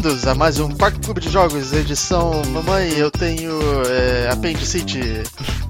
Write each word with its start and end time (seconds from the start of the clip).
Bem-vindos 0.00 0.28
a 0.28 0.34
mais 0.36 0.60
um 0.60 0.70
Quarto 0.70 1.00
Clube 1.00 1.20
de 1.20 1.28
Jogos, 1.28 1.72
edição 1.72 2.40
Mamãe, 2.52 2.88
eu 2.90 3.10
tenho 3.10 3.58
é, 3.90 4.30
Appendicite. 4.30 5.00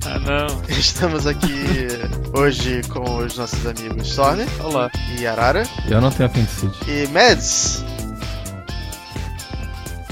Ah, 0.05 0.19
não. 0.19 0.63
Estamos 0.69 1.27
aqui 1.27 1.89
hoje 2.35 2.83
com 2.91 3.21
os 3.21 3.39
nossos 3.39 3.67
amigos 3.67 4.07
Storm 4.07 4.41
Olá. 4.63 4.91
e 5.19 5.27
Arara. 5.27 5.63
Eu 5.89 6.03
não 6.03 6.11
tenho 6.11 6.29
apendicite. 6.29 6.77
E 6.87 7.07
Mads. 7.09 7.83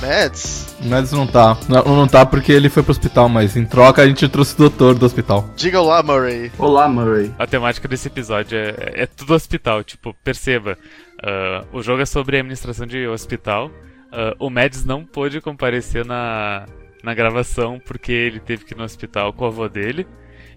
Mads, 0.01 0.77
Mads 0.81 1.13
não 1.13 1.27
tá. 1.27 1.59
Não, 1.69 1.85
não 1.85 2.09
tá 2.09 2.25
porque 2.25 2.53
ele 2.53 2.71
foi 2.71 2.83
pro 2.83 2.93
hospital, 2.93 3.29
mas 3.29 3.55
em 3.55 3.67
troca 3.67 4.01
a 4.01 4.07
gente 4.07 4.27
trouxe 4.31 4.55
o 4.55 4.59
doutor 4.59 4.95
do 4.95 5.05
hospital. 5.05 5.47
diga 5.55 5.79
olá, 5.79 6.03
Murray. 6.03 6.51
Olá, 6.57 6.89
Murray. 6.89 7.35
A 7.39 7.47
temática 7.47 7.87
desse 7.87 8.09
episódio 8.09 8.57
é, 8.57 9.03
é 9.03 9.07
tudo 9.07 9.35
hospital. 9.35 9.85
Tipo, 9.85 10.15
perceba, 10.25 10.79
ah, 11.23 11.65
o 11.71 11.83
jogo 11.83 12.01
é 12.01 12.07
sobre 12.07 12.39
a 12.39 12.41
administração 12.41 12.87
de 12.87 13.07
hospital. 13.07 13.71
Ah, 14.17 14.35
o 14.39 14.49
Mads 14.49 14.87
não 14.87 15.05
pôde 15.05 15.43
comparecer 15.43 16.03
na, 16.07 16.65
na 17.05 17.13
gravação 17.13 17.79
porque 17.85 18.11
ele 18.11 18.41
teve 18.41 18.65
que 18.65 18.73
ir 18.73 18.77
no 18.77 18.85
hospital 18.85 19.31
com 19.35 19.45
o 19.45 19.49
avô 19.49 19.69
dele. 19.69 20.07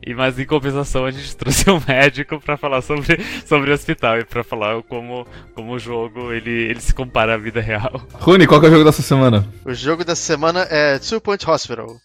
E, 0.02 0.16
mas 0.16 0.40
em 0.40 0.46
compensação 0.46 1.06
a 1.06 1.12
gente 1.12 1.36
trouxe 1.36 1.70
um 1.70 1.82
médico 1.86 2.40
pra 2.40 2.56
falar 2.56 2.82
sobre, 2.82 3.22
sobre 3.46 3.70
o 3.70 3.74
hospital 3.74 4.18
e 4.18 4.24
pra 4.24 4.46
falar 4.46 4.82
como, 4.84 5.28
como 5.54 5.74
o 5.74 5.80
jogo 5.80 6.32
ele, 6.32 6.50
ele 6.50 6.80
se 6.80 6.94
compara 6.94 7.34
à 7.34 7.38
vida 7.38 7.60
real. 7.60 8.02
Rune, 8.14 8.48
qual 8.48 8.62
que 8.62 8.68
é 8.68 8.70
o 8.70 8.72
jogo 8.72 8.86
dessa 8.86 9.02
semana? 9.02 9.46
O 9.66 9.74
jogo 9.74 10.06
dessa 10.06 10.22
semana 10.22 10.66
é 10.70 10.98
Two 11.00 11.20
Point 11.20 11.50
Hospital, 11.50 11.98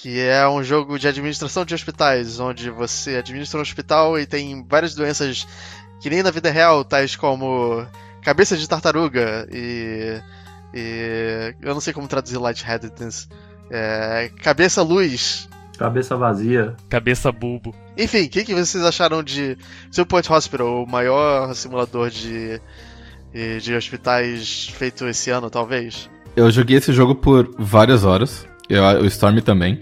que 0.00 0.18
é 0.18 0.48
um 0.48 0.64
jogo 0.64 0.98
de 0.98 1.08
administração 1.08 1.66
de 1.66 1.74
hospitais, 1.74 2.40
onde 2.40 2.70
você 2.70 3.16
administra 3.16 3.58
um 3.58 3.62
hospital 3.62 4.18
e 4.18 4.24
tem 4.24 4.66
várias 4.66 4.94
doenças 4.94 5.46
que 6.00 6.08
nem 6.08 6.22
na 6.22 6.30
vida 6.30 6.50
real, 6.50 6.82
tais 6.86 7.16
como 7.16 7.86
cabeça 8.22 8.56
de 8.56 8.66
tartaruga 8.66 9.46
e. 9.52 10.18
e 10.74 11.54
eu 11.60 11.74
não 11.74 11.80
sei 11.80 11.92
como 11.92 12.08
traduzir 12.08 12.38
lightheadedness. 12.38 13.28
É, 13.70 14.30
cabeça 14.42 14.82
luz. 14.82 15.48
Cabeça 15.78 16.16
vazia. 16.16 16.74
Cabeça 16.88 17.32
bulbo. 17.32 17.74
Enfim, 17.96 18.24
o 18.24 18.28
que, 18.28 18.44
que 18.44 18.54
vocês 18.54 18.84
acharam 18.84 19.22
de 19.22 19.56
Two 19.94 20.04
Point 20.04 20.30
Hospital, 20.30 20.82
o 20.82 20.86
maior 20.86 21.54
simulador 21.54 22.10
de, 22.10 22.60
de 23.60 23.74
hospitais 23.74 24.68
feito 24.74 25.06
esse 25.06 25.30
ano, 25.30 25.48
talvez? 25.48 26.10
Eu 26.36 26.50
joguei 26.50 26.76
esse 26.76 26.92
jogo 26.92 27.14
por 27.14 27.54
várias 27.58 28.04
horas. 28.04 28.46
Eu, 28.68 28.84
o 29.00 29.06
Storm 29.06 29.40
também. 29.40 29.80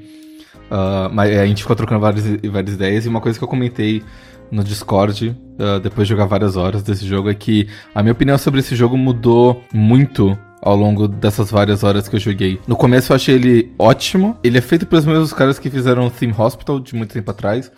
Ah, 0.70 1.08
mas 1.12 1.36
a 1.36 1.46
gente 1.46 1.62
ficou 1.62 1.76
trocando 1.76 2.00
várias, 2.00 2.24
várias 2.50 2.74
ideias. 2.74 3.04
E 3.04 3.08
uma 3.08 3.20
coisa 3.20 3.38
que 3.38 3.44
eu 3.44 3.48
comentei 3.48 4.02
no 4.50 4.62
Discord, 4.62 5.36
ah, 5.58 5.78
depois 5.78 6.06
de 6.06 6.14
jogar 6.14 6.26
várias 6.26 6.56
horas 6.56 6.82
desse 6.82 7.06
jogo, 7.06 7.30
é 7.30 7.34
que 7.34 7.68
a 7.94 8.02
minha 8.02 8.12
opinião 8.12 8.38
sobre 8.38 8.60
esse 8.60 8.74
jogo 8.76 8.96
mudou 8.96 9.62
muito 9.72 10.38
ao 10.62 10.76
longo 10.76 11.08
dessas 11.08 11.50
várias 11.50 11.84
horas 11.84 12.08
que 12.08 12.16
eu 12.16 12.20
joguei. 12.20 12.60
No 12.66 12.76
começo 12.76 13.12
eu 13.12 13.16
achei 13.16 13.34
ele 13.34 13.72
ótimo. 13.78 14.36
Ele 14.42 14.58
é 14.58 14.60
feito 14.60 14.86
pelos 14.86 15.04
mesmos 15.04 15.32
caras 15.32 15.58
que 15.58 15.70
fizeram 15.70 16.10
Theme 16.10 16.34
Hospital 16.36 16.80
de 16.80 16.94
muito 16.94 17.12
tempo 17.12 17.30
atrás. 17.30 17.70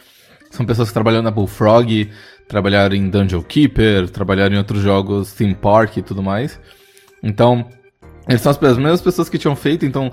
São 0.50 0.66
pessoas 0.66 0.88
que 0.88 0.94
trabalharam 0.94 1.22
na 1.22 1.30
Bullfrog, 1.30 2.10
trabalharam 2.48 2.96
em 2.96 3.08
Dungeon 3.08 3.42
Keeper, 3.42 4.08
trabalharam 4.10 4.54
em 4.54 4.58
outros 4.58 4.82
jogos, 4.82 5.32
Theme 5.32 5.54
Park 5.54 5.98
e 5.98 6.02
tudo 6.02 6.22
mais. 6.22 6.58
Então, 7.22 7.66
eles 8.28 8.40
são 8.40 8.50
as 8.50 8.62
as 8.62 8.76
mesmas 8.76 9.00
pessoas 9.00 9.28
que 9.28 9.38
tinham 9.38 9.54
feito, 9.54 9.86
então 9.86 10.10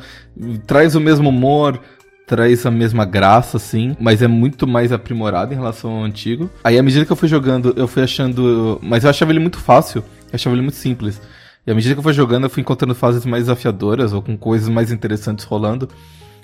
traz 0.66 0.96
o 0.96 1.00
mesmo 1.00 1.30
humor, 1.30 1.80
traz 2.28 2.66
a 2.66 2.72
mesma 2.72 3.06
graça, 3.06 3.58
assim, 3.58 3.96
mas 4.00 4.22
é 4.22 4.28
muito 4.28 4.68
mais 4.68 4.92
aprimorado 4.92 5.54
em 5.54 5.58
relação 5.58 5.92
ao 5.92 6.04
antigo. 6.04 6.50
Aí, 6.64 6.78
à 6.78 6.84
medida 6.84 7.06
que 7.06 7.12
eu 7.12 7.16
fui 7.16 7.28
jogando, 7.28 7.74
eu 7.76 7.88
fui 7.88 8.04
achando. 8.04 8.80
Mas 8.84 9.04
eu 9.04 9.10
achava 9.10 9.32
ele 9.32 9.40
muito 9.40 9.58
fácil, 9.58 10.04
eu 10.26 10.36
achava 10.36 10.56
ele 10.56 10.62
muito 10.62 10.76
simples. 10.76 11.20
E 11.68 11.72
à 11.72 11.76
medida 11.76 11.94
que 11.94 12.00
eu 12.00 12.04
fui 12.04 12.14
jogando, 12.14 12.46
eu 12.46 12.50
fui 12.50 12.62
encontrando 12.62 12.96
fases 12.96 13.26
mais 13.26 13.44
desafiadoras 13.44 14.14
ou 14.14 14.22
com 14.22 14.38
coisas 14.38 14.70
mais 14.70 14.90
interessantes 14.90 15.44
rolando. 15.44 15.90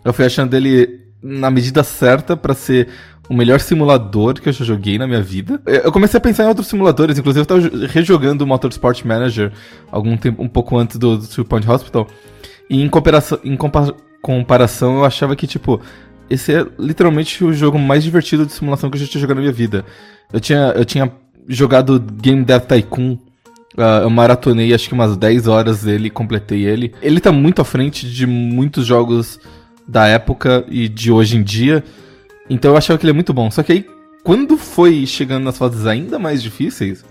Eu 0.04 0.12
fui 0.12 0.26
achando 0.26 0.54
ele 0.54 1.00
na 1.22 1.50
medida 1.50 1.82
certa 1.82 2.36
pra 2.36 2.54
ser 2.54 2.90
o 3.30 3.34
melhor 3.34 3.62
simulador 3.62 4.34
que 4.34 4.50
eu 4.50 4.54
já 4.54 4.66
joguei 4.66 4.98
na 4.98 5.08
minha 5.08 5.22
vida. 5.22 5.62
Eu 5.66 5.94
comecei 5.94 6.18
a 6.18 6.22
pensar 6.22 6.44
em 6.44 6.48
outros 6.48 6.68
simuladores, 6.68 7.18
inclusive 7.18 7.42
eu 7.42 7.46
tava 7.46 7.62
jo- 7.62 7.86
rejogando 7.88 8.44
o 8.44 8.48
Motorsport 8.48 9.02
Manager 9.06 9.54
algum 9.90 10.18
tempo, 10.18 10.44
um 10.44 10.48
pouco 10.50 10.78
antes 10.78 10.98
do, 10.98 11.18
do 11.18 11.26
Two 11.26 11.46
Point 11.46 11.70
Hospital. 11.72 12.06
E 12.70 12.82
em, 12.82 12.90
comparação, 12.90 13.40
em 13.46 13.56
compa- 13.56 13.96
comparação, 14.22 14.98
eu 14.98 15.06
achava 15.06 15.38
que, 15.38 15.48
tipo, 15.48 15.80
esse 16.30 16.54
é 16.54 16.66
literalmente 16.78 17.42
o 17.46 17.54
jogo 17.54 17.80
mais 17.80 18.04
divertido 18.04 18.46
de 18.46 18.52
simulação 18.52 18.90
que 18.90 18.98
eu 18.98 19.02
já 19.02 19.08
tinha 19.08 19.22
jogado 19.22 19.38
na 19.38 19.42
minha 19.44 19.54
vida. 19.54 19.86
Eu 20.34 20.42
tinha, 20.42 20.74
eu 20.76 20.84
tinha 20.84 21.10
jogado 21.48 21.98
Game 21.98 22.44
Dev 22.44 22.64
Tycoon. 22.64 23.18
Ah, 23.78 24.02
eu 24.04 24.10
maratonei 24.10 24.74
acho 24.74 24.88
que 24.88 24.94
umas 24.94 25.18
10 25.18 25.48
horas 25.48 25.84
dele 25.84 26.10
completei 26.10 26.66
ele. 26.66 26.94
Ele 27.02 27.20
tá 27.20 27.32
muito 27.32 27.62
à 27.62 27.66
frente 27.66 28.10
de 28.10 28.26
muitos 28.26 28.86
jogos 28.86 29.40
da 29.88 30.08
época 30.08 30.64
e 30.70 30.88
de 30.88 31.12
hoje 31.12 31.38
em 31.38 31.44
dia. 31.44 31.84
Então 32.50 32.72
eu 32.72 32.78
achava 32.78 32.98
que 32.98 33.06
ele 33.06 33.12
é 33.12 33.16
muito 33.16 33.34
bom. 33.34 33.50
Só 33.50 33.64
que 33.64 33.72
aí, 33.72 33.86
quando 34.24 34.58
foi 34.58 35.06
chegando 35.06 35.44
nas 35.44 35.58
fases 35.58 35.86
ainda 35.86 36.20
mais 36.20 36.42
difíceis, 36.42 37.04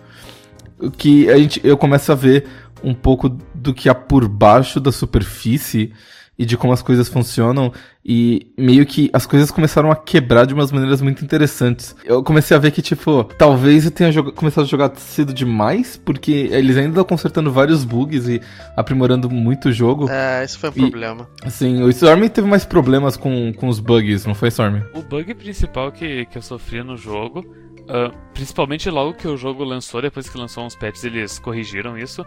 que 0.96 1.28
a 1.30 1.38
gente, 1.38 1.60
eu 1.64 1.76
começo 1.76 2.10
a 2.12 2.14
ver 2.14 2.46
um 2.82 2.94
pouco 2.94 3.28
do 3.54 3.72
que 3.72 3.88
há 3.88 3.94
por 3.94 4.28
baixo 4.28 4.80
da 4.80 4.90
superfície 4.90 5.92
e 6.42 6.46
de 6.46 6.56
como 6.56 6.72
as 6.72 6.82
coisas 6.82 7.08
funcionam 7.08 7.72
e 8.04 8.52
meio 8.58 8.84
que 8.84 9.08
as 9.12 9.24
coisas 9.26 9.50
começaram 9.50 9.90
a 9.90 9.94
quebrar 9.96 10.44
de 10.44 10.52
umas 10.52 10.72
maneiras 10.72 11.00
muito 11.00 11.24
interessantes. 11.24 11.94
Eu 12.04 12.22
comecei 12.22 12.56
a 12.56 12.60
ver 12.60 12.72
que, 12.72 12.82
tipo, 12.82 13.22
talvez 13.38 13.84
eu 13.84 13.90
tenha 13.92 14.12
começado 14.32 14.64
a 14.64 14.66
jogar 14.66 14.90
cedo 14.96 15.32
demais, 15.32 15.96
porque 16.04 16.32
eles 16.50 16.76
ainda 16.76 16.90
estão 16.90 17.04
consertando 17.04 17.52
vários 17.52 17.84
bugs 17.84 18.26
e 18.28 18.40
aprimorando 18.76 19.30
muito 19.30 19.68
o 19.68 19.72
jogo. 19.72 20.08
É, 20.10 20.42
esse 20.44 20.58
foi 20.58 20.70
um 20.70 20.72
E- 20.76 20.80
problema. 20.90 21.28
Assim, 21.44 21.82
o 21.82 21.88
Storm 21.90 22.26
teve 22.28 22.48
mais 22.48 22.64
problemas 22.64 23.16
com, 23.16 23.52
com 23.52 23.68
os 23.68 23.78
bugs, 23.78 24.26
não 24.26 24.34
foi, 24.34 24.48
Storm? 24.48 24.80
O 24.94 25.02
bug 25.02 25.32
principal 25.34 25.92
que, 25.92 26.26
que 26.26 26.36
eu 26.38 26.42
sofri 26.42 26.82
no 26.82 26.96
jogo, 26.96 27.44
ah, 27.88 28.10
principalmente 28.34 28.90
logo 28.90 29.14
que 29.14 29.28
o 29.28 29.36
jogo 29.36 29.62
lançou, 29.62 30.02
depois 30.02 30.28
que 30.28 30.36
lançou 30.36 30.64
uns 30.64 30.74
patches 30.74 31.04
eles 31.04 31.38
corrigiram 31.38 31.96
isso, 31.96 32.26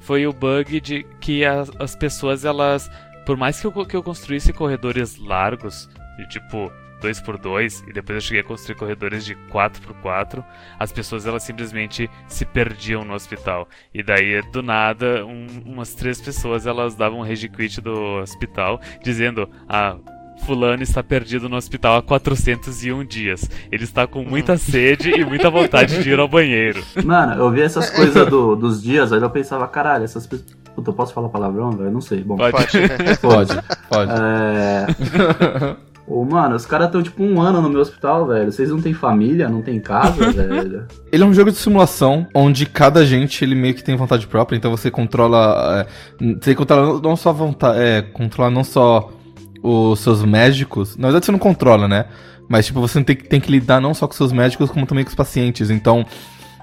foi 0.00 0.24
o 0.26 0.32
bug 0.32 0.80
de 0.80 1.04
que 1.20 1.44
as, 1.44 1.68
as 1.80 1.96
pessoas, 1.96 2.44
elas, 2.44 2.88
por 3.26 3.36
mais 3.36 3.60
que 3.60 3.66
eu, 3.66 3.72
que 3.84 3.96
eu 3.96 4.02
construísse 4.02 4.52
corredores 4.52 5.18
largos, 5.18 5.88
de 6.16 6.26
tipo 6.28 6.72
2x2, 7.02 7.84
e 7.88 7.92
depois 7.92 8.16
eu 8.16 8.20
cheguei 8.22 8.40
a 8.40 8.44
construir 8.44 8.76
corredores 8.76 9.24
de 9.24 9.34
4x4, 9.52 10.42
as 10.78 10.90
pessoas 10.92 11.26
elas 11.26 11.42
simplesmente 11.42 12.08
se 12.26 12.44
perdiam 12.46 13.04
no 13.04 13.12
hospital. 13.12 13.68
E 13.92 14.02
daí, 14.02 14.40
do 14.50 14.62
nada, 14.62 15.26
um- 15.26 15.46
umas 15.66 15.94
três 15.94 16.20
pessoas 16.20 16.66
elas 16.66 16.94
davam 16.94 17.18
um 17.18 17.22
rage 17.22 17.48
quit 17.50 17.80
do 17.82 17.92
hospital, 18.22 18.80
dizendo: 19.02 19.48
Ah, 19.68 19.96
Fulano 20.44 20.82
está 20.82 21.02
perdido 21.02 21.48
no 21.48 21.56
hospital 21.56 21.96
há 21.96 22.02
401 22.02 23.04
dias. 23.04 23.48
Ele 23.72 23.84
está 23.84 24.06
com 24.06 24.22
muita 24.22 24.56
sede 24.56 25.10
e 25.10 25.24
muita 25.24 25.50
vontade 25.50 26.02
de 26.02 26.10
ir 26.10 26.18
ao 26.18 26.28
banheiro. 26.28 26.82
Mano, 27.04 27.34
eu 27.42 27.50
vi 27.50 27.62
essas 27.62 27.90
coisas 27.90 28.28
do- 28.28 28.54
dos 28.56 28.82
dias, 28.82 29.12
aí 29.12 29.20
eu 29.20 29.30
pensava, 29.30 29.66
caralho, 29.68 30.04
essas 30.04 30.26
pessoas. 30.26 30.54
Puta, 30.76 30.90
eu 30.90 30.94
posso 30.94 31.12
falar 31.12 31.28
palavrão, 31.30 31.70
velho? 31.72 31.90
Não 31.90 32.00
sei. 32.00 32.22
Bom, 32.22 32.36
Pode. 32.36 32.52
Pode. 33.20 33.50
Pode, 33.90 34.12
é. 34.12 34.86
Ô, 36.06 36.24
mano, 36.24 36.54
os 36.54 36.64
caras 36.64 36.86
estão 36.86 37.02
tipo 37.02 37.20
um 37.24 37.40
ano 37.40 37.60
no 37.60 37.68
meu 37.68 37.80
hospital, 37.80 38.26
velho. 38.28 38.52
Vocês 38.52 38.68
não 38.70 38.80
têm 38.80 38.94
família, 38.94 39.48
não 39.48 39.60
têm 39.62 39.80
casa, 39.80 40.30
velho. 40.30 40.86
Ele 41.10 41.22
é 41.22 41.26
um 41.26 41.34
jogo 41.34 41.50
de 41.50 41.56
simulação 41.56 42.26
onde 42.34 42.64
cada 42.66 43.00
agente 43.00 43.42
ele 43.44 43.54
meio 43.56 43.74
que 43.74 43.82
tem 43.82 43.96
vontade 43.96 44.26
própria, 44.26 44.56
então 44.56 44.70
você 44.70 44.88
controla. 44.90 45.86
É, 46.20 46.34
você 46.40 46.54
controla 46.54 47.00
não- 47.02 47.16
só 47.16 47.32
vontade. 47.32 47.80
É, 47.80 48.02
controla 48.02 48.50
não 48.50 48.62
só 48.62 49.10
os 49.62 49.98
seus 49.98 50.22
médicos. 50.24 50.96
Na 50.96 51.08
verdade 51.08 51.26
você 51.26 51.32
não 51.32 51.38
controla, 51.40 51.88
né? 51.88 52.04
Mas 52.48 52.66
tipo, 52.66 52.80
você 52.80 53.02
tem, 53.02 53.16
que- 53.16 53.28
tem 53.28 53.40
que 53.40 53.50
lidar 53.50 53.80
não 53.80 53.92
só 53.94 54.06
com 54.06 54.12
seus 54.14 54.30
médicos, 54.30 54.70
como 54.70 54.86
também 54.86 55.02
com 55.02 55.08
os 55.08 55.16
pacientes. 55.16 55.70
Então, 55.70 56.06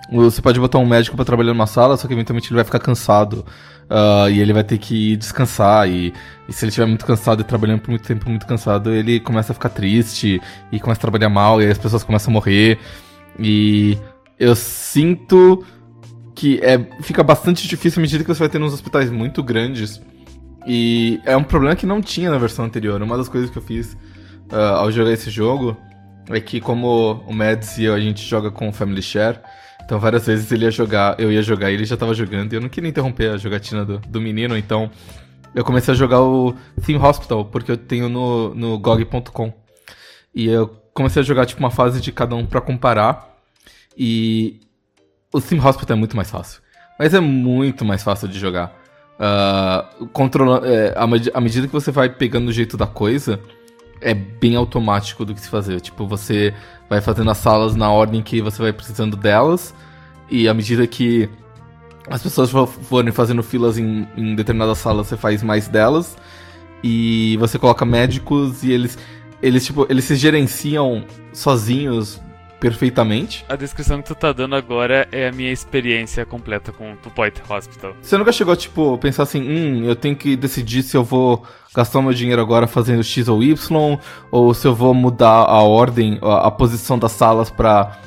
você 0.09 0.41
pode 0.41 0.57
botar 0.57 0.77
um 0.77 0.85
médico 0.85 1.17
pra 1.17 1.25
trabalhar 1.25 1.51
numa 1.53 1.67
sala, 1.67 1.97
só 1.97 2.07
que 2.07 2.13
eventualmente 2.13 2.47
ele 2.47 2.55
vai 2.55 2.63
ficar 2.63 2.79
cansado. 2.79 3.43
Ah, 3.89 4.29
e 4.29 4.39
ele 4.39 4.53
vai 4.53 4.63
ter 4.63 4.77
que 4.77 5.15
descansar. 5.17 5.87
E, 5.89 6.13
e 6.47 6.53
se 6.53 6.65
ele 6.65 6.69
estiver 6.69 6.87
muito 6.87 7.05
cansado 7.05 7.41
e 7.41 7.43
trabalhando 7.43 7.81
por 7.81 7.89
muito 7.89 8.07
tempo 8.07 8.29
muito 8.29 8.45
cansado, 8.45 8.91
ele 8.91 9.19
começa 9.19 9.51
a 9.51 9.55
ficar 9.55 9.69
triste 9.69 10.41
e 10.71 10.79
começa 10.79 10.99
a 10.99 11.01
trabalhar 11.01 11.29
mal, 11.29 11.61
e 11.61 11.65
aí 11.65 11.71
as 11.71 11.77
pessoas 11.77 12.03
começam 12.03 12.31
a 12.31 12.33
morrer. 12.33 12.79
E 13.39 13.97
eu 14.39 14.55
sinto 14.55 15.63
que 16.35 16.59
é, 16.61 16.79
fica 17.01 17.23
bastante 17.23 17.67
difícil 17.67 17.99
à 17.99 18.01
medida 18.01 18.23
que 18.23 18.33
você 18.33 18.39
vai 18.39 18.49
ter 18.49 18.59
nos 18.59 18.73
hospitais 18.73 19.09
muito 19.09 19.43
grandes. 19.43 20.01
E 20.65 21.19
é 21.25 21.35
um 21.35 21.43
problema 21.43 21.75
que 21.75 21.85
não 21.85 22.01
tinha 22.01 22.31
na 22.31 22.37
versão 22.37 22.65
anterior. 22.65 23.01
Uma 23.01 23.17
das 23.17 23.27
coisas 23.27 23.49
que 23.49 23.57
eu 23.57 23.61
fiz 23.61 23.97
ah, 24.51 24.77
ao 24.77 24.91
jogar 24.91 25.11
esse 25.11 25.29
jogo 25.29 25.77
é 26.29 26.39
que 26.39 26.61
como 26.61 27.23
o 27.27 27.33
Mads 27.33 27.77
e 27.77 27.83
eu, 27.83 27.93
a 27.93 27.99
gente 27.99 28.23
joga 28.23 28.49
com 28.49 28.71
Family 28.71 29.01
Share, 29.01 29.39
então 29.85 29.99
várias 29.99 30.25
vezes 30.25 30.51
ele 30.51 30.65
ia 30.65 30.71
jogar, 30.71 31.19
eu 31.19 31.31
ia 31.31 31.41
jogar 31.41 31.71
e 31.71 31.73
ele 31.73 31.85
já 31.85 31.97
tava 31.97 32.13
jogando, 32.13 32.53
e 32.53 32.55
eu 32.55 32.61
não 32.61 32.69
queria 32.69 32.89
interromper 32.89 33.31
a 33.31 33.37
jogatina 33.37 33.85
do, 33.85 33.99
do 33.99 34.21
menino, 34.21 34.57
então 34.57 34.89
eu 35.55 35.63
comecei 35.63 35.93
a 35.93 35.97
jogar 35.97 36.21
o 36.21 36.55
Theme 36.83 36.99
Hospital, 36.99 37.45
porque 37.45 37.71
eu 37.71 37.77
tenho 37.77 38.09
no, 38.09 38.55
no 38.55 38.79
GOG.com. 38.79 39.53
E 40.33 40.47
eu 40.47 40.67
comecei 40.93 41.21
a 41.21 41.25
jogar 41.25 41.45
tipo 41.45 41.59
uma 41.59 41.69
fase 41.69 42.01
de 42.01 42.11
cada 42.11 42.35
um 42.35 42.45
pra 42.45 42.59
comparar. 42.59 43.37
E 43.95 44.59
o 45.31 45.39
Theme 45.39 45.63
Hospital 45.63 45.95
é 45.95 45.99
muito 45.99 46.15
mais 46.15 46.29
fácil. 46.29 46.61
Mas 46.97 47.13
é 47.13 47.19
muito 47.19 47.85
mais 47.85 48.01
fácil 48.01 48.27
de 48.27 48.39
jogar. 48.39 48.75
Uh, 49.19 50.07
controla 50.07 50.67
é, 50.67 50.93
à 50.97 51.39
medida 51.39 51.67
que 51.67 51.73
você 51.73 51.91
vai 51.91 52.09
pegando 52.09 52.47
o 52.47 52.51
jeito 52.51 52.75
da 52.75 52.87
coisa, 52.87 53.39
é 54.01 54.13
bem 54.13 54.55
automático 54.55 55.23
do 55.23 55.35
que 55.35 55.41
se 55.41 55.49
fazer. 55.49 55.79
Tipo, 55.81 56.07
você 56.07 56.51
vai 56.93 57.01
fazendo 57.01 57.31
as 57.31 57.37
salas 57.37 57.75
na 57.75 57.91
ordem 57.91 58.21
que 58.21 58.41
você 58.41 58.61
vai 58.61 58.71
precisando 58.71 59.17
delas, 59.17 59.73
e 60.29 60.47
à 60.47 60.53
medida 60.53 60.85
que 60.85 61.29
as 62.09 62.21
pessoas 62.21 62.51
forem 62.51 63.11
fazendo 63.11 63.41
filas 63.41 63.77
em, 63.77 64.07
em 64.15 64.35
determinadas 64.35 64.77
salas, 64.77 65.07
você 65.07 65.17
faz 65.17 65.41
mais 65.41 65.67
delas, 65.67 66.15
e 66.83 67.37
você 67.37 67.57
coloca 67.57 67.85
médicos 67.85 68.63
e 68.63 68.71
eles. 68.71 68.97
Eles, 69.41 69.65
tipo, 69.65 69.85
eles 69.89 70.05
se 70.05 70.15
gerenciam 70.15 71.03
sozinhos 71.33 72.21
perfeitamente. 72.63 73.43
A 73.49 73.57
descrição 73.57 74.01
que 74.01 74.07
tu 74.07 74.15
tá 74.15 74.31
dando 74.31 74.55
agora 74.55 75.05
é 75.11 75.27
a 75.27 75.31
minha 75.33 75.51
experiência 75.51 76.25
completa 76.25 76.71
com 76.71 76.93
o 76.93 77.11
Point 77.11 77.41
Hospital. 77.49 77.93
Você 78.01 78.17
nunca 78.17 78.31
chegou, 78.31 78.55
tipo, 78.55 78.97
pensar 78.99 79.23
assim, 79.23 79.41
hum, 79.41 79.83
eu 79.83 79.97
tenho 79.97 80.15
que 80.15 80.37
decidir 80.37 80.81
se 80.81 80.95
eu 80.95 81.03
vou 81.03 81.45
gastar 81.75 82.01
meu 82.01 82.13
dinheiro 82.13 82.41
agora 82.41 82.65
fazendo 82.65 83.03
X 83.03 83.27
ou 83.27 83.43
Y, 83.43 83.99
ou 84.31 84.53
se 84.53 84.65
eu 84.65 84.73
vou 84.73 84.93
mudar 84.93 85.43
a 85.43 85.61
ordem, 85.61 86.17
a, 86.21 86.47
a 86.47 86.51
posição 86.51 86.97
das 86.97 87.11
salas 87.11 87.49
pra 87.49 87.99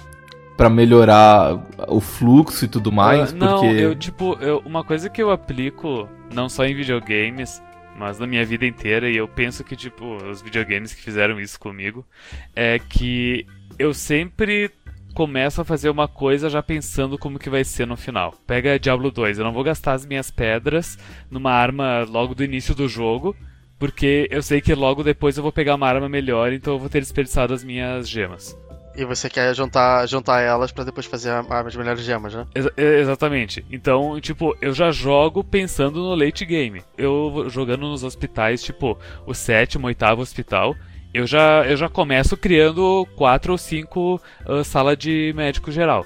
para 0.57 0.71
melhorar 0.71 1.55
o 1.87 2.01
fluxo 2.01 2.65
e 2.65 2.69
tudo 2.69 2.91
mais? 2.91 3.31
Uh, 3.31 3.37
não, 3.37 3.61
porque... 3.61 3.67
eu, 3.67 3.95
tipo, 3.95 4.39
eu, 4.41 4.63
uma 4.65 4.83
coisa 4.83 5.11
que 5.11 5.23
eu 5.23 5.31
aplico, 5.31 6.09
não 6.33 6.49
só 6.49 6.65
em 6.65 6.75
videogames, 6.75 7.63
mas 7.95 8.19
na 8.19 8.27
minha 8.27 8.43
vida 8.43 8.65
inteira, 8.65 9.11
e 9.11 9.19
eu 9.19 9.29
penso 9.29 9.63
que, 9.63 9.77
tipo, 9.77 10.17
os 10.17 10.41
videogames 10.41 10.95
que 10.95 11.03
fizeram 11.03 11.39
isso 11.39 11.61
comigo, 11.61 12.07
é 12.55 12.79
que 12.79 13.47
eu 13.79 13.93
sempre 13.93 14.71
começo 15.15 15.61
a 15.61 15.65
fazer 15.65 15.89
uma 15.89 16.07
coisa 16.07 16.51
já 16.51 16.63
pensando 16.63 17.17
como 17.17 17.39
que 17.39 17.49
vai 17.49 17.65
ser 17.65 17.87
no 17.87 17.97
final. 17.97 18.35
Pega 18.47 18.79
Diablo 18.79 19.11
2, 19.11 19.39
eu 19.39 19.45
não 19.45 19.53
vou 19.53 19.65
gastar 19.65 19.95
as 19.95 20.05
minhas 20.05 20.31
pedras 20.31 20.99
numa 21.31 21.53
arma 21.53 22.05
logo 22.09 22.35
do 22.35 22.45
início 22.45 22.75
do 22.75 22.87
jogo, 22.87 23.35
porque 23.79 24.29
eu 24.31 24.43
sei 24.43 24.61
que 24.61 24.75
logo 24.75 25.03
depois 25.03 25.37
eu 25.37 25.43
vou 25.43 25.53
pegar 25.53 25.75
uma 25.75 25.89
arma 25.89 26.09
melhor, 26.09 26.53
então 26.53 26.75
eu 26.75 26.79
vou 26.79 26.91
ter 26.91 27.01
desperdiçado 27.01 27.55
as 27.55 27.65
minhas 27.65 28.09
gemas. 28.09 28.57
E 28.95 29.05
você 29.05 29.29
quer 29.29 29.55
juntar, 29.55 30.07
juntar 30.07 30.41
elas 30.41 30.73
para 30.73 30.85
depois 30.85 31.05
fazer 31.05 31.29
armas 31.29 31.77
melhores 31.77 32.03
gemas, 32.03 32.35
né? 32.35 32.47
Ex 32.55 32.67
exatamente. 32.77 33.65
Então, 33.71 34.19
tipo, 34.21 34.57
eu 34.63 34.73
já 34.73 34.91
jogo 34.91 35.45
pensando 35.45 36.01
no 36.01 36.15
late 36.15 36.47
game. 36.47 36.83
Eu 36.97 37.47
jogando 37.51 37.83
nos 37.87 38.03
hospitais, 38.03 38.63
tipo, 38.63 38.99
o 39.27 39.35
sétimo, 39.35 39.87
oitavo 39.87 40.23
hospital, 40.23 40.75
eu 41.17 41.27
já, 41.27 41.65
eu 41.67 41.79
já 41.79 41.89
começo 41.89 42.37
criando 42.37 43.09
quatro 43.17 43.53
ou 43.53 43.57
cinco 43.57 44.21
uh, 44.47 44.63
sala 44.63 44.95
de 44.95 45.33
médico 45.35 45.73
geral. 45.73 46.05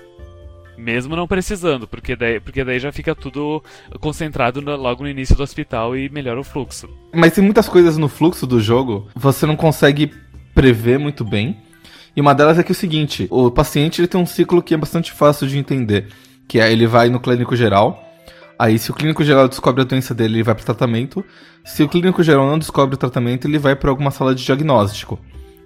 Mesmo 0.78 1.16
não 1.16 1.26
precisando, 1.26 1.88
porque 1.88 2.14
daí, 2.14 2.38
porque 2.38 2.62
daí 2.62 2.78
já 2.78 2.92
fica 2.92 3.12
tudo 3.12 3.60
concentrado 3.98 4.62
no, 4.62 4.76
logo 4.76 5.02
no 5.02 5.08
início 5.08 5.34
do 5.34 5.42
hospital 5.42 5.96
e 5.96 6.08
melhora 6.08 6.38
o 6.38 6.44
fluxo. 6.44 6.88
Mas 7.12 7.32
tem 7.32 7.42
muitas 7.42 7.68
coisas 7.68 7.98
no 7.98 8.08
fluxo 8.08 8.46
do 8.46 8.60
jogo, 8.60 9.08
você 9.12 9.46
não 9.46 9.56
consegue 9.56 10.12
prever 10.54 10.96
muito 10.96 11.24
bem. 11.24 11.58
E 12.14 12.20
uma 12.20 12.32
delas 12.32 12.56
é 12.56 12.62
que 12.62 12.70
é 12.70 12.74
o 12.74 12.76
seguinte, 12.76 13.26
o 13.30 13.50
paciente 13.50 14.00
ele 14.00 14.08
tem 14.08 14.20
um 14.20 14.26
ciclo 14.26 14.62
que 14.62 14.74
é 14.74 14.76
bastante 14.76 15.10
fácil 15.10 15.48
de 15.48 15.58
entender, 15.58 16.06
que 16.46 16.60
é 16.60 16.70
ele 16.70 16.86
vai 16.86 17.08
no 17.08 17.18
clínico 17.18 17.56
geral, 17.56 18.09
Aí, 18.60 18.78
se 18.78 18.90
o 18.90 18.94
clínico 18.94 19.24
geral 19.24 19.48
descobre 19.48 19.80
a 19.80 19.86
doença 19.86 20.12
dele, 20.12 20.34
ele 20.34 20.42
vai 20.42 20.54
para 20.54 20.62
tratamento. 20.62 21.24
Se 21.64 21.82
o 21.82 21.88
clínico 21.88 22.22
geral 22.22 22.46
não 22.46 22.58
descobre 22.58 22.94
o 22.94 22.98
tratamento, 22.98 23.48
ele 23.48 23.58
vai 23.58 23.74
para 23.74 23.88
alguma 23.88 24.10
sala 24.10 24.34
de 24.34 24.44
diagnóstico. 24.44 25.18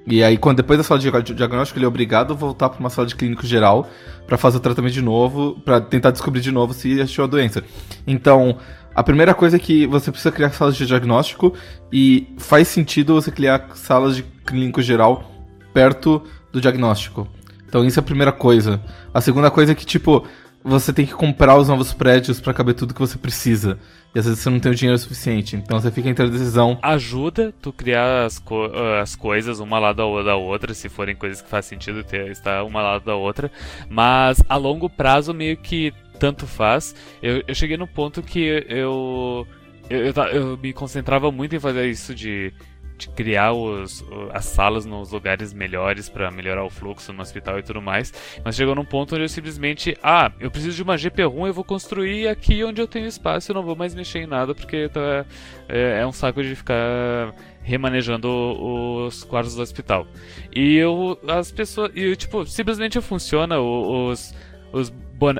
E 0.06 0.22
aí, 0.22 0.38
quando 0.38 0.58
depois 0.58 0.78
da 0.78 0.84
sala 0.84 1.00
de 1.00 1.34
diagnóstico, 1.34 1.76
ele 1.76 1.86
é 1.86 1.88
obrigado 1.88 2.32
a 2.32 2.36
voltar 2.36 2.68
para 2.68 2.78
uma 2.78 2.88
sala 2.88 3.08
de 3.08 3.16
clínico 3.16 3.44
geral 3.44 3.90
para 4.28 4.38
fazer 4.38 4.58
o 4.58 4.60
tratamento 4.60 4.92
de 4.92 5.02
novo, 5.02 5.60
para 5.64 5.80
tentar 5.80 6.12
descobrir 6.12 6.40
de 6.40 6.52
novo 6.52 6.72
se 6.72 7.00
achou 7.00 7.24
a 7.24 7.26
doença. 7.26 7.64
Então, 8.06 8.58
a 8.94 9.02
primeira 9.02 9.34
coisa 9.34 9.56
é 9.56 9.58
que 9.58 9.88
você 9.88 10.12
precisa 10.12 10.30
criar 10.30 10.50
salas 10.50 10.76
de 10.76 10.86
diagnóstico 10.86 11.52
e 11.92 12.32
faz 12.38 12.68
sentido 12.68 13.14
você 13.14 13.32
criar 13.32 13.70
salas 13.74 14.14
de 14.14 14.22
clínico 14.46 14.80
geral 14.80 15.32
perto 15.72 16.22
do 16.52 16.60
diagnóstico. 16.60 17.26
Então, 17.66 17.84
isso 17.84 17.98
é 17.98 18.02
a 18.02 18.04
primeira 18.04 18.30
coisa. 18.30 18.80
A 19.12 19.20
segunda 19.20 19.50
coisa 19.50 19.72
é 19.72 19.74
que, 19.74 19.84
tipo, 19.84 20.24
você 20.64 20.94
tem 20.94 21.04
que 21.04 21.12
comprar 21.12 21.58
os 21.58 21.68
novos 21.68 21.92
prédios 21.92 22.40
para 22.40 22.54
caber 22.54 22.74
tudo 22.74 22.94
que 22.94 23.00
você 23.00 23.18
precisa. 23.18 23.78
E 24.14 24.18
às 24.18 24.24
vezes 24.24 24.40
você 24.40 24.48
não 24.48 24.58
tem 24.58 24.72
o 24.72 24.74
dinheiro 24.74 24.98
suficiente. 24.98 25.56
Então 25.56 25.78
você 25.78 25.90
fica 25.90 26.08
entre 26.08 26.24
a 26.24 26.28
decisão. 26.28 26.78
Ajuda 26.80 27.52
tu 27.60 27.70
criar 27.70 28.24
as, 28.24 28.38
co 28.38 28.70
as 29.00 29.14
coisas 29.14 29.60
uma 29.60 29.78
lado 29.78 30.24
da 30.24 30.36
outra, 30.36 30.72
se 30.72 30.88
forem 30.88 31.14
coisas 31.14 31.42
que 31.42 31.50
faz 31.50 31.66
sentido 31.66 32.02
ter, 32.02 32.30
estar 32.30 32.64
uma 32.64 32.80
lado 32.80 33.04
da 33.04 33.14
outra. 33.14 33.52
Mas 33.90 34.42
a 34.48 34.56
longo 34.56 34.88
prazo 34.88 35.34
meio 35.34 35.56
que 35.58 35.92
tanto 36.18 36.46
faz. 36.46 36.94
Eu, 37.22 37.42
eu 37.46 37.54
cheguei 37.54 37.76
no 37.76 37.86
ponto 37.86 38.22
que 38.22 38.64
eu 38.68 39.46
eu, 39.90 40.12
eu, 40.14 40.24
eu 40.32 40.56
me 40.56 40.72
concentrava 40.72 41.30
muito 41.30 41.54
em 41.54 41.60
fazer 41.60 41.86
isso 41.90 42.14
de 42.14 42.52
de 42.96 43.08
criar 43.08 43.52
os, 43.52 44.04
as 44.32 44.44
salas 44.44 44.86
nos 44.86 45.10
lugares 45.10 45.52
melhores 45.52 46.08
para 46.08 46.30
melhorar 46.30 46.64
o 46.64 46.70
fluxo 46.70 47.12
no 47.12 47.22
hospital 47.22 47.58
e 47.58 47.62
tudo 47.62 47.82
mais. 47.82 48.12
Mas 48.44 48.56
chegou 48.56 48.74
num 48.74 48.84
ponto 48.84 49.14
onde 49.14 49.24
eu 49.24 49.28
simplesmente, 49.28 49.96
ah, 50.02 50.30
eu 50.38 50.50
preciso 50.50 50.76
de 50.76 50.82
uma 50.82 50.96
GP1, 50.96 51.46
eu 51.46 51.52
vou 51.52 51.64
construir 51.64 52.28
aqui 52.28 52.62
onde 52.64 52.80
eu 52.80 52.86
tenho 52.86 53.06
espaço, 53.06 53.50
eu 53.50 53.54
não 53.54 53.62
vou 53.62 53.76
mais 53.76 53.94
mexer 53.94 54.20
em 54.20 54.26
nada 54.26 54.54
porque 54.54 54.88
tá, 54.88 55.26
é, 55.68 56.00
é 56.00 56.06
um 56.06 56.12
saco 56.12 56.42
de 56.42 56.54
ficar 56.54 57.34
remanejando 57.62 58.28
os 58.28 59.24
quartos 59.24 59.54
do 59.54 59.62
hospital. 59.62 60.06
E 60.54 60.76
eu, 60.76 61.18
as 61.26 61.50
pessoas, 61.50 61.90
e 61.94 62.14
tipo, 62.14 62.46
simplesmente 62.46 63.00
funciona 63.00 63.58
os 63.58 64.34
os, 64.74 64.92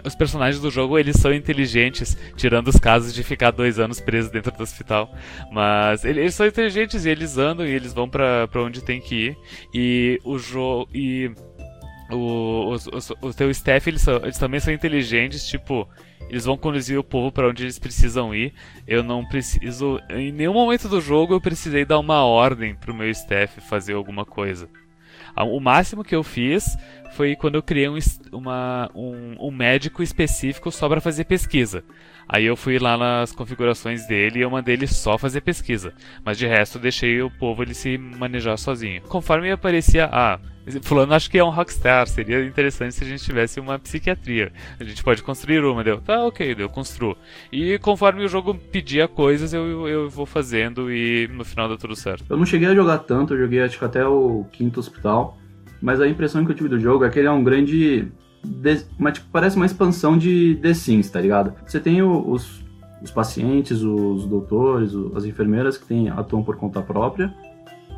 os 0.04 0.14
personagens 0.14 0.60
do 0.60 0.70
jogo 0.70 0.98
eles 0.98 1.16
são 1.16 1.32
inteligentes, 1.32 2.16
tirando 2.36 2.68
os 2.68 2.76
casos 2.76 3.12
de 3.12 3.22
ficar 3.22 3.50
dois 3.50 3.78
anos 3.78 4.00
presos 4.00 4.30
dentro 4.30 4.52
do 4.52 4.62
hospital. 4.62 5.12
Mas 5.50 6.04
eles 6.04 6.34
são 6.34 6.46
inteligentes 6.46 7.04
e 7.04 7.10
eles 7.10 7.36
andam 7.36 7.66
e 7.66 7.70
eles 7.70 7.92
vão 7.92 8.08
para 8.08 8.48
onde 8.56 8.82
tem 8.82 9.00
que 9.00 9.14
ir. 9.14 9.36
E 9.72 10.20
o 10.24 10.38
jogo. 10.38 10.88
E 10.94 11.30
o, 12.10 12.76
o 13.20 13.34
teu 13.34 13.50
staff 13.50 13.88
eles, 13.88 14.02
são, 14.02 14.16
eles 14.16 14.38
também 14.38 14.60
são 14.60 14.72
inteligentes, 14.72 15.46
tipo. 15.46 15.88
Eles 16.30 16.46
vão 16.46 16.56
conduzir 16.56 16.98
o 16.98 17.04
povo 17.04 17.30
para 17.30 17.48
onde 17.48 17.64
eles 17.64 17.78
precisam 17.78 18.34
ir. 18.34 18.54
Eu 18.86 19.02
não 19.02 19.24
preciso. 19.24 20.00
Em 20.08 20.32
nenhum 20.32 20.54
momento 20.54 20.88
do 20.88 21.00
jogo 21.00 21.34
eu 21.34 21.40
precisei 21.40 21.84
dar 21.84 21.98
uma 21.98 22.24
ordem 22.24 22.74
pro 22.74 22.94
meu 22.94 23.10
staff 23.10 23.60
fazer 23.60 23.92
alguma 23.92 24.24
coisa. 24.24 24.68
O 25.36 25.60
máximo 25.60 26.04
que 26.04 26.14
eu 26.14 26.22
fiz 26.22 26.76
foi 27.14 27.36
quando 27.36 27.54
eu 27.54 27.62
criei 27.62 27.88
um, 27.88 27.98
uma, 28.32 28.90
um, 28.94 29.36
um 29.38 29.50
médico 29.50 30.02
específico 30.02 30.70
só 30.70 30.88
para 30.88 31.00
fazer 31.00 31.24
pesquisa. 31.24 31.84
Aí 32.28 32.44
eu 32.46 32.56
fui 32.56 32.78
lá 32.78 32.96
nas 32.96 33.32
configurações 33.32 34.06
dele 34.06 34.38
e 34.38 34.42
eu 34.42 34.50
mandei 34.50 34.74
ele 34.74 34.86
só 34.86 35.18
fazer 35.18 35.40
pesquisa. 35.42 35.92
Mas 36.24 36.38
de 36.38 36.46
resto 36.46 36.78
eu 36.78 36.82
deixei 36.82 37.22
o 37.22 37.30
povo 37.30 37.62
ele 37.62 37.74
se 37.74 37.98
manejar 37.98 38.56
sozinho. 38.56 39.02
Conforme 39.02 39.50
aparecia, 39.50 40.08
ah, 40.10 40.40
fulano 40.82 41.14
acho 41.14 41.30
que 41.30 41.38
é 41.38 41.44
um 41.44 41.50
rockstar, 41.50 42.06
seria 42.06 42.44
interessante 42.44 42.94
se 42.94 43.04
a 43.04 43.06
gente 43.06 43.22
tivesse 43.22 43.60
uma 43.60 43.78
psiquiatria. 43.78 44.52
A 44.80 44.84
gente 44.84 45.02
pode 45.02 45.22
construir 45.22 45.62
uma, 45.64 45.84
deu. 45.84 46.00
Tá, 46.00 46.24
ok, 46.24 46.56
eu 46.58 46.68
construo. 46.68 47.16
E 47.52 47.78
conforme 47.78 48.24
o 48.24 48.28
jogo 48.28 48.54
pedia 48.54 49.06
coisas, 49.06 49.52
eu, 49.52 49.86
eu 49.86 50.08
vou 50.08 50.26
fazendo 50.26 50.90
e 50.90 51.28
no 51.28 51.44
final 51.44 51.68
dá 51.68 51.76
tudo 51.76 51.94
certo. 51.94 52.24
Eu 52.28 52.36
não 52.36 52.46
cheguei 52.46 52.68
a 52.68 52.74
jogar 52.74 52.98
tanto, 52.98 53.34
eu 53.34 53.38
joguei 53.38 53.60
acho 53.60 53.78
que 53.78 53.84
até 53.84 54.06
o 54.06 54.46
quinto 54.50 54.80
hospital. 54.80 55.38
Mas 55.80 56.00
a 56.00 56.08
impressão 56.08 56.44
que 56.44 56.52
eu 56.52 56.56
tive 56.56 56.68
do 56.68 56.80
jogo 56.80 57.04
é 57.04 57.10
que 57.10 57.18
ele 57.18 57.28
é 57.28 57.30
um 57.30 57.44
grande. 57.44 58.10
Uma, 58.98 59.10
tipo, 59.10 59.26
parece 59.32 59.56
uma 59.56 59.66
expansão 59.66 60.18
de 60.18 60.58
The 60.60 60.74
Sims, 60.74 61.10
tá 61.10 61.20
ligado? 61.20 61.54
Você 61.66 61.80
tem 61.80 62.02
os, 62.02 62.62
os 63.02 63.10
pacientes, 63.10 63.82
os 63.82 64.26
doutores, 64.26 64.92
as 65.14 65.24
enfermeiras 65.24 65.78
que 65.78 65.86
tem, 65.86 66.08
atuam 66.10 66.42
por 66.42 66.56
conta 66.56 66.82
própria, 66.82 67.32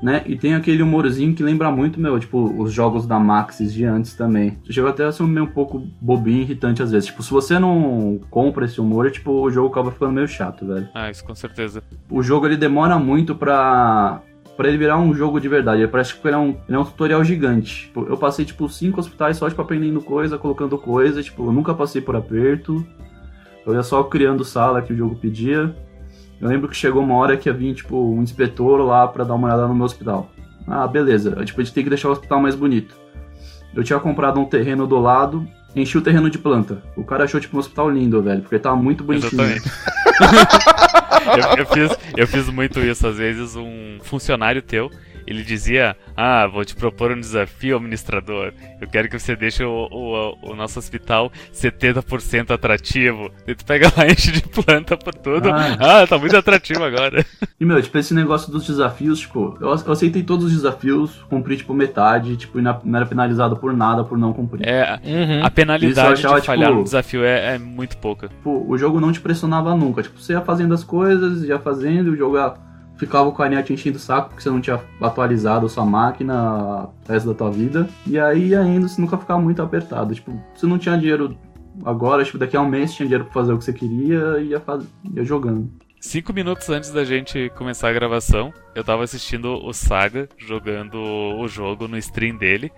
né? 0.02 0.22
E 0.26 0.36
tem 0.36 0.54
aquele 0.54 0.82
humorzinho 0.82 1.34
que 1.34 1.42
lembra 1.42 1.70
muito, 1.70 1.98
meu, 2.00 2.18
tipo, 2.18 2.38
os 2.60 2.72
jogos 2.72 3.06
da 3.06 3.18
Maxis 3.18 3.72
de 3.72 3.84
antes 3.84 4.14
também. 4.14 4.58
Chegou 4.68 4.90
até 4.90 5.04
a 5.04 5.12
ser 5.12 5.22
meio 5.24 5.46
um 5.46 5.50
pouco 5.50 5.78
bobinho, 6.00 6.42
irritante 6.42 6.82
às 6.82 6.90
vezes. 6.90 7.06
Tipo, 7.06 7.22
se 7.22 7.30
você 7.30 7.58
não 7.58 8.20
compra 8.30 8.66
esse 8.66 8.80
humor, 8.80 9.10
tipo, 9.10 9.30
o 9.32 9.50
jogo 9.50 9.68
acaba 9.68 9.90
ficando 9.90 10.12
meio 10.12 10.28
chato, 10.28 10.66
velho. 10.66 10.88
Ah, 10.94 11.10
isso 11.10 11.24
com 11.24 11.34
certeza. 11.34 11.82
O 12.10 12.22
jogo 12.22 12.46
ele 12.46 12.56
demora 12.56 12.98
muito 12.98 13.34
pra 13.34 14.22
para 14.56 14.68
ele 14.68 14.78
virar 14.78 14.98
um 14.98 15.14
jogo 15.14 15.40
de 15.40 15.48
verdade. 15.48 15.82
Ele 15.82 15.88
parece 15.88 16.14
que 16.14 16.26
ele 16.26 16.34
é 16.34 16.38
um, 16.38 16.56
ele 16.66 16.76
é 16.76 16.78
um 16.78 16.84
tutorial 16.84 17.22
gigante. 17.22 17.82
Tipo, 17.82 18.06
eu 18.08 18.16
passei, 18.16 18.44
tipo, 18.44 18.68
cinco 18.68 18.98
hospitais 18.98 19.36
só, 19.36 19.48
tipo, 19.48 19.60
aprendendo 19.60 20.00
coisa, 20.00 20.38
colocando 20.38 20.78
coisa. 20.78 21.22
Tipo, 21.22 21.46
eu 21.46 21.52
nunca 21.52 21.74
passei 21.74 22.00
por 22.00 22.16
aperto. 22.16 22.84
Eu 23.66 23.74
ia 23.74 23.82
só 23.82 24.02
criando 24.04 24.44
sala 24.44 24.80
que 24.80 24.92
o 24.92 24.96
jogo 24.96 25.16
pedia. 25.16 25.74
Eu 26.40 26.48
lembro 26.48 26.68
que 26.68 26.76
chegou 26.76 27.02
uma 27.02 27.14
hora 27.14 27.36
que 27.36 27.48
ia 27.48 27.52
vir, 27.52 27.74
tipo, 27.74 27.96
um 27.96 28.22
inspetor 28.22 28.80
lá 28.80 29.06
para 29.06 29.24
dar 29.24 29.34
uma 29.34 29.48
olhada 29.48 29.66
no 29.66 29.74
meu 29.74 29.84
hospital. 29.84 30.30
Ah, 30.66 30.86
beleza. 30.86 31.34
Eu, 31.36 31.44
tipo, 31.44 31.60
a 31.60 31.64
gente 31.64 31.74
tem 31.74 31.84
que 31.84 31.90
deixar 31.90 32.08
o 32.08 32.12
hospital 32.12 32.40
mais 32.40 32.54
bonito. 32.54 32.96
Eu 33.74 33.84
tinha 33.84 33.98
comprado 33.98 34.40
um 34.40 34.44
terreno 34.44 34.86
do 34.86 34.98
lado, 34.98 35.46
enchi 35.74 35.98
o 35.98 36.02
terreno 36.02 36.30
de 36.30 36.38
planta. 36.38 36.82
O 36.96 37.04
cara 37.04 37.24
achou, 37.24 37.40
tipo, 37.40 37.56
um 37.56 37.60
hospital 37.60 37.90
lindo, 37.90 38.22
velho, 38.22 38.40
porque 38.40 38.58
tava 38.58 38.76
muito 38.76 39.04
bonitinho. 39.04 39.42
Exatamente. 39.42 39.70
eu, 41.26 41.58
eu, 41.58 41.66
fiz, 41.66 41.98
eu 42.16 42.26
fiz 42.26 42.48
muito 42.48 42.80
isso. 42.80 43.06
Às 43.06 43.16
vezes, 43.18 43.56
um 43.56 43.98
funcionário 44.02 44.62
teu 44.62 44.90
ele 45.26 45.42
dizia: 45.42 45.96
Ah, 46.16 46.46
vou 46.46 46.64
te 46.64 46.74
propor 46.74 47.10
um 47.10 47.20
desafio, 47.20 47.76
administrador. 47.76 48.52
Eu 48.80 48.86
quero 48.86 49.08
que 49.08 49.18
você 49.18 49.34
deixe 49.34 49.64
o, 49.64 49.88
o, 49.90 50.52
o 50.52 50.54
nosso 50.54 50.78
hospital 50.78 51.32
70% 51.52 52.50
atrativo. 52.50 53.30
E 53.46 53.54
tu 53.54 53.64
pega 53.64 53.92
lá, 53.96 54.06
enche 54.10 54.30
de 54.30 54.42
planta 54.42 54.96
por 54.96 55.14
tudo. 55.14 55.48
Ah. 55.50 56.02
ah, 56.02 56.06
tá 56.06 56.18
muito 56.18 56.36
atrativo 56.36 56.84
agora. 56.84 57.24
E, 57.58 57.64
meu, 57.64 57.80
tipo, 57.82 57.96
esse 57.98 58.14
negócio 58.14 58.52
dos 58.52 58.66
desafios, 58.66 59.20
tipo, 59.20 59.56
eu, 59.60 59.68
eu 59.68 59.92
aceitei 59.92 60.22
todos 60.22 60.46
os 60.46 60.52
desafios, 60.52 61.24
cumpri, 61.28 61.56
tipo, 61.56 61.74
metade, 61.74 62.36
tipo, 62.36 62.58
e 62.58 62.62
não 62.62 62.80
era 62.94 63.06
penalizado 63.06 63.56
por 63.56 63.72
nada 63.72 64.04
por 64.04 64.16
não 64.16 64.32
cumprir. 64.32 64.66
É, 64.66 65.00
uhum. 65.04 65.44
a 65.44 65.50
penalidade 65.50 66.12
achava, 66.12 66.40
de 66.40 66.46
falhar 66.46 66.68
tipo, 66.68 66.78
no 66.78 66.84
desafio 66.84 67.24
é, 67.24 67.54
é 67.54 67.58
muito 67.58 67.96
pouca. 67.98 68.28
Tipo, 68.28 68.64
o 68.68 68.78
jogo 68.78 69.00
não 69.00 69.10
te 69.10 69.20
pressionava 69.20 69.74
nunca. 69.74 70.02
Tipo, 70.02 70.20
você 70.20 70.34
ia 70.34 70.40
fazendo 70.40 70.74
as 70.74 70.84
coisas, 70.84 71.42
ia 71.42 71.58
fazendo, 71.58 72.12
o 72.12 72.16
jogo 72.16 72.36
ia 72.36 72.54
ficava 72.96 73.30
com 73.30 73.42
a 73.42 73.48
net 73.48 73.72
enchendo 73.72 73.96
o 73.96 74.00
saco 74.00 74.30
porque 74.30 74.42
você 74.42 74.50
não 74.50 74.60
tinha 74.60 74.80
atualizado 75.00 75.66
a 75.66 75.68
sua 75.68 75.84
máquina 75.84 76.88
o 77.06 77.12
resto 77.12 77.28
da 77.28 77.34
tua 77.34 77.50
vida. 77.50 77.88
E 78.06 78.18
aí 78.18 78.54
ainda 78.54 78.88
você 78.88 79.00
nunca 79.00 79.18
ficava 79.18 79.40
muito 79.40 79.62
apertado. 79.62 80.14
Tipo, 80.14 80.32
você 80.54 80.66
não 80.66 80.78
tinha 80.78 80.96
dinheiro 80.96 81.36
agora, 81.84 82.24
tipo, 82.24 82.38
daqui 82.38 82.56
a 82.56 82.60
um 82.60 82.68
mês 82.68 82.94
tinha 82.94 83.06
dinheiro 83.06 83.24
pra 83.24 83.34
fazer 83.34 83.52
o 83.52 83.58
que 83.58 83.64
você 83.64 83.72
queria 83.72 84.38
e 84.38 84.48
ia, 84.48 84.60
faz... 84.60 84.84
ia 85.14 85.24
jogando. 85.24 85.70
Cinco 86.00 86.32
minutos 86.32 86.68
antes 86.68 86.90
da 86.90 87.04
gente 87.04 87.50
começar 87.56 87.88
a 87.88 87.92
gravação, 87.92 88.52
eu 88.74 88.84
tava 88.84 89.02
assistindo 89.02 89.54
o 89.54 89.72
Saga 89.72 90.28
jogando 90.38 90.96
o 90.96 91.48
jogo 91.48 91.88
no 91.88 91.98
stream 91.98 92.36
dele. 92.36 92.70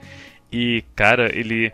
E, 0.50 0.82
cara, 0.94 1.30
ele 1.37 1.72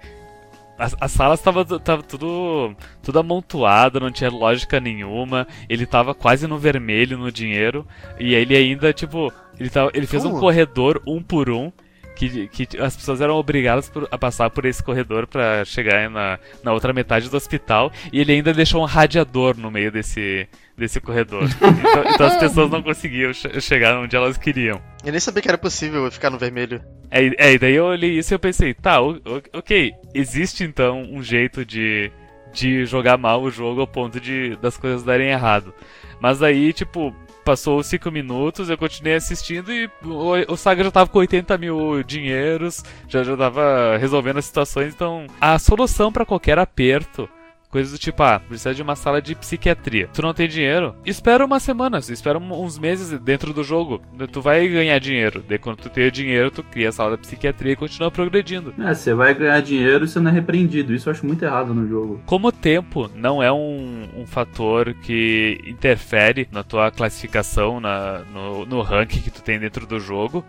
as, 0.79 0.95
as 1.01 1.13
salas 1.13 1.41
tava, 1.41 1.65
tava 1.79 2.03
tudo, 2.03 2.75
tudo 3.03 3.19
amontoado, 3.19 4.01
não 4.01 4.11
tinha 4.11 4.31
lógica 4.31 4.81
nenhuma. 4.81 5.47
Ele 5.69 5.87
tava 5.87 6.15
quase 6.15 6.47
no 6.47 6.59
vermelho 6.59 7.17
no 7.17 7.31
dinheiro. 7.31 7.87
E 8.19 8.35
ele 8.35 8.57
ainda, 8.57 8.93
tipo, 8.93 9.33
ele, 9.59 9.71
tava, 9.71 9.91
ele 9.95 10.07
fez 10.07 10.23
Como? 10.23 10.37
um 10.37 10.41
corredor 10.41 11.01
um 11.07 11.23
por 11.23 11.51
um 11.51 11.71
que, 12.15 12.49
que 12.49 12.79
as 12.81 12.97
pessoas 12.97 13.21
eram 13.21 13.35
obrigadas 13.35 13.89
por, 13.89 14.09
a 14.11 14.17
passar 14.17 14.51
por 14.51 14.65
esse 14.65 14.83
corredor 14.83 15.27
para 15.27 15.65
chegar 15.65 16.09
na, 16.09 16.39
na 16.63 16.73
outra 16.73 16.93
metade 16.93 17.29
do 17.29 17.37
hospital 17.37 17.93
e 18.13 18.21
ele 18.21 18.33
ainda 18.33 18.53
deixou 18.53 18.83
um 18.83 18.87
radiador 18.87 19.57
no 19.59 19.71
meio 19.71 19.91
desse, 19.91 20.49
desse 20.77 21.01
corredor. 21.01 21.45
então, 21.59 22.13
então, 22.15 22.27
as 22.27 22.37
pessoas 22.37 22.71
não 22.71 22.83
conseguiam 22.83 23.33
chegar 23.33 23.99
onde 23.99 24.15
elas 24.15 24.39
queriam. 24.39 24.81
Eu 25.05 25.11
nem 25.11 25.21
sabia 25.21 25.43
que 25.43 25.49
era 25.49 25.59
possível 25.59 26.11
ficar 26.11 26.31
no 26.31 26.39
vermelho. 26.39 26.81
É, 27.11 27.49
é 27.49 27.53
e 27.55 27.59
daí 27.59 27.75
eu 27.75 27.87
olhei 27.87 28.19
isso 28.19 28.33
e 28.33 28.37
eu 28.37 28.39
pensei, 28.39 28.75
tá, 28.75 29.01
ok, 29.01 29.93
existe 30.15 30.65
então 30.65 31.03
um 31.03 31.23
jeito 31.23 31.65
de, 31.65 32.11
de 32.53 32.87
jogar 32.87 33.19
mal 33.19 33.43
o 33.43 33.51
jogo 33.51 33.81
ao 33.81 33.87
ponto 33.87 34.21
de 34.21 34.57
das 34.57 34.77
coisas 34.77 35.03
darem 35.03 35.31
errado. 35.31 35.75
Mas 36.21 36.43
aí, 36.43 36.73
tipo, 36.73 37.15
Passou 37.45 37.83
5 37.83 38.11
minutos, 38.11 38.71
eu 38.71 38.79
continuei 38.79 39.17
assistindo 39.17 39.71
e 39.71 39.91
o, 40.03 40.53
o 40.53 40.57
Saga 40.57 40.83
já 40.85 40.91
tava 40.91 41.11
com 41.11 41.19
80 41.19 41.59
mil 41.59 42.03
dinheiros, 42.03 42.83
já, 43.07 43.23
já 43.23 43.37
tava 43.37 43.99
resolvendo 43.99 44.39
as 44.39 44.47
situações, 44.47 44.95
então 44.95 45.27
a 45.41 45.59
solução 45.59 46.11
para 46.11 46.25
qualquer 46.25 46.59
aperto 46.59 47.29
Coisas 47.75 47.91
do 47.91 47.99
tipo, 47.99 48.23
ah, 48.23 48.39
precisa 48.39 48.73
de 48.73 48.83
uma 48.83 48.95
sala 48.95 49.21
de 49.21 49.35
psiquiatria. 49.35 50.09
Tu 50.15 50.23
não 50.23 50.33
tem 50.33 50.47
dinheiro? 50.47 50.95
Espera 51.05 51.45
umas 51.45 51.61
semanas, 51.61 52.09
espera 52.09 52.39
uns 52.39 52.79
meses 52.79 53.19
dentro 53.19 53.53
do 53.53 53.65
jogo. 53.65 54.01
Tu 54.31 54.41
vai 54.41 54.69
ganhar 54.69 54.97
dinheiro. 55.01 55.43
Daí 55.49 55.59
quando 55.59 55.79
tu 55.79 55.91
tem 55.91 56.09
dinheiro, 56.09 56.53
tu 56.53 56.63
cria 56.63 56.91
a 56.91 56.93
sala 56.93 57.17
de 57.17 57.23
psiquiatria 57.23 57.73
e 57.73 57.77
continua 57.77 58.13
progredindo. 58.13 58.73
É, 58.79 58.95
você 58.95 59.13
vai 59.13 59.35
ganhar 59.35 59.61
dinheiro 59.61 60.05
e 60.05 60.09
você 60.09 60.21
não 60.21 60.31
é 60.31 60.35
repreendido. 60.35 60.95
Isso 60.95 61.09
eu 61.09 61.11
acho 61.11 61.27
muito 61.27 61.45
errado 61.45 61.75
no 61.75 61.89
jogo. 61.89 62.23
Como 62.27 62.47
o 62.47 62.53
tempo 62.53 63.11
não 63.13 63.43
é 63.43 63.51
um, 63.51 64.09
um 64.19 64.25
fator 64.25 64.95
que 64.95 65.61
interfere 65.67 66.47
na 66.53 66.63
tua 66.63 66.93
classificação, 66.93 67.81
na, 67.81 68.21
no, 68.33 68.65
no 68.65 68.83
ranking 68.83 69.21
que 69.21 69.33
tu 69.33 69.43
tem 69.43 69.59
dentro 69.59 69.85
do 69.85 69.99
jogo, 69.99 70.45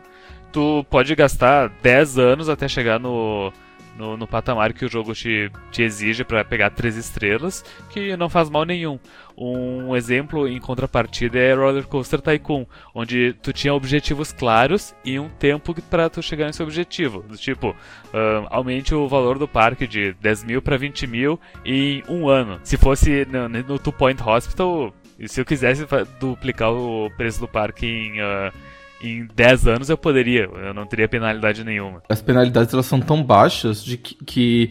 tu 0.52 0.86
pode 0.92 1.16
gastar 1.16 1.72
10 1.82 2.20
anos 2.20 2.50
até 2.50 2.68
chegar 2.68 3.00
no 3.00 3.52
no, 3.98 4.18
no 4.18 4.28
patamar 4.28 4.74
que 4.74 4.86
o 4.86 4.90
jogo 4.90 5.14
te, 5.14 5.52
te 5.72 5.82
exige 5.82 6.24
para 6.24 6.44
pegar 6.44 6.70
três 6.70 6.96
estrelas, 6.96 7.64
que 7.90 8.16
não 8.18 8.30
faz 8.30 8.50
mal 8.50 8.66
nenhum. 8.66 9.00
Um 9.38 9.96
exemplo 9.96 10.48
em 10.48 10.60
contrapartida 10.60 11.38
é 11.38 11.54
Roller 11.54 11.86
Coaster 11.88 12.22
Tycoon, 12.22 12.66
onde 12.94 13.34
tu 13.42 13.52
tinha 13.52 13.74
objetivos 13.74 14.32
claros 14.32 14.96
e 15.04 15.20
um 15.20 15.28
tempo 15.28 15.76
para 15.90 16.10
tu 16.10 16.22
chegar 16.22 16.48
nesse 16.48 16.64
objetivo. 16.64 17.22
Do 17.24 17.38
tipo, 17.38 17.70
uh, 17.70 18.48
aumente 18.50 18.96
o 18.96 19.08
valor 19.08 19.38
do 19.38 19.48
parque 19.48 19.86
de 19.88 20.14
10 20.22 20.44
mil 20.46 20.62
para 20.62 20.78
20 20.78 21.08
mil 21.08 21.40
em 21.66 22.04
um 22.08 22.30
ano. 22.30 22.60
Se 22.64 22.78
fosse 22.78 23.26
no, 23.26 23.50
no 23.50 23.80
Two 23.80 23.92
Point 23.92 24.22
Hospital, 24.24 24.94
se 25.26 25.40
eu 25.40 25.46
quisesse 25.46 25.86
duplicar 26.20 26.72
o 26.72 27.10
preço 27.18 27.40
do 27.40 27.48
parque 27.48 27.86
em. 27.86 28.22
Uh, 28.22 28.75
em 29.06 29.28
10 29.36 29.68
anos 29.68 29.90
eu 29.90 29.98
poderia, 29.98 30.44
eu 30.44 30.74
não 30.74 30.86
teria 30.86 31.08
penalidade 31.08 31.64
nenhuma. 31.64 32.02
As 32.10 32.22
penalidades 32.22 32.74
elas 32.74 32.86
são 32.86 33.00
tão 33.00 33.24
baixas 33.24 33.84
de 33.84 33.98
que, 33.98 34.16
que 34.24 34.70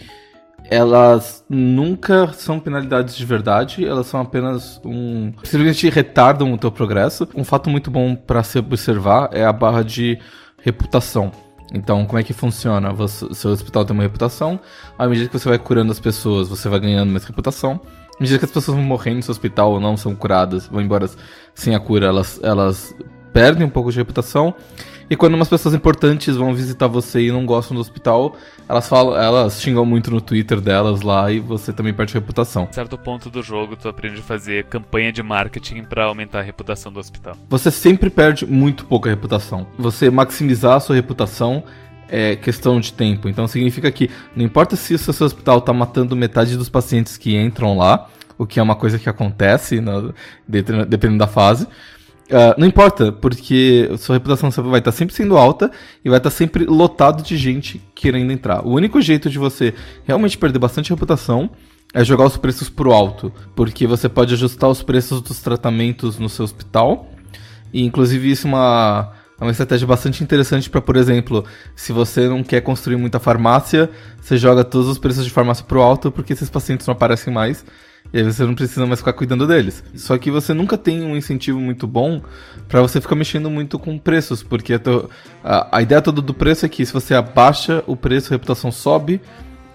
elas 0.70 1.44
nunca 1.48 2.32
são 2.32 2.58
penalidades 2.58 3.16
de 3.16 3.24
verdade, 3.24 3.84
elas 3.84 4.06
são 4.06 4.20
apenas 4.20 4.80
um. 4.84 5.32
simplesmente 5.42 5.88
retardam 5.90 6.52
o 6.52 6.58
teu 6.58 6.70
progresso. 6.70 7.28
Um 7.34 7.44
fato 7.44 7.68
muito 7.68 7.90
bom 7.90 8.14
para 8.14 8.42
se 8.42 8.58
observar 8.58 9.30
é 9.32 9.44
a 9.44 9.52
barra 9.52 9.82
de 9.82 10.18
reputação. 10.62 11.30
Então, 11.72 12.06
como 12.06 12.18
é 12.18 12.22
que 12.22 12.32
funciona? 12.32 12.92
Você, 12.92 13.32
seu 13.34 13.50
hospital 13.50 13.84
tem 13.84 13.94
uma 13.94 14.02
reputação, 14.02 14.60
à 14.98 15.06
medida 15.06 15.28
que 15.28 15.38
você 15.38 15.48
vai 15.48 15.58
curando 15.58 15.90
as 15.90 15.98
pessoas, 15.98 16.48
você 16.48 16.68
vai 16.68 16.78
ganhando 16.78 17.10
mais 17.10 17.24
reputação. 17.24 17.80
À 18.16 18.22
medida 18.22 18.38
que 18.38 18.44
as 18.44 18.50
pessoas 18.50 18.76
vão 18.76 18.86
morrendo 18.86 19.16
no 19.16 19.22
seu 19.22 19.32
hospital 19.32 19.72
ou 19.72 19.80
não 19.80 19.96
são 19.96 20.14
curadas, 20.14 20.68
vão 20.68 20.80
embora 20.80 21.10
sem 21.52 21.74
a 21.74 21.80
cura, 21.80 22.06
elas, 22.06 22.40
elas 22.44 22.94
perdem 23.34 23.66
um 23.66 23.70
pouco 23.70 23.90
de 23.90 23.98
reputação. 23.98 24.54
E 25.10 25.16
quando 25.16 25.34
umas 25.34 25.48
pessoas 25.48 25.74
importantes 25.74 26.34
vão 26.34 26.54
visitar 26.54 26.86
você 26.86 27.26
e 27.26 27.30
não 27.30 27.44
gostam 27.44 27.74
do 27.74 27.80
hospital, 27.80 28.36
elas 28.66 28.88
falam, 28.88 29.14
elas 29.14 29.60
xingam 29.60 29.84
muito 29.84 30.10
no 30.10 30.18
Twitter 30.18 30.62
delas 30.62 31.02
lá 31.02 31.30
e 31.30 31.40
você 31.40 31.74
também 31.74 31.92
perde 31.92 32.14
reputação. 32.14 32.68
certo 32.70 32.96
ponto 32.96 33.28
do 33.28 33.42
jogo, 33.42 33.76
tu 33.76 33.86
aprende 33.86 34.20
a 34.20 34.22
fazer 34.22 34.64
campanha 34.64 35.12
de 35.12 35.22
marketing 35.22 35.82
para 35.82 36.04
aumentar 36.04 36.38
a 36.38 36.42
reputação 36.42 36.90
do 36.90 36.98
hospital. 36.98 37.36
Você 37.50 37.70
sempre 37.70 38.08
perde 38.08 38.46
muito 38.46 38.86
pouca 38.86 39.10
reputação. 39.10 39.66
Você 39.76 40.08
maximizar 40.08 40.76
a 40.76 40.80
sua 40.80 40.96
reputação 40.96 41.62
é 42.08 42.34
questão 42.36 42.80
de 42.80 42.90
tempo. 42.92 43.28
Então 43.28 43.46
significa 43.46 43.90
que 43.92 44.08
não 44.34 44.44
importa 44.44 44.74
se 44.74 44.94
o 44.94 44.98
seu 44.98 45.26
hospital 45.26 45.58
está 45.58 45.72
matando 45.74 46.16
metade 46.16 46.56
dos 46.56 46.70
pacientes 46.70 47.18
que 47.18 47.36
entram 47.36 47.76
lá, 47.76 48.08
o 48.38 48.46
que 48.46 48.58
é 48.58 48.62
uma 48.62 48.74
coisa 48.74 48.98
que 48.98 49.08
acontece 49.08 49.82
na, 49.82 50.12
dependendo 50.48 51.18
da 51.18 51.26
fase 51.26 51.68
Uh, 52.24 52.58
não 52.58 52.66
importa, 52.66 53.12
porque 53.12 53.90
sua 53.98 54.16
reputação 54.16 54.50
vai 54.50 54.78
estar 54.78 54.92
sempre 54.92 55.14
sendo 55.14 55.36
alta 55.36 55.70
e 56.02 56.08
vai 56.08 56.18
estar 56.18 56.30
sempre 56.30 56.64
lotado 56.64 57.22
de 57.22 57.36
gente 57.36 57.82
querendo 57.94 58.32
entrar. 58.32 58.66
O 58.66 58.70
único 58.70 59.00
jeito 59.00 59.28
de 59.28 59.38
você 59.38 59.74
realmente 60.04 60.38
perder 60.38 60.58
bastante 60.58 60.90
reputação 60.90 61.50
é 61.92 62.02
jogar 62.02 62.24
os 62.24 62.36
preços 62.36 62.70
pro 62.70 62.92
alto, 62.92 63.32
porque 63.54 63.86
você 63.86 64.08
pode 64.08 64.32
ajustar 64.34 64.70
os 64.70 64.82
preços 64.82 65.20
dos 65.20 65.40
tratamentos 65.40 66.18
no 66.18 66.28
seu 66.28 66.44
hospital. 66.44 67.10
E 67.72 67.84
inclusive 67.84 68.30
isso 68.30 68.46
é 68.46 68.50
uma, 68.50 69.12
é 69.38 69.44
uma 69.44 69.50
estratégia 69.50 69.86
bastante 69.86 70.22
interessante 70.24 70.70
para, 70.70 70.80
por 70.80 70.96
exemplo, 70.96 71.44
se 71.76 71.92
você 71.92 72.26
não 72.26 72.42
quer 72.42 72.62
construir 72.62 72.96
muita 72.96 73.20
farmácia, 73.20 73.90
você 74.20 74.36
joga 74.36 74.64
todos 74.64 74.88
os 74.88 74.98
preços 74.98 75.24
de 75.24 75.30
farmácia 75.30 75.64
pro 75.64 75.82
alto, 75.82 76.10
porque 76.10 76.32
esses 76.32 76.48
pacientes 76.48 76.86
não 76.86 76.92
aparecem 76.92 77.32
mais 77.32 77.64
e 78.14 78.18
aí 78.18 78.22
você 78.22 78.44
não 78.44 78.54
precisa 78.54 78.86
mais 78.86 79.00
ficar 79.00 79.12
cuidando 79.12 79.44
deles. 79.44 79.82
Só 79.96 80.16
que 80.16 80.30
você 80.30 80.54
nunca 80.54 80.78
tem 80.78 81.02
um 81.02 81.16
incentivo 81.16 81.58
muito 81.58 81.84
bom 81.84 82.22
para 82.68 82.80
você 82.80 83.00
ficar 83.00 83.16
mexendo 83.16 83.50
muito 83.50 83.76
com 83.76 83.98
preços, 83.98 84.40
porque 84.40 84.74
a, 85.42 85.76
a, 85.76 85.82
ideia 85.82 86.00
toda 86.00 86.22
do 86.22 86.32
preço 86.32 86.64
é 86.64 86.68
que 86.68 86.86
se 86.86 86.92
você 86.92 87.12
abaixa 87.12 87.82
o 87.88 87.96
preço, 87.96 88.32
a 88.32 88.36
reputação 88.36 88.70
sobe, 88.70 89.20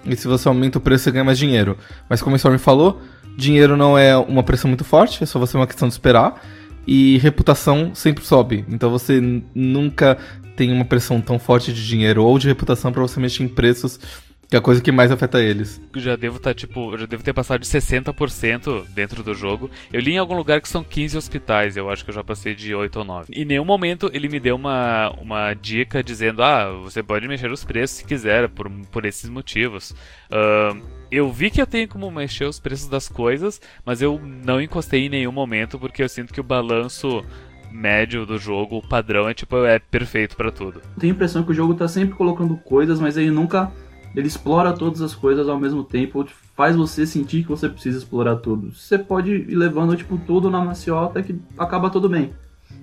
e 0.05 0.15
se 0.15 0.25
você 0.25 0.47
aumenta 0.47 0.77
o 0.77 0.81
preço, 0.81 1.03
você 1.03 1.11
ganha 1.11 1.25
mais 1.25 1.37
dinheiro. 1.37 1.77
Mas 2.09 2.21
como 2.21 2.33
o 2.33 2.37
Storm 2.37 2.57
falou, 2.57 3.01
dinheiro 3.35 3.75
não 3.75 3.97
é 3.97 4.15
uma 4.15 4.41
pressão 4.41 4.69
muito 4.69 4.85
forte, 4.85 5.21
é 5.21 5.25
só 5.25 5.37
você 5.37 5.57
uma 5.57 5.67
questão 5.67 5.89
de 5.89 5.93
esperar, 5.93 6.41
e 6.87 7.17
reputação 7.17 7.91
sempre 7.93 8.25
sobe. 8.25 8.63
Então 8.69 8.89
você 8.89 9.21
nunca 9.53 10.17
tem 10.55 10.71
uma 10.71 10.85
pressão 10.85 11.19
tão 11.19 11.37
forte 11.37 11.73
de 11.73 11.85
dinheiro 11.85 12.23
ou 12.23 12.39
de 12.39 12.47
reputação 12.47 12.89
para 12.89 13.01
você 13.01 13.19
mexer 13.19 13.43
em 13.43 13.49
preços 13.49 13.99
que 14.49 14.55
é 14.55 14.59
a 14.59 14.61
coisa 14.61 14.81
que 14.81 14.91
mais 14.91 15.11
afeta 15.11 15.39
eles. 15.39 15.79
Já 15.95 16.15
devo 16.15 16.37
estar, 16.37 16.49
tá, 16.49 16.53
tipo, 16.55 16.97
já 16.97 17.05
devo 17.05 17.21
ter 17.21 17.33
passado 17.33 17.61
de 17.61 17.67
60% 17.67 18.87
dentro 18.89 19.21
do 19.21 19.35
jogo. 19.35 19.69
Eu 19.93 20.01
li 20.01 20.13
em 20.13 20.17
algum 20.17 20.35
lugar 20.35 20.59
que 20.59 20.67
são 20.67 20.83
15 20.83 21.15
hospitais, 21.15 21.77
eu 21.77 21.87
acho 21.87 22.03
que 22.03 22.09
eu 22.09 22.15
já 22.15 22.23
passei 22.23 22.55
de 22.55 22.73
8 22.73 22.97
ou 22.97 23.05
9. 23.05 23.31
Em 23.31 23.45
nenhum 23.45 23.63
momento 23.63 24.09
ele 24.11 24.27
me 24.27 24.39
deu 24.39 24.55
uma, 24.55 25.11
uma 25.21 25.53
dica 25.53 26.03
dizendo, 26.03 26.41
ah, 26.41 26.71
você 26.83 27.03
pode 27.03 27.27
mexer 27.27 27.51
os 27.51 27.63
preços 27.63 27.97
se 27.97 28.05
quiser, 28.05 28.49
por, 28.49 28.67
por 28.91 29.05
esses 29.05 29.29
motivos. 29.29 29.91
Uh, 30.31 30.81
eu 31.11 31.31
vi 31.31 31.51
que 31.51 31.61
eu 31.61 31.67
tenho 31.67 31.87
como 31.87 32.09
mexer 32.09 32.45
os 32.45 32.59
preços 32.59 32.87
das 32.87 33.07
coisas, 33.07 33.61
mas 33.85 34.01
eu 34.01 34.19
não 34.19 34.59
encostei 34.59 35.05
em 35.05 35.09
nenhum 35.09 35.31
momento 35.31 35.77
porque 35.77 36.01
eu 36.01 36.09
sinto 36.09 36.33
que 36.33 36.41
o 36.41 36.43
balanço 36.43 37.23
médio 37.71 38.25
do 38.25 38.39
jogo, 38.39 38.77
o 38.77 38.87
padrão 38.87 39.29
é 39.29 39.33
tipo 39.35 39.63
é 39.63 39.77
perfeito 39.77 40.35
para 40.35 40.51
tudo. 40.51 40.81
Tenho 40.99 41.13
a 41.13 41.15
impressão 41.15 41.43
que 41.43 41.51
o 41.51 41.53
jogo 41.53 41.75
tá 41.75 41.87
sempre 41.87 42.15
colocando 42.15 42.57
coisas, 42.57 42.99
mas 42.99 43.15
ele 43.15 43.29
nunca 43.29 43.71
ele 44.15 44.27
explora 44.27 44.73
todas 44.73 45.01
as 45.01 45.13
coisas 45.13 45.47
ao 45.47 45.59
mesmo 45.59 45.83
tempo, 45.83 46.25
faz 46.55 46.75
você 46.75 47.05
sentir 47.05 47.43
que 47.43 47.49
você 47.49 47.69
precisa 47.69 47.97
explorar 47.97 48.37
tudo. 48.37 48.73
Você 48.73 48.97
pode 48.97 49.31
ir 49.31 49.55
levando 49.55 49.95
tipo 49.95 50.17
tudo 50.17 50.49
na 50.49 50.63
maciota 50.63 51.21
que 51.21 51.39
acaba 51.57 51.89
tudo 51.89 52.09
bem. 52.09 52.33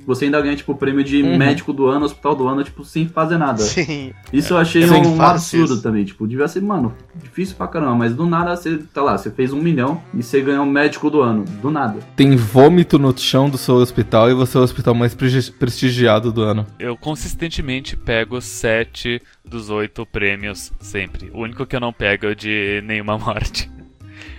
Você 0.07 0.27
ainda 0.27 0.41
ganha, 0.41 0.55
tipo, 0.57 0.73
o 0.73 0.77
prêmio 0.77 1.03
de 1.03 1.23
Uhum. 1.23 1.37
médico 1.37 1.73
do 1.73 1.87
ano, 1.87 2.05
hospital 2.07 2.35
do 2.35 2.47
ano, 2.49 2.63
tipo, 2.63 2.85
sem 2.85 3.09
fazer 3.09 3.37
nada. 3.39 3.59
Sim. 3.59 4.13
Isso 4.33 4.53
eu 4.55 4.59
achei 4.59 4.89
um 4.89 5.21
absurdo 5.21 5.75
isso. 5.75 5.83
também. 5.83 6.05
Tipo, 6.05 6.27
devia 6.27 6.47
ser, 6.49 6.63
mano, 6.63 6.95
difícil 7.15 7.57
pra 7.57 7.67
caramba. 7.67 7.95
Mas 7.97 8.15
do 8.15 8.27
nada 8.27 8.55
você 8.57 8.79
tá 8.95 9.03
lá, 9.03 9.19
você 9.19 9.31
fez 9.31 9.53
um 9.53 9.61
milhão 9.61 10.01
e 10.15 10.23
você 10.23 10.41
ganhou 10.41 10.65
o 10.65 10.67
médico 10.71 11.11
do 11.11 11.21
ano. 11.21 11.45
Do 11.61 11.71
nada. 11.71 11.99
Tem 12.15 12.37
vômito 12.37 12.99
no 12.99 13.17
chão 13.17 13.51
do 13.51 13.59
seu 13.59 13.75
hospital 13.77 14.31
e 14.31 14.35
você 14.35 14.57
é 14.57 14.61
o 14.61 14.65
hospital 14.65 14.95
mais 14.95 15.15
prestigiado 15.15 16.33
do 16.33 16.43
ano. 16.43 16.67
Eu 16.79 16.97
consistentemente 16.97 17.97
pego 17.97 18.41
7 18.41 19.21
dos 19.45 19.71
8 19.71 20.05
prêmios 20.07 20.73
sempre. 20.81 21.31
O 21.33 21.41
único 21.43 21.67
que 21.67 21.75
eu 21.77 21.81
não 21.81 21.93
pego 21.93 22.27
é 22.27 22.31
o 22.31 22.37
de 22.37 22.83
nenhuma 22.85 23.19
morte. 23.19 23.71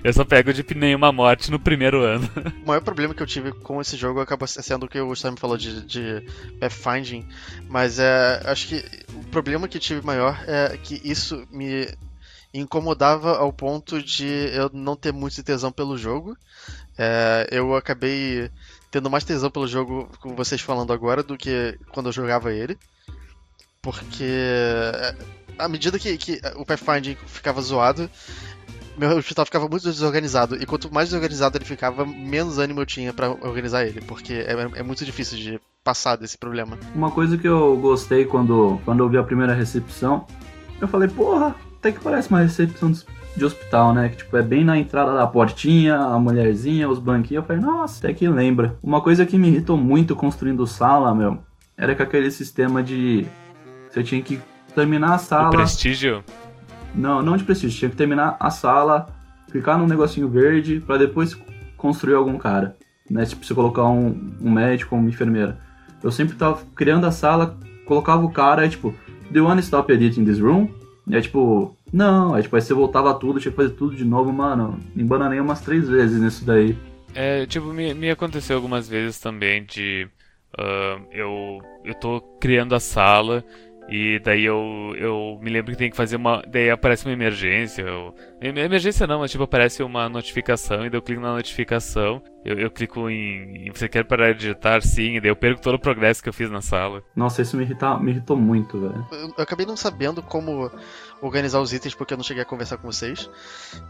Eu 0.07 0.13
só 0.13 0.23
pego 0.23 0.53
de 0.53 0.63
nenhuma 0.73 1.11
morte 1.11 1.51
no 1.51 1.59
primeiro 1.59 2.01
ano. 2.01 2.31
O 2.63 2.65
maior 2.65 2.79
problema 2.79 3.13
que 3.13 3.21
eu 3.21 3.27
tive 3.27 3.51
com 3.51 3.81
esse 3.81 3.97
jogo 3.97 4.21
acaba 4.21 4.47
sendo 4.47 4.85
o 4.85 4.87
que 4.87 5.01
o 5.01 5.13
Sam 5.13 5.35
falou 5.35 5.57
de, 5.57 5.81
de 5.85 6.25
pathfinding, 6.61 7.27
mas 7.67 7.99
é, 7.99 8.41
acho 8.45 8.69
que 8.69 8.85
o 9.13 9.25
problema 9.25 9.67
que 9.67 9.77
tive 9.77 9.99
maior 10.05 10.41
é 10.47 10.77
que 10.77 11.01
isso 11.03 11.45
me 11.51 11.93
incomodava 12.53 13.37
ao 13.37 13.51
ponto 13.51 14.01
de 14.01 14.25
eu 14.53 14.69
não 14.71 14.95
ter 14.95 15.11
muito 15.11 15.43
tesão 15.43 15.73
pelo 15.73 15.97
jogo. 15.97 16.37
É, 16.97 17.49
eu 17.51 17.75
acabei 17.75 18.49
tendo 18.89 19.09
mais 19.09 19.25
tesão 19.25 19.51
pelo 19.51 19.67
jogo 19.67 20.09
com 20.21 20.33
vocês 20.37 20.61
falando 20.61 20.93
agora 20.93 21.21
do 21.21 21.35
que 21.35 21.77
quando 21.91 22.07
eu 22.07 22.13
jogava 22.13 22.53
ele, 22.53 22.77
porque 23.81 24.23
é, 24.23 25.15
à 25.59 25.67
medida 25.67 25.99
que, 25.99 26.17
que 26.17 26.39
o 26.55 26.65
pathfinding 26.65 27.17
ficava 27.27 27.61
zoado, 27.61 28.09
meu 28.97 29.17
hospital 29.17 29.45
ficava 29.45 29.67
muito 29.67 29.83
desorganizado. 29.83 30.55
E 30.55 30.65
quanto 30.65 30.91
mais 30.93 31.09
desorganizado 31.09 31.57
ele 31.57 31.65
ficava, 31.65 32.05
menos 32.05 32.57
ânimo 32.57 32.81
eu 32.81 32.85
tinha 32.85 33.13
pra 33.13 33.29
organizar 33.29 33.85
ele. 33.85 34.01
Porque 34.01 34.33
é, 34.33 34.53
é 34.79 34.83
muito 34.83 35.05
difícil 35.05 35.37
de 35.37 35.59
passar 35.83 36.15
desse 36.15 36.37
problema. 36.37 36.77
Uma 36.95 37.11
coisa 37.11 37.37
que 37.37 37.47
eu 37.47 37.77
gostei 37.77 38.25
quando, 38.25 38.79
quando 38.83 38.99
eu 39.03 39.09
vi 39.09 39.17
a 39.17 39.23
primeira 39.23 39.53
recepção, 39.53 40.25
eu 40.81 40.87
falei, 40.87 41.07
porra, 41.07 41.55
até 41.79 41.91
que 41.91 41.99
parece 41.99 42.29
uma 42.29 42.41
recepção 42.41 42.91
de- 42.91 43.05
de 43.35 43.45
hospital, 43.45 43.93
né? 43.93 44.09
Que 44.09 44.17
tipo, 44.17 44.35
é 44.35 44.41
bem 44.41 44.65
na 44.65 44.77
entrada 44.77 45.13
da 45.13 45.27
portinha, 45.27 45.95
a 45.95 46.17
mulherzinha, 46.19 46.89
os 46.89 46.97
banquinhos. 46.99 47.43
Eu 47.43 47.47
falei, 47.47 47.61
nossa, 47.61 47.99
até 47.99 48.13
que 48.13 48.27
lembra. 48.27 48.77
Uma 48.81 48.99
coisa 48.99 49.25
que 49.25 49.37
me 49.37 49.47
irritou 49.47 49.77
muito 49.77 50.15
construindo 50.15 50.65
sala, 50.65 51.13
meu, 51.13 51.37
era 51.77 51.93
que 51.95 52.01
aquele 52.01 52.31
sistema 52.31 52.81
de. 52.81 53.27
Você 53.91 54.03
tinha 54.03 54.21
que 54.21 54.39
terminar 54.75 55.11
a 55.11 55.15
O 55.15 55.19
sala. 55.19 55.49
prestígio. 55.51 56.23
Não, 56.97 57.21
não 57.21 57.37
de 57.37 57.43
prestígio. 57.43 57.77
Tinha 57.77 57.91
que 57.91 57.95
terminar 57.95 58.35
a 58.39 58.49
sala, 58.49 59.07
clicar 59.51 59.77
num 59.77 59.87
negocinho 59.87 60.27
verde 60.27 60.81
pra 60.85 60.97
depois 60.97 61.37
construir 61.77 62.15
algum 62.15 62.37
cara. 62.37 62.75
Né? 63.09 63.25
Tipo, 63.25 63.45
você 63.45 63.53
colocar 63.53 63.85
um, 63.85 64.35
um 64.41 64.51
médico 64.51 64.95
ou 64.95 65.01
uma 65.01 65.09
enfermeira. 65.09 65.59
Eu 66.03 66.11
sempre 66.11 66.35
tava 66.35 66.59
criando 66.75 67.05
a 67.05 67.11
sala, 67.11 67.57
colocava 67.85 68.25
o 68.25 68.31
cara, 68.31 68.63
aí 68.63 68.69
tipo, 68.69 68.93
do 69.29 69.39
you 69.39 69.45
wanna 69.45 69.61
stop 69.61 69.91
editing 69.91 70.25
this 70.25 70.39
room? 70.39 70.67
E 71.07 71.15
aí 71.15 71.21
tipo, 71.21 71.75
não, 71.93 72.33
aí 72.33 72.43
tipo, 72.43 72.55
aí 72.55 72.61
você 72.61 72.73
voltava 72.73 73.13
tudo, 73.13 73.39
tinha 73.39 73.51
que 73.51 73.57
fazer 73.57 73.71
tudo 73.71 73.95
de 73.95 74.03
novo, 74.03 74.31
mano. 74.33 74.79
Embananei 74.95 75.39
umas 75.39 75.61
três 75.61 75.87
vezes 75.87 76.21
nisso 76.21 76.45
daí. 76.45 76.77
É, 77.15 77.45
tipo, 77.45 77.67
me, 77.67 77.93
me 77.93 78.09
aconteceu 78.09 78.55
algumas 78.55 78.87
vezes 78.87 79.19
também 79.19 79.63
de. 79.63 80.07
ah, 80.57 80.99
eu, 81.11 81.59
eu 81.83 81.95
tô 81.95 82.21
criando 82.39 82.75
a 82.75 82.79
sala 82.79 83.43
e 83.89 84.19
daí 84.19 84.43
eu, 84.45 84.93
eu 84.97 85.39
me 85.41 85.49
lembro 85.49 85.71
que 85.71 85.77
tem 85.77 85.89
que 85.89 85.95
fazer 85.97 86.15
uma. 86.17 86.41
Daí 86.47 86.69
aparece 86.69 87.05
uma 87.05 87.13
emergência. 87.13 87.81
Eu, 87.83 88.13
em- 88.41 88.57
emergência 88.59 89.07
não, 89.07 89.19
mas 89.19 89.31
tipo, 89.31 89.43
aparece 89.43 89.81
uma 89.83 90.09
notificação 90.09 90.85
e 90.85 90.89
daí 90.89 90.97
eu 90.97 91.01
clico 91.01 91.21
na 91.21 91.33
notificação. 91.33 92.21
Eu, 92.45 92.57
eu 92.57 92.71
clico 92.71 93.09
em, 93.09 93.67
em 93.67 93.71
Você 93.71 93.89
quer 93.89 94.05
parar 94.05 94.31
de 94.33 94.39
digitar? 94.39 94.81
Sim, 94.81 95.15
e 95.15 95.19
daí 95.21 95.29
eu 95.29 95.35
perco 95.35 95.61
todo 95.61 95.75
o 95.75 95.79
progresso 95.79 96.23
que 96.23 96.29
eu 96.29 96.33
fiz 96.33 96.49
na 96.49 96.61
sala. 96.61 97.03
Nossa, 97.15 97.41
isso 97.41 97.57
me, 97.57 97.63
irrita, 97.63 97.97
me 97.99 98.11
irritou 98.11 98.37
muito, 98.37 98.79
velho. 98.79 99.05
Eu, 99.11 99.33
eu 99.37 99.43
acabei 99.43 99.65
não 99.65 99.75
sabendo 99.75 100.21
como 100.21 100.71
organizar 101.21 101.59
os 101.59 101.73
itens 101.73 101.93
porque 101.95 102.13
eu 102.13 102.17
não 102.17 102.23
cheguei 102.23 102.43
a 102.43 102.45
conversar 102.45 102.77
com 102.77 102.89
vocês. 102.89 103.29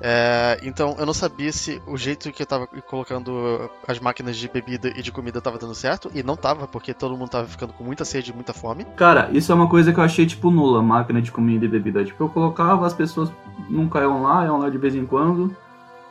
É, 0.01 0.59
então 0.63 0.95
eu 0.97 1.05
não 1.05 1.13
sabia 1.13 1.51
se 1.51 1.81
o 1.87 1.97
jeito 1.97 2.31
que 2.31 2.41
eu 2.41 2.47
tava 2.47 2.65
colocando 2.67 3.69
as 3.87 3.99
máquinas 3.99 4.37
de 4.37 4.47
bebida 4.47 4.89
e 4.95 5.01
de 5.01 5.11
comida 5.11 5.39
tava 5.41 5.57
dando 5.57 5.75
certo. 5.75 6.09
E 6.15 6.23
não 6.23 6.35
tava, 6.35 6.67
porque 6.67 6.93
todo 6.93 7.15
mundo 7.17 7.29
tava 7.29 7.47
ficando 7.47 7.73
com 7.73 7.83
muita 7.83 8.05
sede 8.05 8.31
e 8.31 8.33
muita 8.33 8.53
fome. 8.53 8.85
Cara, 8.95 9.29
isso 9.33 9.51
é 9.51 9.55
uma 9.55 9.69
coisa 9.69 9.86
que 9.93 9.99
eu 9.99 10.03
achei, 10.03 10.25
tipo, 10.25 10.49
nula, 10.51 10.81
máquina 10.81 11.21
de 11.21 11.31
comida 11.31 11.65
e 11.65 11.67
bebida. 11.67 12.03
Tipo, 12.03 12.25
eu 12.25 12.29
colocava, 12.29 12.85
as 12.85 12.93
pessoas 12.93 13.31
não 13.69 13.87
caíam 13.87 14.21
lá, 14.23 14.45
iam 14.45 14.57
lá 14.59 14.69
de 14.69 14.77
vez 14.77 14.95
em 14.95 15.05
quando. 15.05 15.55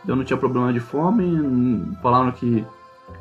Eu 0.06 0.14
não 0.16 0.24
tinha 0.24 0.36
problema 0.36 0.72
de 0.72 0.80
fome. 0.80 1.24
hum, 1.24 1.94
Falaram 2.02 2.30
que 2.32 2.64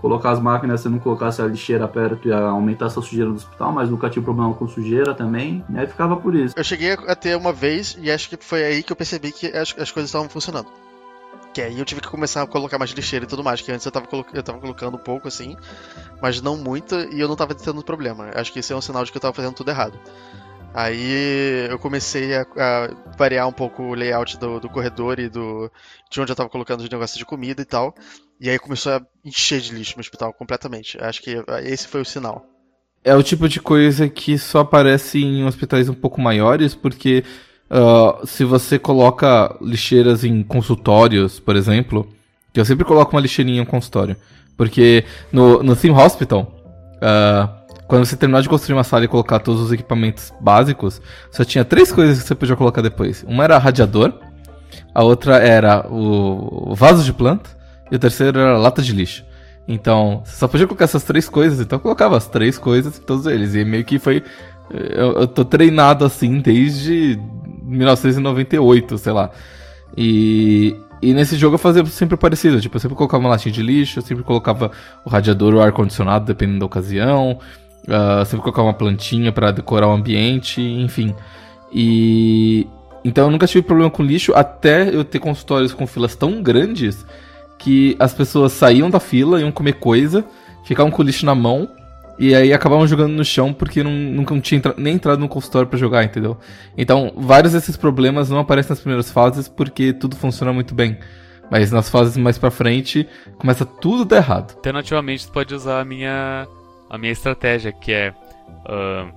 colocar 0.01 0.31
as 0.31 0.39
máquinas, 0.39 0.81
se 0.81 0.89
não 0.89 0.99
colocasse 0.99 1.41
a 1.41 1.45
lixeira 1.47 1.87
perto, 1.87 2.27
ia 2.27 2.37
aumentar 2.37 2.87
essa 2.87 3.01
sujeira 3.01 3.29
do 3.29 3.35
hospital, 3.35 3.71
mas 3.71 3.89
nunca 3.89 4.09
tive 4.09 4.25
problema 4.25 4.53
com 4.53 4.67
sujeira 4.67 5.13
também. 5.13 5.63
E 5.69 5.77
aí 5.77 5.87
ficava 5.87 6.15
por 6.15 6.35
isso. 6.35 6.53
Eu 6.57 6.63
cheguei 6.63 6.93
a 6.93 7.15
ter 7.15 7.35
uma 7.35 7.53
vez 7.53 7.97
e 7.99 8.11
acho 8.11 8.29
que 8.29 8.37
foi 8.43 8.63
aí 8.63 8.83
que 8.83 8.91
eu 8.91 8.95
percebi 8.95 9.31
que 9.31 9.47
as, 9.47 9.75
as 9.77 9.91
coisas 9.91 10.09
estavam 10.09 10.29
funcionando. 10.29 10.67
Que 11.53 11.61
aí 11.61 11.79
eu 11.79 11.85
tive 11.85 12.01
que 12.01 12.07
começar 12.09 12.41
a 12.41 12.47
colocar 12.47 12.77
mais 12.77 12.91
lixeira 12.91 13.23
e 13.25 13.27
tudo 13.27 13.43
mais, 13.43 13.61
que 13.61 13.71
antes 13.71 13.85
eu 13.85 13.91
tava, 13.91 14.05
eu 14.33 14.43
tava 14.43 14.59
colocando 14.59 14.95
um 14.95 14.99
pouco 14.99 15.27
assim, 15.27 15.55
mas 16.21 16.41
não 16.41 16.57
muito, 16.57 16.95
e 16.95 17.19
eu 17.19 17.27
não 17.29 17.35
tava 17.35 17.55
tendo 17.55 17.81
problema. 17.81 18.29
Acho 18.35 18.51
que 18.51 18.59
esse 18.59 18.73
é 18.73 18.75
um 18.75 18.81
sinal 18.81 19.05
de 19.05 19.11
que 19.11 19.17
eu 19.17 19.21
tava 19.21 19.33
fazendo 19.33 19.53
tudo 19.53 19.69
errado. 19.71 19.97
Aí 20.75 21.67
eu 21.69 21.79
comecei 21.79 22.35
a, 22.35 22.41
a 22.41 23.15
variar 23.17 23.47
um 23.47 23.53
pouco 23.53 23.81
o 23.81 23.93
layout 23.93 24.37
do, 24.37 24.59
do 24.59 24.69
corredor 24.69 25.19
e 25.19 25.29
do 25.29 25.71
de 26.11 26.19
onde 26.19 26.33
eu 26.33 26.35
tava 26.35 26.49
colocando 26.49 26.81
os 26.81 26.89
negócios 26.89 27.17
de 27.17 27.25
comida 27.25 27.61
e 27.61 27.65
tal. 27.65 27.95
E 28.41 28.49
aí 28.49 28.59
começou 28.59 28.91
a 28.91 29.01
encher 29.23 29.61
de 29.61 29.73
lixo 29.73 29.95
no 29.95 30.01
hospital 30.01 30.33
completamente. 30.33 31.01
Acho 31.01 31.21
que 31.21 31.41
esse 31.63 31.87
foi 31.87 32.01
o 32.01 32.05
sinal. 32.05 32.45
É 33.05 33.15
o 33.15 33.23
tipo 33.23 33.47
de 33.47 33.61
coisa 33.61 34.09
que 34.09 34.37
só 34.37 34.59
aparece 34.59 35.23
em 35.23 35.45
hospitais 35.45 35.87
um 35.87 35.93
pouco 35.93 36.19
maiores, 36.19 36.75
porque 36.75 37.23
ah, 37.69 38.21
se 38.25 38.43
você 38.43 38.77
coloca 38.77 39.55
lixeiras 39.61 40.23
em 40.23 40.43
consultórios, 40.43 41.39
por 41.39 41.55
exemplo, 41.55 42.07
que 42.51 42.59
eu 42.59 42.65
sempre 42.65 42.83
coloco 42.83 43.15
uma 43.15 43.21
lixeirinha 43.21 43.59
em 43.59 43.61
um 43.61 43.65
consultório, 43.65 44.15
porque 44.57 45.05
no, 45.31 45.63
no 45.63 45.75
Theme 45.75 45.95
Hospital, 45.95 46.51
ah, 47.01 47.64
quando 47.87 48.05
você 48.05 48.15
terminar 48.15 48.41
de 48.41 48.49
construir 48.49 48.75
uma 48.75 48.83
sala 48.83 49.05
e 49.05 49.07
colocar 49.07 49.39
todos 49.39 49.61
os 49.61 49.71
equipamentos 49.71 50.33
básicos, 50.39 51.01
só 51.31 51.43
tinha 51.43 51.63
três 51.63 51.91
coisas 51.91 52.21
que 52.21 52.27
você 52.27 52.35
podia 52.35 52.55
colocar 52.55 52.81
depois. 52.81 53.23
Uma 53.27 53.43
era 53.43 53.57
radiador, 53.57 54.13
a 54.93 55.03
outra 55.03 55.37
era 55.37 55.85
o 55.89 56.73
vaso 56.75 57.03
de 57.03 57.13
planta, 57.13 57.49
e 57.91 57.95
o 57.95 57.99
terceiro 57.99 58.39
era 58.39 58.57
lata 58.57 58.81
de 58.81 58.91
lixo. 58.91 59.23
Então, 59.67 60.21
você 60.23 60.37
só 60.37 60.47
podia 60.47 60.67
colocar 60.67 60.85
essas 60.85 61.03
três 61.03 61.27
coisas, 61.27 61.59
então 61.59 61.77
eu 61.77 61.81
colocava 61.81 62.17
as 62.17 62.27
três 62.27 62.57
coisas 62.57 62.97
em 62.97 63.01
todos 63.01 63.25
eles. 63.25 63.55
E 63.55 63.65
meio 63.65 63.83
que 63.83 63.97
foi. 63.97 64.23
Eu, 64.69 65.13
eu 65.13 65.27
tô 65.27 65.45
treinado 65.45 66.05
assim 66.05 66.39
desde 66.39 67.19
1998, 67.63 68.97
sei 68.97 69.13
lá. 69.13 69.31
E, 69.97 70.75
e 71.01 71.13
nesse 71.13 71.35
jogo 71.37 71.55
eu 71.55 71.59
fazia 71.59 71.85
sempre 71.85 72.17
parecido. 72.17 72.61
Tipo, 72.61 72.75
eu 72.77 72.79
sempre 72.79 72.97
colocava 72.97 73.23
uma 73.23 73.29
latinha 73.29 73.53
de 73.53 73.61
lixo, 73.61 73.99
eu 73.99 74.03
sempre 74.03 74.23
colocava 74.23 74.71
o 75.03 75.09
radiador 75.09 75.53
ou 75.53 75.59
o 75.59 75.63
ar-condicionado, 75.63 76.25
dependendo 76.25 76.59
da 76.59 76.65
ocasião. 76.65 77.39
Ah, 77.87 78.23
sempre 78.25 78.43
colocava 78.43 78.67
uma 78.67 78.73
plantinha 78.73 79.31
pra 79.31 79.51
decorar 79.51 79.87
o 79.87 79.91
ambiente, 79.91 80.61
enfim. 80.61 81.13
E. 81.71 82.67
Então 83.03 83.25
eu 83.25 83.31
nunca 83.31 83.45
tive 83.45 83.61
problema 83.61 83.91
com 83.91 84.01
lixo, 84.01 84.33
até 84.33 84.89
eu 84.89 85.03
ter 85.03 85.19
consultórios 85.19 85.73
com 85.73 85.85
filas 85.85 86.15
tão 86.15 86.41
grandes 86.41 87.05
que 87.59 87.95
as 87.99 88.13
pessoas 88.13 88.51
saíam 88.51 88.89
da 88.89 88.99
fila, 88.99 89.39
iam 89.39 89.51
comer 89.51 89.73
coisa, 89.73 90.25
ficavam 90.63 90.91
com 90.91 91.03
o 91.03 91.05
lixo 91.05 91.23
na 91.23 91.35
mão 91.35 91.69
e 92.17 92.33
aí 92.33 92.51
acabavam 92.51 92.87
jogando 92.87 93.11
no 93.13 93.23
chão 93.23 93.53
porque 93.53 93.83
não, 93.83 93.91
nunca 93.91 94.39
tinha 94.39 94.57
entra- 94.57 94.73
nem 94.77 94.95
entrado 94.95 95.19
no 95.19 95.29
consultório 95.29 95.67
pra 95.67 95.77
jogar, 95.77 96.03
entendeu? 96.03 96.35
Então, 96.75 97.11
vários 97.15 97.53
desses 97.53 97.77
problemas 97.77 98.29
não 98.29 98.39
aparecem 98.39 98.71
nas 98.71 98.79
primeiras 98.79 99.11
fases 99.11 99.47
porque 99.47 99.93
tudo 99.93 100.15
funciona 100.15 100.51
muito 100.51 100.73
bem. 100.73 100.97
Mas 101.51 101.71
nas 101.71 101.89
fases 101.89 102.17
mais 102.17 102.39
pra 102.39 102.49
frente, 102.49 103.07
começa 103.37 103.65
tudo 103.65 104.01
a 104.01 104.05
dar 104.05 104.17
errado. 104.17 104.53
Alternativamente, 104.55 105.27
tu 105.27 105.31
pode 105.31 105.53
usar 105.53 105.79
a 105.79 105.85
minha, 105.85 106.47
a 106.89 106.97
minha 106.97 107.11
estratégia, 107.11 107.71
que 107.71 107.91
é. 107.91 108.13
ah, 108.65 109.07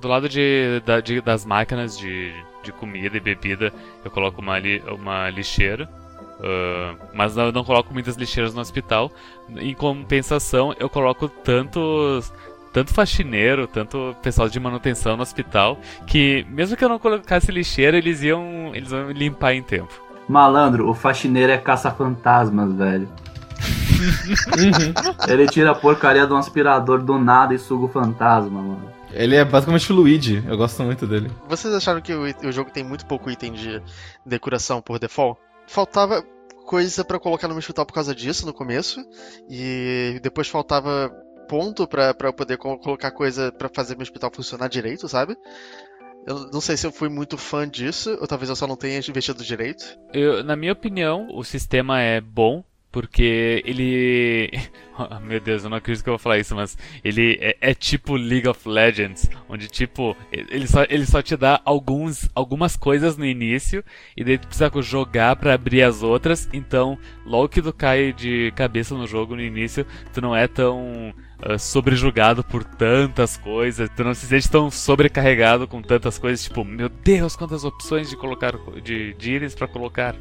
do 0.00 0.08
lado 0.08 0.28
de, 0.28 0.80
da- 0.86 1.00
de- 1.00 1.20
das 1.20 1.44
máquinas 1.44 1.98
de, 1.98 2.32
de 2.62 2.72
comida 2.72 3.16
e 3.16 3.20
bebida, 3.20 3.72
eu 4.04 4.10
coloco 4.10 4.40
uma, 4.40 4.58
li- 4.58 4.82
uma 4.88 5.28
lixeira. 5.30 5.88
ah, 6.40 6.94
mas 7.14 7.36
eu 7.36 7.52
não 7.52 7.64
coloco 7.64 7.92
muitas 7.92 8.16
lixeiras 8.16 8.54
no 8.54 8.60
hospital. 8.60 9.10
Em 9.56 9.74
compensação, 9.74 10.74
eu 10.78 10.88
coloco 10.88 11.28
tantos. 11.28 12.32
Tanto 12.72 12.94
faxineiro, 12.94 13.66
tanto 13.66 14.16
pessoal 14.22 14.48
de 14.48 14.58
manutenção 14.58 15.14
no 15.14 15.22
hospital, 15.22 15.78
que 16.06 16.46
mesmo 16.48 16.74
que 16.74 16.82
eu 16.82 16.88
não 16.88 16.98
colocasse 16.98 17.52
lixeira, 17.52 17.98
eles 17.98 18.22
iam, 18.22 18.74
eles 18.74 18.90
iam 18.90 19.10
limpar 19.10 19.52
em 19.52 19.62
tempo. 19.62 19.92
Malandro, 20.26 20.88
o 20.88 20.94
faxineiro 20.94 21.52
é 21.52 21.58
caça-fantasmas, 21.58 22.72
velho. 22.72 23.06
Ele 25.28 25.46
tira 25.46 25.70
a 25.70 25.74
porcaria 25.74 26.26
de 26.26 26.32
um 26.32 26.36
aspirador 26.36 27.02
do 27.02 27.18
nada 27.18 27.54
e 27.54 27.58
suga 27.58 27.84
o 27.86 27.88
fantasma, 27.88 28.60
mano. 28.62 28.90
Ele 29.12 29.36
é 29.36 29.44
basicamente 29.44 29.92
o 29.92 29.96
Luigi, 29.96 30.42
eu 30.46 30.56
gosto 30.56 30.82
muito 30.82 31.06
dele. 31.06 31.30
Vocês 31.48 31.72
acharam 31.74 32.00
que 32.00 32.14
o, 32.14 32.22
o 32.46 32.52
jogo 32.52 32.70
tem 32.70 32.82
muito 32.82 33.04
pouco 33.06 33.30
item 33.30 33.52
de 33.52 33.82
decoração 34.24 34.80
por 34.80 34.98
default? 34.98 35.38
Faltava 35.66 36.22
coisa 36.64 37.04
pra 37.04 37.18
colocar 37.18 37.46
no 37.48 37.54
meu 37.54 37.58
hospital 37.58 37.84
por 37.84 37.92
causa 37.92 38.14
disso 38.14 38.46
no 38.46 38.54
começo, 38.54 39.04
e 39.50 40.18
depois 40.22 40.48
faltava 40.48 41.10
ponto 41.48 41.86
pra, 41.86 42.14
pra 42.14 42.28
eu 42.28 42.32
poder 42.32 42.56
co- 42.56 42.78
colocar 42.78 43.10
coisa 43.10 43.52
pra 43.52 43.68
fazer 43.74 43.94
meu 43.96 44.02
hospital 44.02 44.30
funcionar 44.32 44.68
direito, 44.68 45.06
sabe? 45.08 45.36
Eu 46.26 46.48
não 46.52 46.60
sei 46.60 46.76
se 46.76 46.86
eu 46.86 46.92
fui 46.92 47.08
muito 47.10 47.36
fã 47.36 47.68
disso, 47.68 48.16
ou 48.20 48.26
talvez 48.28 48.48
eu 48.48 48.56
só 48.56 48.66
não 48.66 48.76
tenha 48.76 48.96
investido 48.98 49.42
direito. 49.44 49.84
Eu- 50.14 50.42
na 50.44 50.56
minha 50.56 50.72
opinião, 50.72 51.26
o 51.34 51.42
sistema 51.44 52.00
é 52.00 52.20
bom, 52.20 52.64
porque 52.92 53.62
ele. 53.64 54.50
Oh, 54.98 55.18
Meu 55.24 55.40
Deus, 55.40 55.64
eu 55.64 55.70
não 55.70 55.78
acredito 55.78 56.04
que 56.04 56.10
eu 56.10 56.12
vou 56.12 56.18
falar 56.18 56.38
isso, 56.38 56.54
mas 56.54 56.76
ele 57.02 57.38
é, 57.40 57.56
é 57.60 57.74
tipo 57.74 58.14
League 58.14 58.46
of 58.46 58.68
Legends, 58.68 59.28
onde 59.48 59.66
tipo, 59.66 60.14
ele 60.30 60.68
só, 60.68 60.84
ele 60.88 61.06
só 61.06 61.22
te 61.22 61.34
dá 61.34 61.60
alguns, 61.64 62.28
algumas 62.34 62.76
coisas 62.76 63.16
no 63.16 63.24
início, 63.24 63.82
e 64.14 64.22
daí 64.22 64.36
tu 64.36 64.46
precisa 64.46 64.70
jogar 64.82 65.36
pra 65.36 65.54
abrir 65.54 65.82
as 65.82 66.02
outras, 66.02 66.48
então 66.52 66.98
logo 67.24 67.48
que 67.48 67.62
tu 67.62 67.72
cai 67.72 68.12
de 68.12 68.52
cabeça 68.54 68.94
no 68.94 69.06
jogo 69.06 69.34
no 69.34 69.42
início, 69.42 69.86
tu 70.12 70.20
não 70.20 70.36
é 70.36 70.46
tão 70.46 71.14
ah, 71.40 71.58
sobrejugado 71.58 72.44
por 72.44 72.62
tantas 72.62 73.36
coisas, 73.36 73.88
tu 73.96 74.04
não 74.04 74.14
se 74.14 74.26
sente 74.26 74.50
tão 74.50 74.70
sobrecarregado 74.70 75.66
com 75.66 75.80
tantas 75.80 76.18
coisas, 76.18 76.44
tipo, 76.44 76.64
meu 76.64 76.88
Deus, 76.88 77.34
quantas 77.34 77.64
opções 77.64 78.10
de 78.10 78.16
colocar, 78.16 78.52
de, 78.82 79.14
de 79.14 79.32
itens 79.32 79.54
pra 79.54 79.66
colocar. 79.66 80.14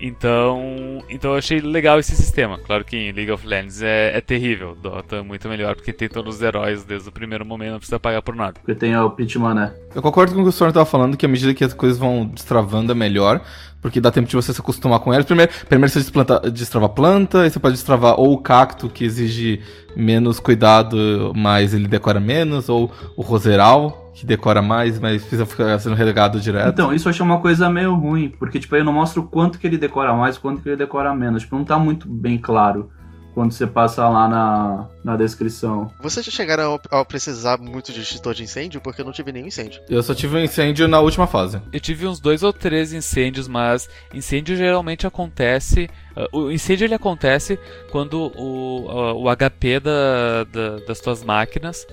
Então, 0.00 1.02
então 1.08 1.32
eu 1.32 1.38
achei 1.38 1.60
legal 1.60 1.98
esse 1.98 2.14
sistema. 2.14 2.58
Claro 2.58 2.84
que 2.84 2.96
em 2.96 3.12
League 3.12 3.30
of 3.30 3.46
Legends 3.46 3.82
é, 3.82 4.16
é 4.16 4.20
terrível. 4.20 4.76
Dota 4.80 5.16
é 5.16 5.22
muito 5.22 5.48
melhor 5.48 5.74
porque 5.74 5.92
tem 5.92 6.08
todos 6.08 6.36
os 6.36 6.42
heróis 6.42 6.84
desde 6.84 7.08
o 7.08 7.12
primeiro 7.12 7.44
momento, 7.44 7.72
não 7.72 7.78
precisa 7.78 7.98
pagar 7.98 8.22
por 8.22 8.34
nada. 8.34 8.54
Porque 8.60 8.74
tem 8.74 8.96
o 8.96 9.10
Pitman, 9.10 9.54
né? 9.54 9.74
Eu 9.94 10.02
concordo 10.02 10.34
com 10.34 10.40
o 10.40 10.42
que 10.42 10.48
o 10.48 10.50
Storm 10.50 10.72
tava 10.72 10.86
falando, 10.86 11.16
que 11.16 11.24
à 11.24 11.28
medida 11.28 11.54
que 11.54 11.64
as 11.64 11.72
coisas 11.72 11.98
vão 11.98 12.26
destravando 12.26 12.92
é 12.92 12.94
melhor, 12.94 13.40
porque 13.80 14.00
dá 14.00 14.10
tempo 14.10 14.28
de 14.28 14.36
você 14.36 14.52
se 14.52 14.60
acostumar 14.60 15.00
com 15.00 15.12
elas. 15.12 15.24
Primeiro, 15.24 15.50
primeiro 15.68 15.90
você 15.90 16.00
desplanta, 16.00 16.40
destrava 16.50 16.86
a 16.86 16.90
planta, 16.90 17.42
aí 17.42 17.50
você 17.50 17.58
pode 17.58 17.74
destravar 17.74 18.20
ou 18.20 18.32
o 18.34 18.38
cacto, 18.38 18.88
que 18.88 19.04
exige 19.04 19.60
menos 19.96 20.38
cuidado, 20.38 21.32
mas 21.34 21.72
ele 21.72 21.88
decora 21.88 22.20
menos, 22.20 22.68
ou 22.68 22.90
o 23.16 23.22
roseral, 23.22 24.05
que 24.18 24.24
decora 24.26 24.62
mais, 24.62 24.98
mas 24.98 25.20
precisa 25.20 25.44
ficar 25.44 25.78
sendo 25.78 25.94
relegado 25.94 26.40
direto. 26.40 26.70
Então, 26.70 26.92
isso 26.94 27.06
eu 27.06 27.10
achei 27.10 27.22
uma 27.24 27.38
coisa 27.40 27.68
meio 27.68 27.94
ruim, 27.94 28.30
porque, 28.38 28.58
tipo, 28.58 28.74
aí 28.74 28.82
não 28.82 28.92
mostra 28.92 29.20
o 29.20 29.26
quanto 29.26 29.58
que 29.58 29.66
ele 29.66 29.76
decora 29.76 30.14
mais, 30.14 30.36
o 30.36 30.40
quanto 30.40 30.62
que 30.62 30.68
ele 30.70 30.76
decora 30.76 31.14
menos. 31.14 31.42
Tipo, 31.42 31.56
não 31.56 31.64
tá 31.64 31.78
muito 31.78 32.08
bem 32.08 32.38
claro 32.38 32.90
quando 33.34 33.52
você 33.52 33.66
passa 33.66 34.08
lá 34.08 34.26
na, 34.26 34.88
na 35.04 35.14
descrição. 35.18 35.90
Vocês 36.00 36.24
já 36.24 36.32
chegaram 36.32 36.80
a, 36.90 37.00
a 37.00 37.04
precisar 37.04 37.58
muito 37.58 37.92
de 37.92 38.00
extintor 38.00 38.32
de 38.32 38.44
incêndio? 38.44 38.80
Porque 38.80 39.02
eu 39.02 39.04
não 39.04 39.12
tive 39.12 39.30
nenhum 39.30 39.48
incêndio. 39.48 39.82
Eu 39.90 40.02
só 40.02 40.14
tive 40.14 40.34
um 40.34 40.40
incêndio 40.40 40.88
na 40.88 41.00
última 41.00 41.26
fase. 41.26 41.60
Eu 41.70 41.78
tive 41.78 42.06
uns 42.06 42.18
dois 42.18 42.42
ou 42.42 42.50
três 42.54 42.94
incêndios, 42.94 43.46
mas 43.46 43.86
incêndio 44.14 44.56
geralmente 44.56 45.06
acontece. 45.06 45.90
ah, 46.16 46.26
o 46.32 46.50
incêndio 46.50 46.86
ele 46.86 46.94
acontece 46.94 47.58
quando 47.92 48.32
o, 48.34 48.86
ah, 48.88 49.12
o 49.12 49.36
HP 49.36 49.80
da, 49.80 50.44
da- 50.44 50.78
das 50.86 51.00
tuas 51.00 51.22
máquinas 51.22 51.86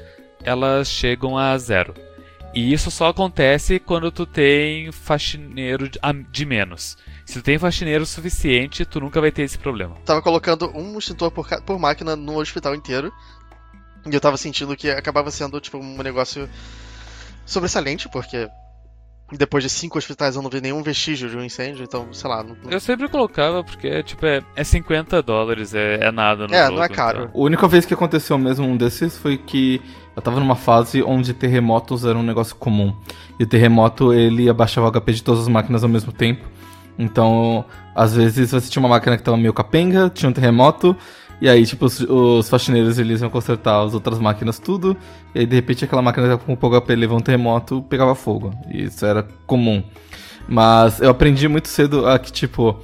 elas 0.45 0.87
chegam 0.89 1.37
a 1.37 1.57
zero. 1.57 1.93
E 2.53 2.71
isso 2.71 2.91
só 2.91 3.07
acontece 3.07 3.79
quando 3.79 4.11
tu 4.11 4.27
tem 4.27 4.91
faxineiro 4.91 5.89
de, 6.29 6.45
menos. 6.45 6.97
Se 7.25 7.39
tu 7.39 7.41
tem 7.43 7.57
faxineiro 7.57 8.05
suficiente, 8.05 8.85
tu 8.85 8.99
nunca 8.99 9.19
vai 9.19 9.31
ter 9.31 9.41
esse 9.41 9.57
problema. 9.57 9.95
Tava 10.05 10.21
colocando 10.21 10.69
um 10.77 10.99
extintor 10.99 11.31
por, 11.31 11.47
por 11.63 11.79
máquina 11.79 12.15
no 12.15 12.39
hospital 12.39 12.75
inteiro. 12.75 13.11
E 14.05 14.13
eu 14.13 14.21
tava 14.21 14.37
sentindo 14.37 14.75
que 14.75 14.89
acabava 14.89 15.31
sendo, 15.31 15.59
tipo, 15.59 15.79
um 15.79 16.03
negócio 16.03 16.47
sobressalente, 17.45 18.07
porque 18.09 18.47
depois 19.37 19.63
de 19.63 19.69
cinco 19.69 19.97
hospitais 19.97 20.35
eu 20.35 20.41
não 20.41 20.49
vi 20.49 20.61
nenhum 20.61 20.81
vestígio 20.83 21.29
de 21.29 21.35
um 21.37 21.43
incêndio, 21.43 21.83
então, 21.83 22.07
sei 22.11 22.29
lá. 22.29 22.43
Não, 22.43 22.55
Eu 22.69 22.79
sempre 22.79 23.07
colocava 23.07 23.63
porque 23.63 24.03
tipo, 24.03 24.25
é, 24.25 24.41
é 24.55 24.63
50 24.63 25.21
dólares, 25.21 25.73
é, 25.73 25.99
é 26.05 26.11
nada 26.11 26.47
no 26.47 26.53
É, 26.53 26.65
jogo. 26.65 26.77
não 26.77 26.83
é 26.83 26.89
caro. 26.89 27.23
então. 27.29 27.41
A 27.41 27.43
única 27.43 27.67
vez 27.67 27.85
que 27.85 27.93
aconteceu 27.93 28.37
mesmo 28.37 28.65
um 28.65 28.77
desses 28.77 29.17
foi 29.17 29.37
que 29.37 29.81
eu 30.15 30.21
tava 30.21 30.39
numa 30.39 30.55
fase 30.55 31.01
onde 31.03 31.33
terremotos 31.33 32.05
era 32.05 32.17
um 32.17 32.23
negócio 32.23 32.55
comum. 32.55 32.95
E 33.39 33.43
o 33.43 33.47
terremoto, 33.47 34.13
ele 34.13 34.47
abaixava 34.49 34.87
o 34.87 34.91
HP 34.91 35.13
de 35.13 35.23
todas 35.23 35.41
as 35.41 35.47
máquinas 35.47 35.83
ao 35.83 35.89
mesmo 35.89 36.11
tempo. 36.11 36.45
Então, 36.97 37.65
às 37.95 38.15
vezes 38.15 38.51
você 38.51 38.69
tinha 38.69 38.81
uma 38.81 38.89
máquina 38.89 39.17
que 39.17 39.23
tava 39.23 39.37
meio 39.37 39.53
capenga, 39.53 40.09
tinha 40.13 40.29
um 40.29 40.33
terremoto, 40.33 40.95
e 41.43 41.49
aí, 41.49 41.65
tipo, 41.65 41.87
os, 41.87 41.99
os 41.99 42.47
faxineiros 42.47 42.97
eles 42.97 43.19
iam 43.19 43.29
consertar 43.29 43.83
as 43.83 43.93
outras 43.93 44.17
máquinas 44.17 44.59
tudo, 44.59 44.95
e 45.35 45.39
aí 45.39 45.45
de 45.45 45.53
repente 45.53 45.83
aquela 45.83 46.01
máquina 46.01 46.37
com 46.37 46.55
pouco 46.55 46.79
HP 46.79 46.95
levou 46.95 47.17
um 47.17 47.21
terremoto, 47.21 47.81
pegava 47.89 48.15
fogo. 48.15 48.53
E 48.71 48.83
isso 48.83 49.05
era 49.05 49.27
comum. 49.45 49.83
Mas 50.47 51.01
eu 51.01 51.09
aprendi 51.09 51.49
muito 51.49 51.67
cedo 51.67 52.07
a 52.07 52.17
que, 52.17 52.31
tipo, 52.31 52.81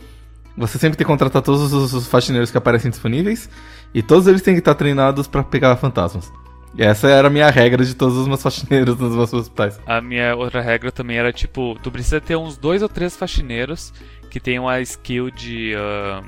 você 0.58 0.78
sempre 0.78 0.98
tem 0.98 1.06
que 1.06 1.10
contratar 1.10 1.42
todos 1.42 1.72
os, 1.72 1.94
os 1.94 2.08
faxineiros 2.08 2.52
que 2.52 2.58
aparecem 2.58 2.92
disponíveis, 2.92 3.50
e 3.94 4.04
todos 4.04 4.28
eles 4.28 4.42
têm 4.42 4.56
que 4.56 4.60
estar 4.60 4.76
treinados 4.76 5.26
pra 5.26 5.42
pegar 5.42 5.78
fantasmas. 5.78 6.30
E 6.78 6.84
essa 6.84 7.08
era 7.08 7.30
a 7.30 7.32
minha 7.32 7.50
regra 7.50 7.86
de 7.86 7.96
todos 7.96 8.18
os 8.18 8.28
meus 8.28 8.44
faxineiros 8.44 9.00
nos 9.00 9.16
meus 9.16 9.32
hospitais. 9.32 9.80
A 9.88 10.02
minha 10.02 10.36
outra 10.36 10.60
regra 10.60 10.92
também 10.92 11.16
era 11.16 11.32
tipo, 11.32 11.78
tu 11.82 11.90
precisa 11.90 12.20
ter 12.20 12.36
uns 12.36 12.58
dois 12.58 12.82
ou 12.82 12.90
três 12.90 13.16
faxineiros 13.16 13.94
que 14.30 14.38
tenham 14.38 14.68
a 14.68 14.82
skill 14.82 15.32
de, 15.32 15.76
ah, 15.78 16.22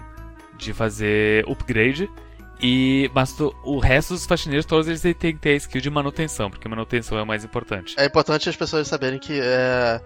de 0.57 0.71
fazer 0.71 1.45
upgrade. 1.45 2.09
E, 2.61 3.09
mas 3.13 3.33
tu- 3.33 3.55
o 3.63 3.79
resto 3.79 4.13
dos 4.13 4.25
faxineiros, 4.25 4.65
todos 4.65 4.87
eles 4.87 5.01
têm 5.01 5.13
que 5.33 5.39
ter 5.39 5.49
a 5.51 5.55
skill 5.55 5.81
de 5.81 5.89
manutenção, 5.89 6.49
porque 6.49 6.67
manutenção 6.69 7.17
é 7.17 7.23
o 7.23 7.25
mais 7.25 7.43
importante. 7.43 7.95
É 7.97 8.05
importante 8.05 8.47
as 8.47 8.55
pessoas 8.55 8.87
saberem 8.87 9.17
que 9.19 9.39
é, 9.41 9.99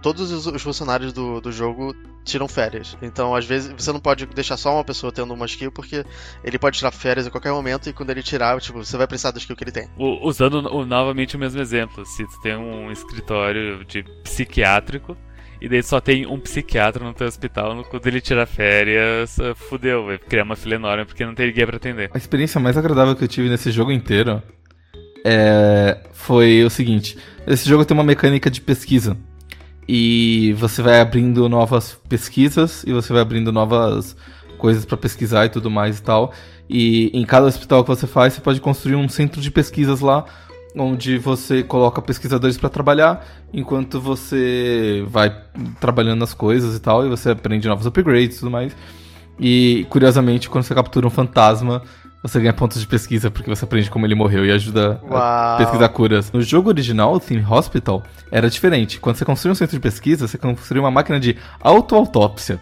todos 0.00 0.30
os, 0.30 0.46
os 0.46 0.62
funcionários 0.62 1.12
do, 1.12 1.40
do 1.40 1.50
jogo 1.50 1.94
tiram 2.24 2.46
férias. 2.46 2.96
Então, 3.02 3.34
às 3.34 3.44
vezes, 3.44 3.72
você 3.76 3.90
não 3.92 3.98
pode 3.98 4.26
deixar 4.26 4.56
só 4.56 4.74
uma 4.74 4.84
pessoa 4.84 5.10
tendo 5.12 5.34
uma 5.34 5.46
skill, 5.46 5.72
porque 5.72 6.04
ele 6.44 6.58
pode 6.58 6.78
tirar 6.78 6.92
férias 6.92 7.26
a 7.26 7.30
qualquer 7.30 7.50
momento 7.50 7.88
e 7.88 7.92
quando 7.92 8.10
ele 8.10 8.22
tirar, 8.22 8.60
tipo, 8.60 8.78
você 8.84 8.96
vai 8.96 9.08
precisar 9.08 9.32
da 9.32 9.38
skill 9.38 9.56
que 9.56 9.64
ele 9.64 9.72
tem. 9.72 9.88
O- 9.96 10.24
usando 10.28 10.54
o- 10.72 10.86
novamente 10.86 11.34
o 11.34 11.38
mesmo 11.38 11.60
exemplo, 11.60 12.06
se 12.06 12.24
tu 12.26 12.40
tem 12.42 12.56
um 12.56 12.92
escritório 12.92 13.84
de 13.84 14.04
psiquiátrico 14.22 15.16
e 15.62 15.68
daí 15.68 15.80
só 15.80 16.00
tem 16.00 16.26
um 16.26 16.40
psiquiatra 16.40 17.04
no 17.04 17.14
teu 17.14 17.24
hospital, 17.24 17.84
quando 17.88 18.04
ele 18.08 18.20
tira 18.20 18.44
férias, 18.44 19.38
ah, 19.38 19.54
fudeu, 19.54 20.06
vai 20.06 20.18
criar 20.18 20.42
uma 20.42 20.56
fila 20.56 20.74
enorme 20.74 21.04
porque 21.04 21.24
não 21.24 21.36
tem 21.36 21.46
ninguém 21.46 21.64
pra 21.64 21.76
atender. 21.76 22.10
A 22.12 22.18
experiência 22.18 22.60
mais 22.60 22.76
agradável 22.76 23.14
que 23.14 23.22
eu 23.22 23.28
tive 23.28 23.48
nesse 23.48 23.70
jogo 23.70 23.92
inteiro 23.92 24.42
é, 25.24 26.00
foi 26.12 26.64
o 26.64 26.70
seguinte: 26.70 27.16
esse 27.46 27.68
jogo 27.68 27.84
tem 27.84 27.96
uma 27.96 28.02
mecânica 28.02 28.50
de 28.50 28.60
pesquisa. 28.60 29.16
E 29.86 30.52
você 30.54 30.82
vai 30.82 31.00
abrindo 31.00 31.48
novas 31.48 31.94
pesquisas 32.08 32.82
e 32.84 32.92
você 32.92 33.12
vai 33.12 33.22
abrindo 33.22 33.52
novas 33.52 34.16
coisas 34.58 34.84
pra 34.84 34.96
pesquisar 34.96 35.44
e 35.44 35.48
tudo 35.48 35.70
mais 35.70 36.00
e 36.00 36.02
tal. 36.02 36.32
E 36.68 37.10
em 37.16 37.24
cada 37.24 37.46
hospital 37.46 37.84
que 37.84 37.88
você 37.88 38.06
faz, 38.08 38.32
você 38.32 38.40
pode 38.40 38.60
construir 38.60 38.96
um 38.96 39.08
centro 39.08 39.40
de 39.40 39.50
pesquisas 39.50 40.00
lá, 40.00 40.24
onde 40.76 41.18
você 41.18 41.62
coloca 41.62 42.00
pesquisadores 42.00 42.56
pra 42.56 42.68
trabalhar, 42.68 43.26
enquanto 43.52 44.00
você 44.00 45.04
vai 45.08 45.34
trabalhando 45.80 46.20
nas 46.20 46.34
coisas 46.34 46.76
e 46.76 46.80
tal, 46.80 47.04
e 47.04 47.08
você 47.08 47.30
aprende 47.30 47.68
novos 47.68 47.86
upgrades 47.86 48.36
e 48.36 48.40
tudo 48.40 48.50
mais. 48.50 48.74
E 49.38 49.86
curiosamente, 49.90 50.48
quando 50.48 50.64
você 50.64 50.74
captura 50.74 51.06
um 51.06 51.10
fantasma, 51.10 51.82
você 52.22 52.38
ganha 52.38 52.52
pontos 52.52 52.80
de 52.80 52.86
pesquisa 52.86 53.30
porque 53.30 53.50
você 53.50 53.64
aprende 53.64 53.90
como 53.90 54.06
ele 54.06 54.14
morreu 54.14 54.46
e 54.46 54.52
ajuda 54.52 55.00
a 55.10 55.14
Uau. 55.14 55.58
pesquisar 55.58 55.88
curas. 55.88 56.30
No 56.32 56.40
jogo 56.40 56.68
original, 56.68 57.12
o 57.14 57.20
Theme 57.20 57.44
Hospital, 57.44 58.02
era 58.30 58.48
diferente. 58.48 59.00
Quando 59.00 59.16
você 59.16 59.24
construía 59.24 59.52
um 59.52 59.56
centro 59.56 59.76
de 59.76 59.80
pesquisa, 59.80 60.28
você 60.28 60.38
construía 60.38 60.82
uma 60.82 60.90
máquina 60.90 61.18
de 61.18 61.36
autoautópsia. 61.60 62.60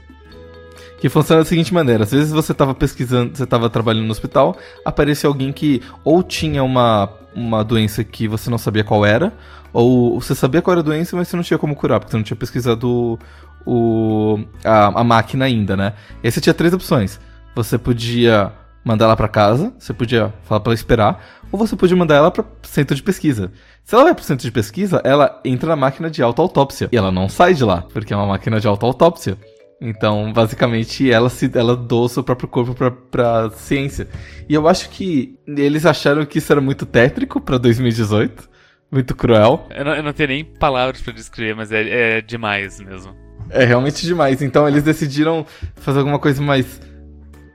Que 1.00 1.08
funciona 1.08 1.42
da 1.42 1.48
seguinte 1.48 1.72
maneira: 1.72 2.04
às 2.04 2.12
vezes 2.12 2.30
você 2.30 2.52
estava 2.52 2.74
pesquisando, 2.74 3.36
você 3.36 3.44
estava 3.44 3.70
trabalhando 3.70 4.04
no 4.04 4.10
hospital, 4.10 4.56
aparecia 4.84 5.28
alguém 5.28 5.52
que 5.52 5.82
ou 6.04 6.22
tinha 6.22 6.62
uma, 6.62 7.10
uma 7.34 7.64
doença 7.64 8.04
que 8.04 8.28
você 8.28 8.50
não 8.50 8.58
sabia 8.58 8.84
qual 8.84 9.04
era, 9.04 9.32
ou 9.72 10.20
você 10.20 10.34
sabia 10.34 10.60
qual 10.60 10.72
era 10.72 10.80
a 10.80 10.84
doença, 10.84 11.16
mas 11.16 11.28
você 11.28 11.36
não 11.36 11.42
tinha 11.42 11.58
como 11.58 11.74
curar, 11.74 11.98
porque 11.98 12.10
você 12.10 12.16
não 12.16 12.24
tinha 12.24 12.36
pesquisado 12.36 13.18
o, 13.64 14.40
a, 14.64 15.00
a 15.00 15.04
máquina 15.04 15.44
ainda, 15.46 15.76
né? 15.76 15.94
E 16.22 16.26
aí 16.26 16.30
você 16.30 16.40
tinha 16.40 16.54
três 16.54 16.72
opções. 16.72 17.18
Você 17.54 17.78
podia 17.78 18.52
mandar 18.84 19.06
ela 19.06 19.16
pra 19.16 19.28
casa, 19.28 19.72
você 19.78 19.92
podia 19.92 20.32
falar 20.44 20.60
pra 20.60 20.70
ela 20.70 20.74
esperar, 20.74 21.24
ou 21.52 21.58
você 21.58 21.76
podia 21.76 21.96
mandar 21.96 22.16
ela 22.16 22.30
para 22.30 22.44
centro 22.62 22.94
de 22.94 23.02
pesquisa. 23.02 23.50
Se 23.84 23.94
ela 23.94 24.04
vai 24.04 24.14
pro 24.14 24.24
centro 24.24 24.44
de 24.44 24.52
pesquisa, 24.52 25.00
ela 25.04 25.40
entra 25.44 25.70
na 25.70 25.76
máquina 25.76 26.10
de 26.10 26.22
autoautópsia. 26.22 26.88
E 26.92 26.96
ela 26.96 27.10
não 27.10 27.28
sai 27.28 27.54
de 27.54 27.64
lá, 27.64 27.82
porque 27.92 28.12
é 28.12 28.16
uma 28.16 28.26
máquina 28.26 28.60
de 28.60 28.68
autoautópsia. 28.68 29.36
Então, 29.80 30.30
basicamente, 30.32 31.10
ela 31.10 31.30
se 31.30 31.50
ela 31.54 31.74
doa 31.74 32.04
o 32.04 32.08
seu 32.08 32.22
próprio 32.22 32.48
corpo 32.48 32.74
pra, 32.74 32.90
pra 32.90 33.50
ciência. 33.50 34.08
E 34.48 34.54
eu 34.54 34.68
acho 34.68 34.90
que 34.90 35.38
eles 35.46 35.86
acharam 35.86 36.26
que 36.26 36.38
isso 36.38 36.52
era 36.52 36.60
muito 36.60 36.84
tétrico 36.84 37.40
pra 37.40 37.56
2018. 37.56 38.50
Muito 38.92 39.14
cruel. 39.14 39.66
Eu 39.70 39.84
não, 39.84 39.94
eu 39.94 40.02
não 40.02 40.12
tenho 40.12 40.28
nem 40.30 40.44
palavras 40.44 41.00
pra 41.00 41.12
descrever, 41.12 41.54
mas 41.54 41.70
é, 41.70 42.18
é 42.18 42.20
demais 42.20 42.80
mesmo. 42.80 43.14
É 43.48 43.64
realmente 43.64 44.04
demais. 44.04 44.42
Então 44.42 44.68
eles 44.68 44.82
decidiram 44.82 45.46
fazer 45.76 46.00
alguma 46.00 46.18
coisa 46.18 46.42
mais 46.42 46.80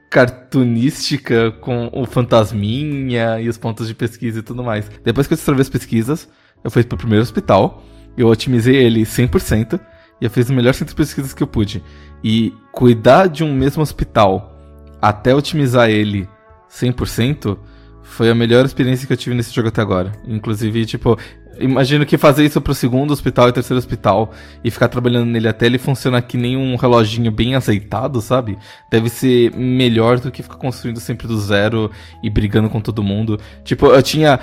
cartunística 0.10 1.52
com 1.52 1.90
o 1.92 2.06
fantasminha 2.06 3.40
e 3.42 3.50
os 3.50 3.58
pontos 3.58 3.88
de 3.88 3.94
pesquisa 3.94 4.40
e 4.40 4.42
tudo 4.42 4.64
mais. 4.64 4.90
Depois 5.04 5.28
que 5.28 5.34
eu 5.34 5.36
destravei 5.36 5.62
as 5.62 5.70
pesquisas, 5.70 6.30
eu 6.64 6.72
fui 6.72 6.84
pro 6.84 6.98
primeiro 6.98 7.22
hospital, 7.22 7.84
eu 8.18 8.28
otimizei 8.28 8.78
ele 8.78 9.02
100% 9.02 9.78
e 10.22 10.26
eu 10.26 10.30
fiz 10.30 10.50
o 10.50 10.54
melhor 10.54 10.74
centro 10.74 10.94
de 10.94 10.98
pesquisas 10.98 11.34
que 11.34 11.44
eu 11.44 11.48
pude. 11.48 11.84
E 12.28 12.52
cuidar 12.72 13.28
de 13.28 13.44
um 13.44 13.54
mesmo 13.54 13.84
hospital 13.84 14.58
até 15.00 15.36
otimizar 15.36 15.92
ele 15.92 16.28
100% 16.68 17.56
Foi 18.02 18.32
a 18.32 18.36
melhor 18.36 18.66
experiência 18.66 19.06
que 19.06 19.14
eu 19.14 19.18
tive 19.18 19.36
nesse 19.36 19.54
jogo 19.54 19.68
até 19.68 19.80
agora. 19.80 20.12
Inclusive, 20.26 20.88
tipo, 20.88 21.20
imagino 21.60 22.04
que 22.04 22.18
fazer 22.18 22.44
isso 22.44 22.60
pro 22.60 22.74
segundo 22.74 23.12
hospital 23.12 23.50
e 23.50 23.52
terceiro 23.52 23.78
hospital 23.78 24.32
e 24.64 24.72
ficar 24.72 24.88
trabalhando 24.88 25.28
nele 25.28 25.48
até 25.48 25.68
ele 25.68 25.78
funcionar 25.78 26.24
que 26.24 26.36
nem 26.36 26.58
um 26.58 26.76
reloginho 26.76 27.32
bem 27.32 27.54
azeitado, 27.54 28.20
sabe? 28.22 28.58
Deve 28.90 29.08
ser 29.08 29.56
melhor 29.56 30.20
do 30.20 30.32
que 30.32 30.42
ficar 30.42 30.58
construindo 30.58 31.00
sempre 31.00 31.28
do 31.28 31.40
zero 31.40 31.92
e 32.24 32.30
brigando 32.32 32.72
com 32.72 32.82
todo 32.82 33.04
mundo. 33.04 33.40
Tipo, 33.64 33.86
eu 33.88 34.02
tinha 34.02 34.40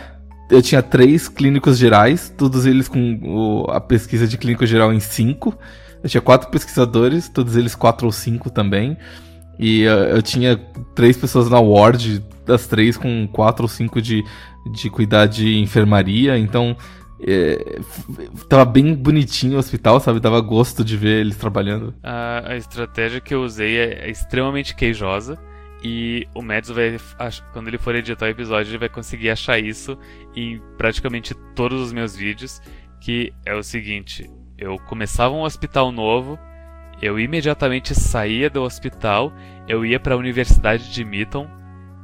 eu 0.49 0.62
tinha 0.62 0.83
três 0.83 1.29
clínicos 1.29 1.79
gerais, 1.79 2.33
todos 2.37 2.64
eles 2.64 2.87
com 2.87 3.66
a 3.71 3.81
pesquisa 3.81 4.29
de 4.29 4.38
clínico 4.38 4.66
geral 4.66 4.92
em 4.92 5.01
cinco. 5.01 5.59
Eu 6.02 6.08
tinha 6.08 6.20
quatro 6.20 6.50
pesquisadores, 6.50 7.28
todos 7.28 7.56
eles 7.56 7.74
quatro 7.74 8.06
ou 8.06 8.12
cinco 8.12 8.50
também. 8.50 8.96
E 9.58 9.86
uh, 9.86 10.16
eu 10.16 10.22
tinha 10.22 10.56
três 10.94 11.16
pessoas 11.16 11.48
na 11.48 11.60
ward, 11.60 12.24
das 12.44 12.66
três 12.66 12.96
com 12.96 13.28
quatro 13.28 13.64
ou 13.64 13.68
cinco 13.68 14.00
de, 14.00 14.24
de 14.72 14.90
cuidar 14.90 15.26
de 15.26 15.58
enfermaria. 15.58 16.36
Então, 16.38 16.76
é, 17.24 17.78
tava 18.48 18.64
bem 18.64 18.94
bonitinho 18.94 19.54
o 19.54 19.58
hospital, 19.58 20.00
sabe? 20.00 20.18
Dava 20.18 20.40
gosto 20.40 20.84
de 20.84 20.96
ver 20.96 21.20
eles 21.20 21.36
trabalhando. 21.36 21.94
A, 22.02 22.52
a 22.52 22.56
estratégia 22.56 23.20
que 23.20 23.32
eu 23.32 23.42
usei 23.42 23.76
é, 23.76 24.06
é 24.06 24.10
extremamente 24.10 24.74
queijosa. 24.74 25.38
E 25.84 26.26
o 26.34 26.42
Mads 26.42 26.70
vai. 26.70 26.96
Quando 27.52 27.68
ele 27.68 27.78
for 27.78 27.94
editar 27.94 28.26
o 28.26 28.28
episódio, 28.28 28.70
ele 28.70 28.78
vai 28.78 28.88
conseguir 28.88 29.30
achar 29.30 29.58
isso 29.58 29.98
em 30.34 30.60
praticamente 30.76 31.34
todos 31.54 31.80
os 31.80 31.92
meus 31.92 32.16
vídeos. 32.16 32.60
Que 33.00 33.32
é 33.44 33.54
o 33.54 33.62
seguinte: 33.62 34.30
eu 34.62 34.79
começava 34.79 35.35
um 35.35 35.42
hospital 35.42 35.90
novo, 35.90 36.38
eu 37.01 37.18
imediatamente 37.18 37.94
saía 37.94 38.48
do 38.48 38.62
hospital, 38.62 39.33
eu 39.66 39.85
ia 39.85 39.98
para 39.98 40.14
a 40.14 40.18
Universidade 40.18 40.92
de 40.92 41.05
Mitton, 41.05 41.48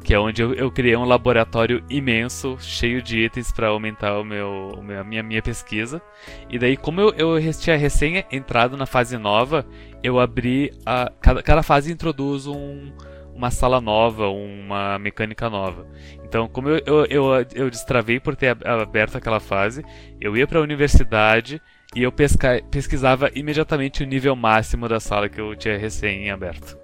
que 0.02 0.12
é 0.12 0.18
onde 0.18 0.42
eu, 0.42 0.54
eu, 0.54 0.70
criei 0.70 0.96
um 0.96 1.04
laboratório 1.04 1.84
imenso, 1.88 2.56
cheio 2.58 3.00
de 3.02 3.20
itens 3.20 3.52
para 3.52 3.68
aumentar 3.68 4.18
o 4.18 4.24
meu, 4.24 4.70
a 4.98 5.04
minha, 5.04 5.22
minha 5.22 5.42
pesquisa. 5.42 6.00
E 6.48 6.58
daí, 6.58 6.76
como 6.76 7.00
eu, 7.00 7.12
eu 7.16 7.52
tinha 7.52 7.76
recém 7.76 8.24
entrado 8.30 8.76
na 8.76 8.86
fase 8.86 9.16
nova, 9.18 9.66
eu 10.02 10.18
abri 10.18 10.72
a. 10.86 11.12
Cada, 11.20 11.42
cada 11.42 11.62
fase 11.62 11.92
introduz 11.92 12.46
um, 12.46 12.92
uma 13.34 13.50
sala 13.50 13.80
nova, 13.80 14.28
uma 14.28 14.98
mecânica 14.98 15.50
nova. 15.50 15.86
Então, 16.24 16.48
como 16.48 16.68
eu, 16.68 16.82
eu, 16.86 17.06
eu, 17.06 17.46
eu 17.54 17.70
destravei 17.70 18.18
por 18.18 18.34
ter 18.34 18.56
aberto 18.66 19.16
aquela 19.16 19.40
fase, 19.40 19.84
eu 20.20 20.36
ia 20.36 20.46
para 20.46 20.58
a 20.58 20.62
universidade 20.62 21.60
e 21.94 22.02
eu 22.02 22.12
pesca, 22.12 22.62
pesquisava 22.70 23.30
imediatamente 23.34 24.02
o 24.02 24.06
nível 24.06 24.36
máximo 24.36 24.88
da 24.88 25.00
sala 25.00 25.28
que 25.28 25.40
eu 25.40 25.56
tinha 25.56 25.78
recém 25.78 26.30
aberto. 26.30 26.76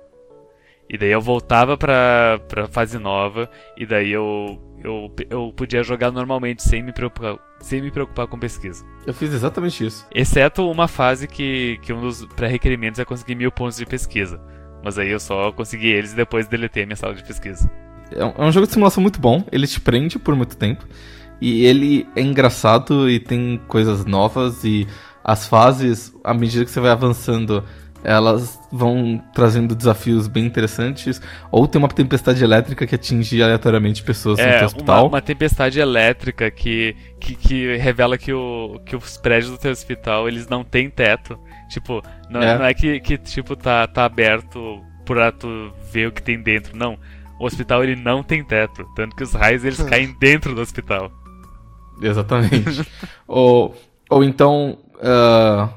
E 0.88 0.98
daí 0.98 1.10
eu 1.10 1.20
voltava 1.20 1.76
pra, 1.76 2.38
pra 2.48 2.68
fase 2.68 2.98
nova, 2.98 3.48
e 3.76 3.86
daí 3.86 4.12
eu, 4.12 4.60
eu, 4.82 5.10
eu 5.30 5.52
podia 5.56 5.82
jogar 5.82 6.10
normalmente 6.10 6.62
sem 6.62 6.82
me 6.82 6.92
preocupar, 6.92 7.38
sem 7.60 7.80
me 7.80 7.90
preocupar 7.90 8.26
com 8.26 8.38
pesquisa. 8.38 8.84
Eu 9.06 9.14
fiz 9.14 9.32
exatamente 9.32 9.84
isso. 9.84 10.06
Exceto 10.14 10.70
uma 10.70 10.86
fase 10.86 11.26
que, 11.26 11.78
que 11.82 11.92
um 11.92 12.00
dos 12.00 12.26
pré-requerimentos 12.36 13.00
é 13.00 13.04
conseguir 13.04 13.34
mil 13.34 13.50
pontos 13.50 13.78
de 13.78 13.86
pesquisa. 13.86 14.40
Mas 14.84 14.98
aí 14.98 15.10
eu 15.10 15.18
só 15.18 15.50
consegui 15.52 15.88
eles 15.88 16.12
e 16.12 16.16
depois 16.16 16.46
deletei 16.46 16.82
a 16.82 16.86
minha 16.86 16.96
sala 16.96 17.14
de 17.14 17.24
pesquisa. 17.24 17.70
É 18.12 18.22
um, 18.22 18.34
é 18.36 18.44
um 18.44 18.52
jogo 18.52 18.66
de 18.66 18.74
simulação 18.74 19.00
muito 19.00 19.18
bom, 19.18 19.42
ele 19.50 19.66
te 19.66 19.80
prende 19.80 20.18
por 20.18 20.36
muito 20.36 20.56
tempo. 20.56 20.86
E 21.40 21.64
ele 21.64 22.06
é 22.16 22.20
engraçado 22.20 23.08
e 23.08 23.18
tem 23.18 23.60
coisas 23.68 24.04
novas 24.04 24.64
e 24.64 24.86
as 25.22 25.46
fases, 25.46 26.14
à 26.22 26.34
medida 26.34 26.64
que 26.64 26.70
você 26.70 26.80
vai 26.80 26.90
avançando, 26.90 27.64
elas 28.04 28.60
vão 28.70 29.20
trazendo 29.34 29.74
desafios 29.74 30.28
bem 30.28 30.44
interessantes. 30.44 31.20
Ou 31.50 31.66
tem 31.66 31.78
uma 31.78 31.88
tempestade 31.88 32.44
elétrica 32.44 32.86
que 32.86 32.94
atinge 32.94 33.42
aleatoriamente 33.42 34.02
pessoas 34.02 34.38
é, 34.38 34.60
no 34.60 34.66
hospital. 34.66 35.04
Uma, 35.04 35.08
uma 35.08 35.22
tempestade 35.22 35.80
elétrica 35.80 36.50
que, 36.50 36.94
que, 37.18 37.34
que, 37.34 37.76
revela 37.78 38.18
que, 38.18 38.32
o, 38.32 38.78
que 38.84 38.94
os 38.94 39.16
prédios 39.16 39.50
do 39.50 39.58
teu 39.58 39.72
hospital 39.72 40.28
eles 40.28 40.46
não 40.46 40.62
têm 40.62 40.90
teto. 40.90 41.38
Tipo, 41.70 42.02
não 42.28 42.42
é, 42.42 42.58
não 42.58 42.64
é 42.66 42.74
que, 42.74 43.00
que 43.00 43.16
tipo, 43.16 43.56
tá, 43.56 43.86
tá 43.86 44.04
aberto 44.04 44.82
pra 45.06 45.32
tu 45.32 45.72
ver 45.90 46.08
o 46.08 46.12
que 46.12 46.22
tem 46.22 46.40
dentro. 46.40 46.76
Não. 46.76 46.98
O 47.40 47.46
hospital 47.46 47.82
ele 47.82 47.96
não 47.96 48.22
tem 48.22 48.44
teto. 48.44 48.84
Tanto 48.94 49.16
que 49.16 49.22
os 49.22 49.32
raios 49.32 49.64
eles 49.64 49.82
caem 49.82 50.14
dentro 50.20 50.54
do 50.54 50.60
hospital. 50.60 51.10
Exatamente. 52.00 52.86
ou, 53.26 53.74
ou 54.10 54.24
então. 54.24 54.78
Uh, 54.96 55.68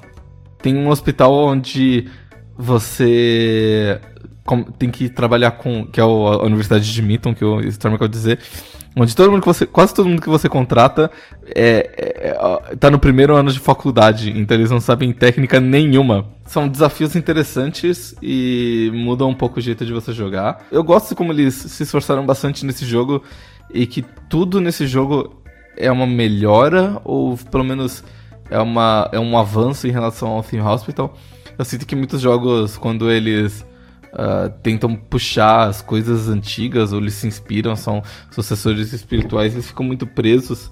tem 0.62 0.76
um 0.76 0.90
hospital 0.90 1.34
onde 1.34 2.08
você 2.58 4.02
tem 4.78 4.90
que 4.90 5.10
trabalhar 5.10 5.52
com. 5.52 5.86
que 5.86 6.00
é 6.00 6.04
a 6.04 6.08
Universidade 6.08 6.92
de 6.92 7.02
Mitton, 7.02 7.34
que 7.34 7.44
o 7.44 7.60
Storm 7.62 7.98
de 7.98 8.08
dizer. 8.08 8.40
Onde 8.96 9.16
todo 9.16 9.30
mundo 9.30 9.42
que 9.42 9.48
você. 9.48 9.66
Quase 9.66 9.94
todo 9.94 10.10
mundo 10.10 10.22
que 10.22 10.30
você 10.30 10.50
contrata 10.50 11.12
é, 11.46 11.90
é, 11.98 12.38
é, 12.72 12.76
tá 12.78 12.90
no 12.90 12.98
primeiro 12.98 13.36
ano 13.36 13.52
de 13.52 13.60
faculdade, 13.60 14.32
então 14.36 14.58
eles 14.58 14.72
não 14.72 14.80
sabem 14.80 15.12
técnica 15.12 15.60
nenhuma. 15.60 16.26
São 16.46 16.68
desafios 16.68 17.16
interessantes 17.16 18.16
e 18.22 18.90
mudam 18.94 19.30
um 19.30 19.36
pouco 19.36 19.60
o 19.60 19.62
jeito 19.62 19.86
de 19.86 19.94
você 19.94 20.14
jogar. 20.14 20.66
Eu 20.72 20.84
gosto 20.84 21.16
como 21.16 21.32
eles 21.32 21.54
se 21.54 21.84
esforçaram 21.84 22.26
bastante 22.26 22.66
nesse 22.66 22.86
jogo 22.86 23.22
e 23.72 23.86
que 23.86 24.04
tudo 24.30 24.60
nesse 24.60 24.88
jogo 24.88 25.37
é 25.78 25.92
uma 25.92 26.08
melhora, 26.08 27.00
ou 27.04 27.38
pelo 27.38 27.63
menos 27.63 28.04
é, 28.50 28.60
uma, 28.60 29.10
é 29.12 29.20
um 29.20 29.38
avanço 29.38 29.88
em 29.88 29.92
relação 29.92 30.30
ao 30.30 30.44
Theme 30.44 30.63
Hospital. 30.63 31.16
Eu 31.58 31.66
sinto 31.66 31.86
que 31.86 31.96
muitos 31.96 32.22
jogos, 32.22 32.78
quando 32.78 33.10
eles 33.10 33.66
uh, 34.13 34.50
tentam 34.62 34.96
puxar 34.96 35.68
as 35.68 35.82
coisas 35.82 36.30
antigas 36.30 36.94
ou 36.94 37.00
eles 37.00 37.13
se 37.13 37.28
inspiram, 37.28 37.76
são 37.76 38.02
sucessores 38.32 38.94
espirituais, 38.94 39.54
eles 39.54 39.68
ficam 39.68 39.86
muito 39.86 40.06
presos 40.06 40.72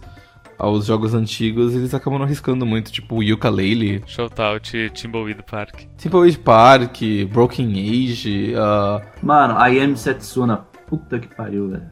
aos 0.58 0.86
jogos 0.86 1.14
antigos 1.14 1.74
e 1.74 1.78
eles 1.78 1.94
acabam 1.94 2.20
não 2.20 2.26
arriscando 2.26 2.66
muito, 2.66 2.92
tipo 2.92 3.16
o 3.16 3.24
Yooka-Laylee. 3.24 4.04
Shoutout 4.06 4.90
Timbleweed 4.94 5.44
Park. 5.44 5.82
Timbleweed 5.98 6.40
Park, 6.40 6.98
Broken 7.32 7.72
Age. 7.74 8.54
Uh... 8.54 9.06
Mano, 9.22 9.56
I 9.60 9.80
Am 9.82 9.96
Setsuna. 9.96 10.66
Puta 10.88 11.20
que 11.20 11.28
pariu, 11.36 11.70
velho. 11.70 11.90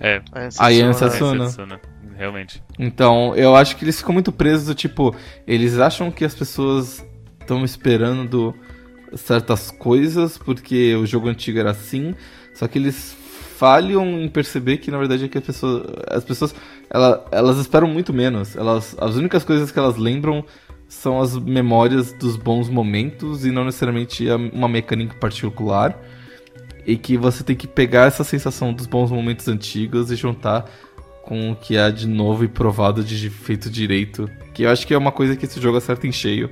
É. 0.00 0.22
I 0.60 0.82
Am 0.82 0.92
Setsuna. 0.92 1.46
Setsuna. 1.46 1.80
Realmente. 2.18 2.60
Então, 2.76 3.32
eu 3.36 3.54
acho 3.54 3.76
que 3.76 3.84
eles 3.84 3.98
ficam 3.98 4.12
muito 4.12 4.32
presos, 4.32 4.74
tipo, 4.74 5.14
eles 5.46 5.78
acham 5.78 6.10
que 6.10 6.24
as 6.24 6.34
pessoas 6.34 7.06
estão 7.40 7.64
esperando 7.64 8.52
certas 9.14 9.70
coisas, 9.70 10.36
porque 10.36 10.96
o 10.96 11.06
jogo 11.06 11.28
antigo 11.28 11.60
era 11.60 11.70
assim, 11.70 12.16
só 12.52 12.66
que 12.66 12.76
eles 12.76 13.16
falham 13.56 14.20
em 14.20 14.28
perceber 14.28 14.78
que 14.78 14.90
na 14.90 14.98
verdade 14.98 15.24
é 15.24 15.28
que 15.28 15.38
as 15.38 15.44
pessoas, 15.44 15.84
as 16.08 16.24
pessoas 16.24 16.54
ela, 16.90 17.24
elas 17.30 17.58
esperam 17.58 17.88
muito 17.88 18.12
menos. 18.12 18.56
Elas, 18.56 18.96
as 19.00 19.14
únicas 19.14 19.44
coisas 19.44 19.70
que 19.70 19.78
elas 19.78 19.96
lembram 19.96 20.44
são 20.88 21.20
as 21.20 21.36
memórias 21.36 22.12
dos 22.12 22.36
bons 22.36 22.68
momentos 22.68 23.44
e 23.44 23.50
não 23.52 23.64
necessariamente 23.64 24.26
uma 24.52 24.68
mecânica 24.68 25.14
particular. 25.14 25.96
E 26.84 26.96
que 26.96 27.16
você 27.16 27.44
tem 27.44 27.54
que 27.54 27.66
pegar 27.66 28.06
essa 28.06 28.24
sensação 28.24 28.72
dos 28.72 28.86
bons 28.86 29.10
momentos 29.10 29.46
antigos 29.46 30.10
e 30.10 30.16
juntar 30.16 30.64
com 31.28 31.52
o 31.52 31.56
que 31.56 31.76
há 31.76 31.90
de 31.90 32.08
novo 32.08 32.42
e 32.42 32.48
provado 32.48 33.04
de 33.04 33.28
feito 33.28 33.68
direito. 33.68 34.30
Que 34.54 34.62
eu 34.62 34.70
acho 34.70 34.86
que 34.86 34.94
é 34.94 34.98
uma 34.98 35.12
coisa 35.12 35.36
que 35.36 35.44
esse 35.44 35.60
jogo 35.60 35.76
acerta 35.76 36.06
em 36.06 36.12
cheio 36.12 36.50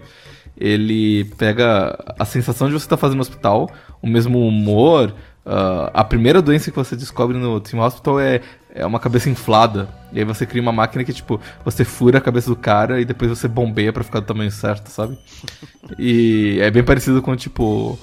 ele 0.59 1.25
pega 1.37 1.99
a 2.19 2.25
sensação 2.25 2.69
de 2.69 2.73
você 2.73 2.87
estar 2.87 2.97
tá 2.97 3.01
fazendo 3.01 3.17
no 3.17 3.23
hospital, 3.23 3.71
o 4.01 4.07
mesmo 4.07 4.47
humor. 4.47 5.15
Uh, 5.45 5.91
a 5.95 6.03
primeira 6.03 6.43
doença 6.43 6.71
que 6.71 6.77
você 6.77 6.97
descobre 6.97 7.37
no 7.37 7.61
Team 7.61 7.81
Hospital 7.81 8.19
é, 8.19 8.41
é 8.75 8.85
uma 8.85 8.99
cabeça 8.99 9.29
inflada. 9.29 9.89
E 10.13 10.19
aí 10.19 10.25
você 10.25 10.47
cria 10.47 10.63
uma 10.63 10.73
máquina 10.73 11.05
que, 11.05 11.13
tipo, 11.13 11.41
você 11.65 11.85
fura 11.85 12.19
a 12.19 12.21
cabeça 12.21 12.49
do 12.49 12.57
cara 12.57 13.01
e 13.01 13.05
depois 13.05 13.31
você 13.31 13.47
bombeia 13.47 13.93
para 13.93 14.03
ficar 14.03 14.21
do 14.21 14.27
tamanho 14.27 14.51
certo, 14.51 14.89
sabe? 14.89 15.17
e 15.99 16.59
é 16.61 16.71
bem 16.71 16.83
parecido 16.83 17.21
com, 17.21 17.37
tipo, 17.37 17.99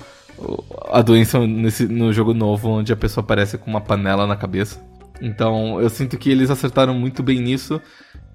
a 0.92 1.02
doença 1.02 1.40
nesse, 1.46 1.88
no 1.88 2.14
jogo 2.14 2.34
novo, 2.34 2.70
onde 2.70 2.94
a 2.94 2.98
pessoa 2.98 3.24
aparece 3.24 3.58
com 3.58 3.70
uma 3.70 3.82
panela 3.82 4.28
na 4.28 4.36
cabeça. 4.36 4.80
Então, 5.22 5.80
eu 5.80 5.90
sinto 5.90 6.18
que 6.18 6.30
eles 6.30 6.50
acertaram 6.50 6.94
muito 6.94 7.24
bem 7.24 7.40
nisso 7.40 7.82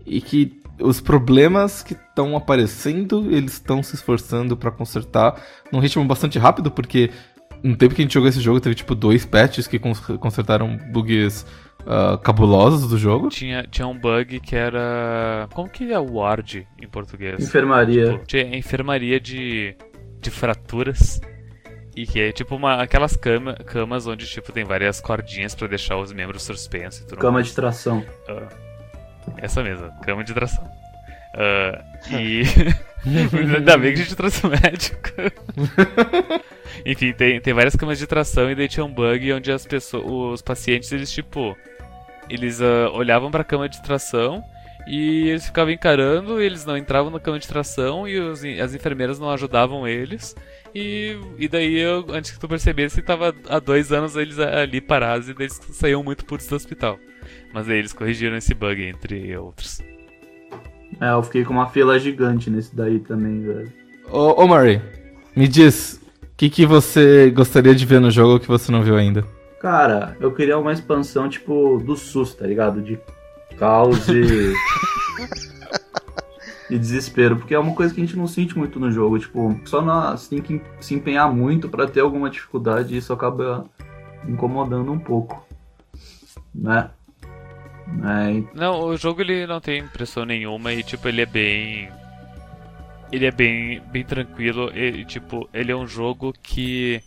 e 0.06 0.20
que 0.20 0.60
os 0.80 1.00
problemas 1.00 1.82
que 1.82 1.92
estão 1.92 2.36
aparecendo, 2.36 3.28
eles 3.30 3.54
estão 3.54 3.82
se 3.82 3.94
esforçando 3.94 4.56
para 4.56 4.70
consertar 4.70 5.40
num 5.72 5.80
ritmo 5.80 6.04
bastante 6.04 6.38
rápido, 6.38 6.70
porque 6.70 7.10
no 7.62 7.76
tempo 7.76 7.94
que 7.94 8.02
a 8.02 8.04
gente 8.04 8.14
jogou 8.14 8.28
esse 8.28 8.40
jogo, 8.40 8.60
teve 8.60 8.74
tipo 8.74 8.94
dois 8.94 9.26
patches 9.26 9.66
que 9.66 9.78
consertaram 9.78 10.78
bugs 10.92 11.44
uh, 11.80 12.16
cabulosos 12.18 12.88
do 12.88 12.96
jogo. 12.96 13.28
Tinha, 13.28 13.64
tinha 13.64 13.86
um 13.86 13.98
bug 13.98 14.40
que 14.40 14.54
era. 14.54 15.48
Como 15.52 15.68
que 15.68 15.92
é 15.92 15.98
ward 15.98 16.66
em 16.80 16.88
português? 16.88 17.42
Enfermaria. 17.42 18.12
Tipo, 18.12 18.26
tinha 18.26 18.56
enfermaria 18.56 19.20
de, 19.20 19.74
de 20.20 20.30
fraturas. 20.30 21.20
E 21.98 22.06
que 22.06 22.20
é 22.20 22.30
tipo 22.30 22.54
uma, 22.54 22.80
aquelas 22.80 23.16
cama, 23.16 23.54
camas 23.54 24.06
onde 24.06 24.24
tipo 24.24 24.52
tem 24.52 24.62
várias 24.62 25.00
cordinhas 25.00 25.52
para 25.52 25.66
deixar 25.66 25.96
os 25.96 26.12
membros 26.12 26.44
suspensos 26.44 27.00
e 27.00 27.06
tudo 27.08 27.18
Cama 27.18 27.32
mais. 27.32 27.48
de 27.48 27.54
tração. 27.54 28.06
Uh, 28.28 28.46
essa 29.36 29.64
mesma, 29.64 29.90
cama 30.04 30.22
de 30.22 30.32
tração. 30.32 30.64
Uh, 31.34 32.14
e. 32.16 32.42
Ainda 33.56 33.76
bem 33.76 33.94
que 33.94 34.00
a 34.00 34.04
gente 34.04 34.14
trouxe 34.14 34.46
o 34.46 34.48
médico. 34.48 35.10
Enfim, 36.86 37.12
tem, 37.12 37.40
tem 37.40 37.52
várias 37.52 37.74
camas 37.74 37.98
de 37.98 38.06
tração 38.06 38.48
e 38.48 38.54
daí 38.54 38.68
tinha 38.68 38.86
um 38.86 38.92
bug 38.92 39.32
onde 39.32 39.50
as 39.50 39.66
pessoas, 39.66 40.04
os 40.34 40.40
pacientes, 40.40 40.92
eles 40.92 41.10
tipo. 41.10 41.56
eles 42.30 42.60
uh, 42.60 42.92
olhavam 42.92 43.28
para 43.28 43.40
a 43.40 43.44
cama 43.44 43.68
de 43.68 43.82
tração 43.82 44.40
e 44.88 45.28
eles 45.28 45.44
ficavam 45.46 45.72
encarando, 45.72 46.40
eles 46.40 46.64
não 46.64 46.76
entravam 46.76 47.10
na 47.10 47.20
cama 47.20 47.38
de 47.38 47.46
tração 47.46 48.08
e 48.08 48.18
os, 48.18 48.42
as 48.42 48.74
enfermeiras 48.74 49.18
não 49.18 49.30
ajudavam 49.30 49.86
eles. 49.86 50.34
E, 50.74 51.18
e 51.38 51.46
daí, 51.46 51.78
eu, 51.78 52.06
antes 52.10 52.30
que 52.30 52.40
tu 52.40 52.48
percebesse, 52.48 53.02
tava 53.02 53.34
há 53.48 53.58
dois 53.58 53.92
anos 53.92 54.16
eles 54.16 54.38
ali 54.38 54.80
parados 54.80 55.28
e 55.28 55.34
eles 55.38 55.60
saíam 55.72 56.02
muito 56.02 56.24
putos 56.24 56.46
do 56.46 56.56
hospital. 56.56 56.98
Mas 57.52 57.68
aí 57.68 57.78
eles 57.78 57.92
corrigiram 57.92 58.36
esse 58.36 58.54
bug, 58.54 58.82
entre 58.82 59.36
outros. 59.36 59.80
É, 61.00 61.10
eu 61.10 61.22
fiquei 61.22 61.44
com 61.44 61.52
uma 61.52 61.68
fila 61.68 61.98
gigante 61.98 62.48
nesse 62.48 62.74
daí 62.74 62.98
também, 62.98 63.42
velho. 63.42 63.72
Ô, 64.10 64.42
ô 64.42 64.48
Murray, 64.48 64.80
me 65.36 65.46
diz, 65.46 66.00
o 66.22 66.26
que, 66.34 66.48
que 66.48 66.64
você 66.64 67.30
gostaria 67.30 67.74
de 67.74 67.84
ver 67.84 68.00
no 68.00 68.10
jogo 68.10 68.40
que 68.40 68.48
você 68.48 68.72
não 68.72 68.82
viu 68.82 68.96
ainda? 68.96 69.22
Cara, 69.60 70.16
eu 70.18 70.32
queria 70.32 70.56
uma 70.56 70.72
expansão 70.72 71.28
tipo 71.28 71.82
do 71.84 71.94
SUS, 71.94 72.34
tá 72.34 72.46
ligado? 72.46 72.80
De 72.80 72.98
caos 73.58 74.08
e. 74.08 74.54
e 76.70 76.78
desespero, 76.78 77.36
porque 77.36 77.54
é 77.54 77.58
uma 77.58 77.74
coisa 77.74 77.94
que 77.94 78.00
a 78.00 78.04
gente 78.04 78.16
não 78.16 78.26
sente 78.26 78.56
muito 78.56 78.78
no 78.78 78.90
jogo. 78.90 79.18
Tipo, 79.18 79.58
só 79.64 79.80
nós 79.80 80.28
tem 80.28 80.40
que 80.40 80.60
se 80.80 80.94
empenhar 80.94 81.32
muito 81.32 81.68
para 81.68 81.86
ter 81.86 82.00
alguma 82.00 82.30
dificuldade 82.30 82.94
e 82.94 82.98
isso 82.98 83.12
acaba 83.12 83.66
incomodando 84.26 84.92
um 84.92 84.98
pouco, 84.98 85.46
né? 86.54 86.90
É... 88.04 88.42
Não, 88.54 88.84
o 88.84 88.96
jogo 88.96 89.22
ele 89.22 89.46
não 89.46 89.60
tem 89.60 89.86
pressão 89.86 90.24
nenhuma 90.24 90.72
e 90.74 90.82
tipo 90.82 91.08
ele 91.08 91.22
é 91.22 91.26
bem 91.26 91.88
ele 93.10 93.24
é 93.24 93.30
bem 93.30 93.80
bem 93.90 94.04
tranquilo 94.04 94.70
e 94.76 95.06
tipo 95.06 95.48
ele 95.54 95.72
é 95.72 95.76
um 95.76 95.86
jogo 95.86 96.34
que 96.42 97.02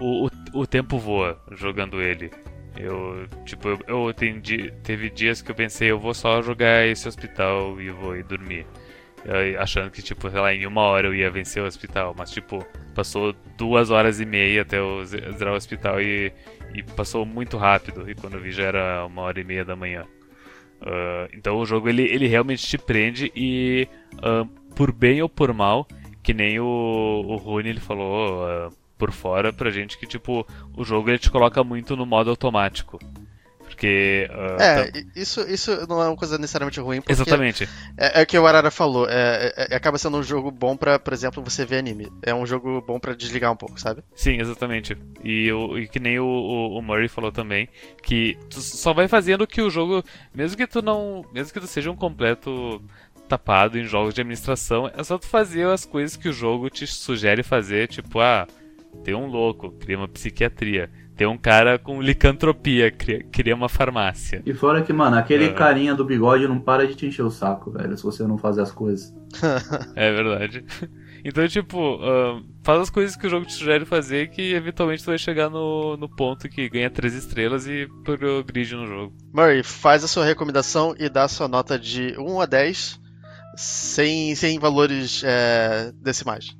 o, 0.00 0.26
o, 0.26 0.30
o 0.52 0.66
tempo 0.66 0.98
voa 0.98 1.38
jogando 1.52 2.02
ele. 2.02 2.32
Eu, 2.76 3.26
tipo, 3.44 3.68
eu, 3.68 3.78
eu 3.86 4.14
teve 4.82 5.10
dias 5.10 5.40
que 5.40 5.50
eu 5.50 5.54
pensei, 5.54 5.90
eu 5.90 5.98
vou 5.98 6.12
só 6.12 6.42
jogar 6.42 6.86
esse 6.86 7.08
hospital 7.08 7.80
e 7.80 7.90
vou 7.90 8.16
ir 8.16 8.24
dormir. 8.24 8.66
Eu, 9.24 9.60
achando 9.60 9.90
que, 9.90 10.02
tipo, 10.02 10.30
sei 10.30 10.40
lá, 10.40 10.54
em 10.54 10.66
uma 10.66 10.82
hora 10.82 11.08
eu 11.08 11.14
ia 11.14 11.30
vencer 11.30 11.62
o 11.62 11.66
hospital. 11.66 12.14
Mas, 12.16 12.30
tipo, 12.30 12.64
passou 12.94 13.34
duas 13.56 13.90
horas 13.90 14.20
e 14.20 14.26
meia 14.26 14.62
até 14.62 14.78
eu 14.78 15.04
zerar 15.04 15.54
o 15.54 15.56
hospital 15.56 16.00
e, 16.00 16.32
e 16.74 16.82
passou 16.82 17.24
muito 17.24 17.56
rápido. 17.56 18.08
E 18.08 18.14
quando 18.14 18.34
eu 18.34 18.40
vi 18.40 18.52
já 18.52 18.64
era 18.64 19.06
uma 19.06 19.22
hora 19.22 19.40
e 19.40 19.44
meia 19.44 19.64
da 19.64 19.74
manhã. 19.74 20.04
Uh, 20.82 21.28
então 21.32 21.56
o 21.56 21.64
jogo, 21.64 21.88
ele, 21.88 22.02
ele 22.02 22.26
realmente 22.26 22.66
te 22.66 22.76
prende 22.76 23.32
e, 23.34 23.88
uh, 24.16 24.46
por 24.74 24.92
bem 24.92 25.22
ou 25.22 25.28
por 25.28 25.52
mal, 25.54 25.88
que 26.22 26.34
nem 26.34 26.60
o, 26.60 26.64
o 26.64 27.36
Rune 27.36 27.70
ele 27.70 27.80
falou... 27.80 28.44
Uh, 28.44 28.85
por 28.98 29.12
fora 29.12 29.52
pra 29.52 29.70
gente 29.70 29.98
que, 29.98 30.06
tipo, 30.06 30.46
o 30.76 30.84
jogo 30.84 31.10
ele 31.10 31.18
te 31.18 31.30
coloca 31.30 31.62
muito 31.62 31.96
no 31.96 32.06
modo 32.06 32.30
automático. 32.30 32.98
Porque. 33.76 34.28
Uh, 34.30 34.62
é, 34.62 34.90
tá... 34.90 35.00
isso, 35.14 35.40
isso 35.42 35.86
não 35.86 36.00
é 36.00 36.06
uma 36.08 36.16
coisa 36.16 36.38
necessariamente 36.38 36.80
ruim. 36.80 37.02
Exatamente. 37.06 37.68
É, 37.96 38.20
é, 38.20 38.22
o 38.22 38.26
que 38.26 38.38
o 38.38 38.46
Arara 38.46 38.70
falou. 38.70 39.06
É, 39.08 39.52
é, 39.54 39.66
é, 39.72 39.76
acaba 39.76 39.98
sendo 39.98 40.16
um 40.16 40.22
jogo 40.22 40.50
bom 40.50 40.76
pra, 40.76 40.98
por 40.98 41.12
exemplo, 41.12 41.42
você 41.42 41.66
ver 41.66 41.78
anime. 41.78 42.10
É 42.22 42.34
um 42.34 42.46
jogo 42.46 42.80
bom 42.80 42.98
pra 42.98 43.14
desligar 43.14 43.52
um 43.52 43.56
pouco, 43.56 43.78
sabe? 43.78 44.02
Sim, 44.14 44.40
exatamente. 44.40 44.96
E, 45.22 45.52
o, 45.52 45.78
e 45.78 45.88
que 45.88 46.00
nem 46.00 46.18
o, 46.18 46.24
o, 46.24 46.78
o, 46.78 46.82
Murray 46.82 47.08
falou 47.08 47.30
também, 47.30 47.68
que 48.02 48.38
tu 48.48 48.60
só 48.60 48.94
vai 48.94 49.08
fazendo 49.08 49.46
que 49.46 49.60
o 49.60 49.68
jogo. 49.68 50.02
Mesmo 50.34 50.56
que 50.56 50.66
tu 50.66 50.80
não. 50.80 51.24
Mesmo 51.32 51.52
que 51.52 51.60
tu 51.60 51.66
seja 51.66 51.90
um 51.90 51.96
completo 51.96 52.82
tapado 53.28 53.76
em 53.76 53.84
jogos 53.84 54.14
de 54.14 54.20
administração, 54.20 54.90
é 54.96 55.02
só 55.02 55.18
tu 55.18 55.26
fazer 55.26 55.66
as 55.66 55.84
coisas 55.84 56.16
que 56.16 56.28
o 56.28 56.32
jogo 56.32 56.70
te 56.70 56.86
sugere 56.86 57.42
fazer, 57.42 57.88
tipo, 57.88 58.20
ah 58.20 58.46
tem 59.04 59.14
um 59.14 59.26
louco, 59.26 59.70
cria 59.72 59.96
uma 59.96 60.08
psiquiatria. 60.08 60.90
Tem 61.16 61.26
um 61.26 61.38
cara 61.38 61.78
com 61.78 62.02
licantropia, 62.02 62.90
cria, 62.90 63.24
cria 63.24 63.54
uma 63.54 63.70
farmácia. 63.70 64.42
E 64.44 64.52
fora 64.52 64.82
que, 64.82 64.92
mano, 64.92 65.16
aquele 65.16 65.50
carinha 65.54 65.94
do 65.94 66.04
bigode 66.04 66.46
não 66.46 66.60
para 66.60 66.86
de 66.86 66.94
te 66.94 67.06
encher 67.06 67.22
o 67.22 67.30
saco, 67.30 67.70
velho, 67.70 67.96
se 67.96 68.02
você 68.02 68.24
não 68.24 68.36
fazer 68.36 68.60
as 68.60 68.70
coisas. 68.70 69.14
é 69.96 70.12
verdade. 70.12 70.62
Então, 71.24 71.48
tipo, 71.48 71.96
uh, 71.96 72.44
faz 72.62 72.82
as 72.82 72.90
coisas 72.90 73.16
que 73.16 73.26
o 73.26 73.30
jogo 73.30 73.46
te 73.46 73.54
sugere 73.54 73.86
fazer 73.86 74.28
que 74.28 74.52
eventualmente 74.52 75.02
tu 75.02 75.06
vai 75.06 75.18
chegar 75.18 75.48
no, 75.48 75.96
no 75.96 76.08
ponto 76.08 76.48
que 76.48 76.68
ganha 76.68 76.90
três 76.90 77.14
estrelas 77.14 77.66
e 77.66 77.88
progride 78.04 78.76
no 78.76 78.86
jogo. 78.86 79.16
Murray, 79.32 79.62
faz 79.62 80.04
a 80.04 80.08
sua 80.08 80.24
recomendação 80.24 80.94
e 80.98 81.08
dá 81.08 81.24
a 81.24 81.28
sua 81.28 81.48
nota 81.48 81.78
de 81.78 82.14
1 82.18 82.40
a 82.40 82.46
10 82.46 83.00
sem, 83.56 84.34
sem 84.34 84.58
valores 84.58 85.22
é, 85.24 85.90
decimais. 86.02 86.54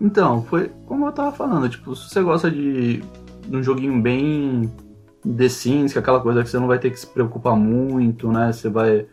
Então, 0.00 0.42
foi 0.44 0.70
como 0.86 1.06
eu 1.06 1.12
tava 1.12 1.32
falando, 1.32 1.68
tipo, 1.68 1.94
se 1.94 2.08
você 2.08 2.22
gosta 2.22 2.50
de, 2.50 3.02
um 3.50 3.62
joguinho 3.62 4.00
bem 4.00 4.72
The 5.22 5.48
Sims, 5.48 5.92
que 5.92 5.98
é 5.98 6.00
aquela 6.00 6.20
coisa 6.20 6.42
que 6.42 6.50
você 6.50 6.58
não 6.58 6.66
vai 6.66 6.78
ter 6.78 6.90
que 6.90 6.98
se 6.98 7.06
preocupar 7.06 7.56
muito, 7.56 8.30
né? 8.32 8.52
Você 8.52 8.68
vai 8.68 9.06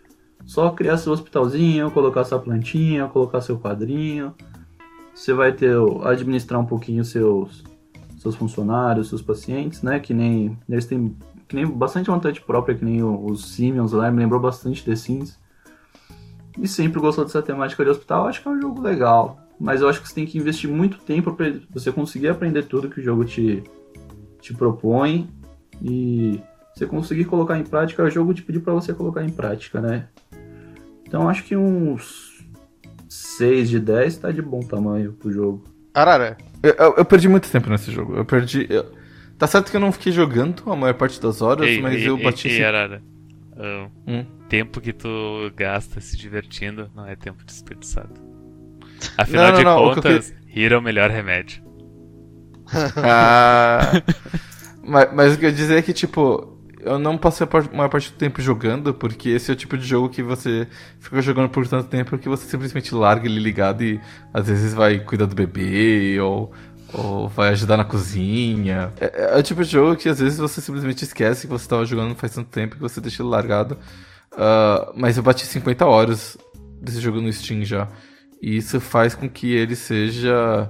só 0.45 0.71
criar 0.71 0.97
seu 0.97 1.13
hospitalzinho, 1.13 1.91
colocar 1.91 2.23
sua 2.23 2.39
plantinha, 2.39 3.07
colocar 3.07 3.41
seu 3.41 3.59
quadrinho. 3.59 4.33
Você 5.13 5.33
vai 5.33 5.51
ter 5.51 5.75
administrar 6.03 6.59
um 6.59 6.65
pouquinho 6.65 7.03
seus 7.03 7.63
seus 8.17 8.35
funcionários, 8.35 9.07
seus 9.07 9.21
pacientes, 9.21 9.81
né? 9.81 9.99
Que 9.99 10.13
nem 10.13 10.57
eles 10.67 10.85
têm 10.85 11.15
que 11.47 11.55
nem 11.55 11.65
bastante 11.65 12.11
vontade 12.11 12.41
própria, 12.41 12.75
que 12.75 12.85
nem 12.85 13.01
os 13.03 13.53
Simeons 13.53 13.91
lá, 13.91 14.11
me 14.11 14.19
lembrou 14.19 14.39
bastante 14.39 14.85
The 14.85 14.95
Sims. 14.95 15.39
E 16.57 16.67
sempre 16.67 16.99
gostou 16.99 17.25
dessa 17.25 17.41
temática 17.41 17.83
de 17.83 17.89
hospital, 17.89 18.27
acho 18.27 18.41
que 18.41 18.47
é 18.47 18.51
um 18.51 18.61
jogo 18.61 18.81
legal 18.81 19.38
mas 19.59 19.81
eu 19.81 19.89
acho 19.89 20.01
que 20.01 20.07
você 20.07 20.15
tem 20.15 20.25
que 20.25 20.37
investir 20.37 20.69
muito 20.69 20.99
tempo 20.99 21.33
para 21.33 21.53
você 21.69 21.91
conseguir 21.91 22.29
aprender 22.29 22.63
tudo 22.63 22.89
que 22.89 23.01
o 23.01 23.03
jogo 23.03 23.25
te, 23.25 23.61
te 24.39 24.53
propõe 24.53 25.27
e 25.81 26.39
você 26.73 26.85
conseguir 26.85 27.25
colocar 27.25 27.59
em 27.59 27.63
prática, 27.63 28.03
o 28.03 28.09
jogo 28.09 28.33
te 28.33 28.41
pedir 28.41 28.61
para 28.61 28.73
você 28.73 28.93
colocar 28.93 29.23
em 29.23 29.29
prática, 29.29 29.81
né? 29.81 30.07
Então 31.05 31.27
acho 31.27 31.43
que 31.43 31.57
uns 31.57 32.45
6 33.09 33.69
de 33.69 33.79
10 33.79 34.17
tá 34.17 34.31
de 34.31 34.41
bom 34.41 34.61
tamanho 34.61 35.13
pro 35.13 35.31
jogo. 35.31 35.63
Arara. 35.93 36.37
Eu, 36.63 36.73
eu, 36.73 36.95
eu 36.97 37.05
perdi 37.05 37.27
muito 37.27 37.51
tempo 37.51 37.69
nesse 37.69 37.91
jogo. 37.91 38.15
Eu 38.15 38.23
perdi. 38.23 38.65
Eu... 38.69 38.91
Tá 39.37 39.47
certo 39.47 39.71
que 39.71 39.77
eu 39.77 39.81
não 39.81 39.91
fiquei 39.91 40.11
jogando 40.11 40.71
a 40.71 40.75
maior 40.75 40.93
parte 40.93 41.19
das 41.21 41.41
horas, 41.41 41.67
ei, 41.67 41.81
mas 41.81 41.95
ei, 41.95 42.09
eu 42.09 42.17
bati. 42.21 42.47
Ei, 42.47 42.63
Arara. 42.63 43.01
Uh, 43.53 43.91
hum? 44.07 44.25
Tempo 44.47 44.79
que 44.79 44.93
tu 44.93 45.51
gasta 45.55 45.99
se 45.99 46.15
divertindo 46.15 46.89
não 46.95 47.05
é 47.05 47.15
tempo 47.15 47.43
desperdiçado. 47.43 48.28
Afinal 49.17 49.51
não, 49.51 49.63
não, 49.63 49.89
de 49.89 49.95
contas, 49.95 50.33
que... 50.51 50.59
Hero 50.59 50.75
é 50.75 50.77
o 50.77 50.81
melhor 50.81 51.09
remédio. 51.09 51.63
ah, 52.97 54.01
mas, 54.83 55.09
mas, 55.13 55.33
o 55.33 55.37
que 55.37 55.45
eu 55.45 55.49
ia 55.49 55.55
dizer 55.55 55.77
é 55.77 55.81
que, 55.81 55.93
tipo, 55.93 56.59
eu 56.81 56.97
não 56.97 57.17
passei 57.17 57.45
a 57.45 57.75
maior 57.75 57.89
parte 57.89 58.11
do 58.11 58.17
tempo 58.17 58.41
jogando, 58.41 58.93
porque 58.93 59.29
esse 59.29 59.51
é 59.51 59.53
o 59.53 59.57
tipo 59.57 59.77
de 59.77 59.85
jogo 59.85 60.09
que 60.09 60.23
você 60.23 60.67
fica 60.99 61.21
jogando 61.21 61.49
por 61.49 61.67
tanto 61.67 61.87
tempo 61.89 62.17
que 62.17 62.29
você 62.29 62.45
simplesmente 62.47 62.93
larga 62.93 63.27
ele 63.27 63.39
ligado 63.39 63.83
e 63.83 63.99
às 64.33 64.47
vezes 64.47 64.73
vai 64.73 64.99
cuidar 64.99 65.25
do 65.25 65.35
bebê 65.35 66.19
ou, 66.21 66.51
ou 66.93 67.27
vai 67.27 67.49
ajudar 67.49 67.77
na 67.77 67.83
cozinha. 67.83 68.91
É, 68.99 69.33
é, 69.33 69.37
o 69.37 69.43
tipo 69.43 69.63
de 69.63 69.71
jogo 69.71 69.95
que 69.95 70.07
às 70.07 70.19
vezes 70.19 70.37
você 70.37 70.61
simplesmente 70.61 71.03
esquece 71.03 71.47
que 71.47 71.53
você 71.53 71.65
estava 71.65 71.85
jogando 71.85 72.15
faz 72.15 72.33
tanto 72.33 72.49
tempo 72.49 72.75
que 72.75 72.81
você 72.81 73.01
deixa 73.01 73.21
ele 73.21 73.29
largado. 73.29 73.77
Uh, 74.31 74.93
mas 74.95 75.17
eu 75.17 75.23
bati 75.23 75.45
50 75.45 75.85
horas 75.85 76.37
desse 76.81 77.01
jogo 77.01 77.19
no 77.19 77.31
Steam 77.33 77.65
já. 77.65 77.87
E 78.41 78.57
isso 78.57 78.79
faz 78.79 79.15
com 79.15 79.29
que 79.29 79.51
ele 79.53 79.75
seja, 79.75 80.69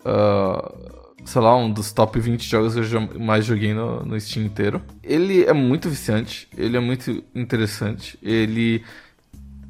uh, 0.00 1.24
sei 1.24 1.40
lá, 1.42 1.56
um 1.56 1.70
dos 1.70 1.92
top 1.92 2.18
20 2.18 2.42
jogos 2.42 2.74
que 2.74 2.94
eu 2.94 3.20
mais 3.20 3.44
joguei 3.44 3.74
no, 3.74 4.04
no 4.04 4.18
Steam 4.18 4.46
inteiro. 4.46 4.82
Ele 5.02 5.44
é 5.44 5.52
muito 5.52 5.90
viciante, 5.90 6.48
ele 6.56 6.76
é 6.76 6.80
muito 6.80 7.22
interessante, 7.34 8.18
ele 8.22 8.82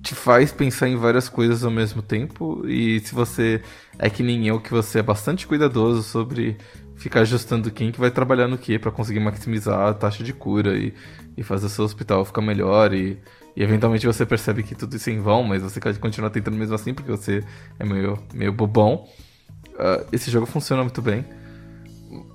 te 0.02 0.14
faz 0.14 0.52
pensar 0.52 0.88
em 0.88 0.94
várias 0.94 1.28
coisas 1.28 1.64
ao 1.64 1.70
mesmo 1.70 2.00
tempo. 2.00 2.62
E 2.68 3.00
se 3.00 3.12
você 3.12 3.60
é 3.98 4.08
que 4.08 4.22
nem 4.22 4.46
eu, 4.46 4.60
que 4.60 4.70
você 4.70 5.00
é 5.00 5.02
bastante 5.02 5.48
cuidadoso 5.48 6.04
sobre 6.04 6.56
ficar 6.94 7.20
ajustando 7.22 7.72
quem 7.72 7.90
que 7.90 7.98
vai 7.98 8.10
trabalhar 8.10 8.46
no 8.46 8.56
que 8.56 8.78
para 8.78 8.92
conseguir 8.92 9.18
maximizar 9.18 9.88
a 9.88 9.94
taxa 9.94 10.22
de 10.22 10.32
cura 10.32 10.76
e, 10.76 10.94
e 11.36 11.42
fazer 11.42 11.66
o 11.66 11.68
seu 11.68 11.84
hospital 11.84 12.24
ficar 12.24 12.40
melhor 12.40 12.94
e 12.94 13.18
e 13.56 13.62
eventualmente 13.62 14.06
você 14.06 14.26
percebe 14.26 14.62
que 14.62 14.74
tudo 14.74 14.96
isso 14.96 15.08
é 15.08 15.14
em 15.14 15.20
vão, 15.20 15.42
mas 15.42 15.62
você 15.62 15.80
continua 15.98 16.28
tentando 16.28 16.58
mesmo 16.58 16.74
assim, 16.74 16.92
porque 16.92 17.10
você 17.10 17.42
é 17.78 17.84
meio, 17.86 18.18
meio 18.34 18.52
bobão. 18.52 19.08
Uh, 19.70 20.06
esse 20.12 20.30
jogo 20.30 20.44
funciona 20.44 20.82
muito 20.82 21.00
bem. 21.00 21.24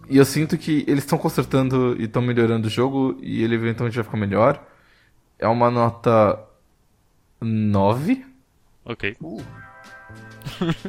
E 0.10 0.18
eu 0.18 0.26
sinto 0.26 0.58
que 0.58 0.84
eles 0.88 1.04
estão 1.04 1.20
consertando 1.20 1.96
e 2.00 2.06
estão 2.06 2.24
melhorando 2.24 2.68
o 2.68 2.72
jogo, 2.72 3.20
e 3.22 3.44
ele 3.44 3.54
eventualmente 3.54 3.96
vai 3.96 4.04
ficar 4.04 4.18
melhor. 4.18 4.66
É 5.38 5.48
uma 5.48 5.70
nota 5.70 6.40
9. 7.40 8.26
Ok. 8.84 9.16
Uh. 9.22 9.44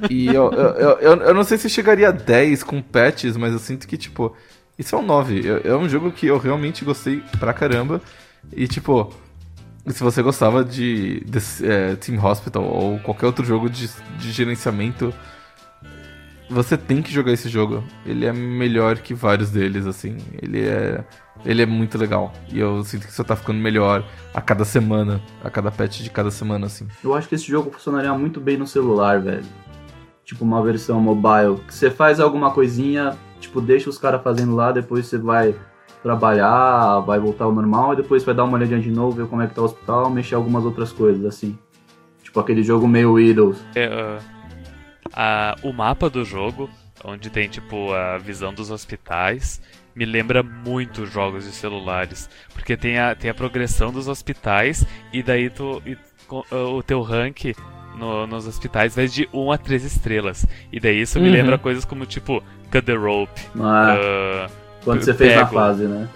e 0.09 0.29
eu, 0.29 0.51
eu, 0.51 0.99
eu, 0.99 1.17
eu, 1.25 1.35
não 1.35 1.45
sei 1.45 1.59
se 1.59 1.69
chegaria 1.69 2.09
a 2.09 2.13
10 2.13 2.63
com 2.63 2.81
patches, 2.81 3.37
mas 3.37 3.53
eu 3.53 3.59
sinto 3.59 3.87
que, 3.87 3.99
tipo, 3.99 4.35
isso 4.79 4.97
é 4.97 4.99
um 4.99 5.03
9. 5.03 5.43
É 5.63 5.77
um 5.77 5.87
jogo 5.87 6.11
que 6.11 6.27
eu 6.27 6.39
realmente 6.39 6.87
gostei 6.87 7.23
pra 7.39 7.53
caramba. 7.53 8.01
E, 8.51 8.67
tipo, 8.67 9.15
se 9.89 10.03
você 10.03 10.23
gostava 10.23 10.65
de, 10.65 11.21
de 11.25 11.39
é, 11.65 11.97
Team 11.97 12.25
Hospital 12.25 12.65
ou 12.65 12.99
qualquer 13.01 13.27
outro 13.27 13.45
jogo 13.45 13.69
de, 13.69 13.89
de 14.19 14.31
gerenciamento 14.31 15.13
você 16.53 16.77
tem 16.77 17.03
que 17.03 17.13
jogar 17.13 17.33
esse 17.33 17.49
jogo. 17.49 17.83
Ele 18.05 18.27
é 18.27 18.33
melhor 18.33 18.99
que 18.99 19.15
vários 19.15 19.51
deles, 19.51 19.87
assim. 19.87 20.19
Ele 20.41 20.67
é. 20.67 21.05
Ele 21.45 21.63
é 21.63 21.67
muito 21.67 21.99
legal. 21.99 22.33
E 22.51 22.61
eu 22.61 22.85
sinto 22.85 23.07
que 23.07 23.13
só 23.13 23.25
tá 23.25 23.35
ficando 23.35 23.59
melhor 23.59 24.05
a 24.35 24.41
cada 24.41 24.65
semana. 24.65 25.21
A 25.43 25.51
cada 25.51 25.71
patch 25.71 26.03
de 26.03 26.11
cada 26.11 26.31
semana, 26.31 26.67
assim. 26.67 26.87
Eu 27.03 27.15
acho 27.15 27.29
que 27.29 27.35
esse 27.35 27.47
jogo 27.47 27.71
funcionaria 27.71 28.13
muito 28.15 28.41
bem 28.41 28.57
no 28.57 28.67
celular, 28.67 29.21
velho. 29.21 29.45
Tipo 30.25 30.45
uma 30.45 30.63
versão 30.63 31.01
mobile. 31.01 31.59
Que 31.67 31.75
você 31.75 31.91
faz 31.91 32.21
alguma 32.21 32.53
coisinha, 32.53 33.17
tipo, 33.41 33.61
deixa 33.61 33.91
os 33.91 33.99
caras 33.99 34.23
fazendo 34.23 34.55
lá, 34.55 34.71
depois 34.71 35.07
você 35.07 35.19
vai 35.19 35.55
trabalhar, 36.03 37.01
vai 37.01 37.19
voltar 37.19 37.45
ao 37.45 37.53
normal, 37.53 37.93
e 37.93 37.97
depois 37.97 38.25
vai 38.25 38.35
dar 38.35 38.45
uma 38.45 38.57
olhadinha 38.57 38.81
de 38.81 38.91
novo, 38.91 39.17
ver 39.17 39.27
como 39.29 39.43
é 39.43 39.47
que 39.47 39.55
tá 39.55 39.63
o 39.63 39.65
hospital, 39.65 40.11
mexer 40.11 40.35
algumas 40.35 40.65
outras 40.65 40.93
coisas, 40.93 41.25
assim. 41.25 41.57
Tipo 42.23 42.41
aquele 42.41 42.63
jogo 42.63 42.89
meio 42.89 43.15
Widows. 43.15 43.59
É, 43.75 43.89
uh, 43.89 44.23
a, 45.13 45.57
o 45.63 45.73
mapa 45.73 46.11
do 46.11 46.25
jogo, 46.25 46.69
onde 47.05 47.31
tem 47.31 47.49
tipo 47.49 47.93
a 47.93 48.19
visão 48.19 48.53
dos 48.53 48.71
hospitais, 48.71 49.61
me 49.95 50.05
lembra 50.05 50.43
muito 50.43 51.07
jogos 51.07 51.45
de 51.45 51.53
celulares. 51.53 52.29
Porque 52.53 52.77
tem 52.77 52.99
a, 52.99 53.15
tem 53.15 53.31
a 53.31 53.35
progressão 53.35 53.93
dos 53.93 54.09
hospitais 54.09 54.85
e 55.13 55.23
daí 55.23 55.51
tu, 55.51 55.83
e, 55.87 55.97
o 56.51 56.83
teu 56.83 57.03
rank 57.03 57.55
no, 57.97 58.27
nos 58.27 58.47
hospitais 58.47 58.97
vai 58.97 59.07
de 59.07 59.29
1 59.33 59.53
a 59.53 59.59
3 59.59 59.85
estrelas. 59.85 60.47
E 60.73 60.81
daí 60.81 61.01
isso 61.01 61.21
me 61.21 61.29
uhum. 61.29 61.35
lembra 61.35 61.59
coisas 61.59 61.85
como 61.85 62.07
tipo 62.07 62.43
Cut 62.71 62.83
the 62.83 62.95
Rope. 62.95 63.41
Ah, 63.61 64.49
uh, 64.49 64.62
quando 64.85 65.03
você 65.03 65.15
fez 65.15 65.37
na 65.37 65.47
fase, 65.47 65.85
né? 65.85 66.09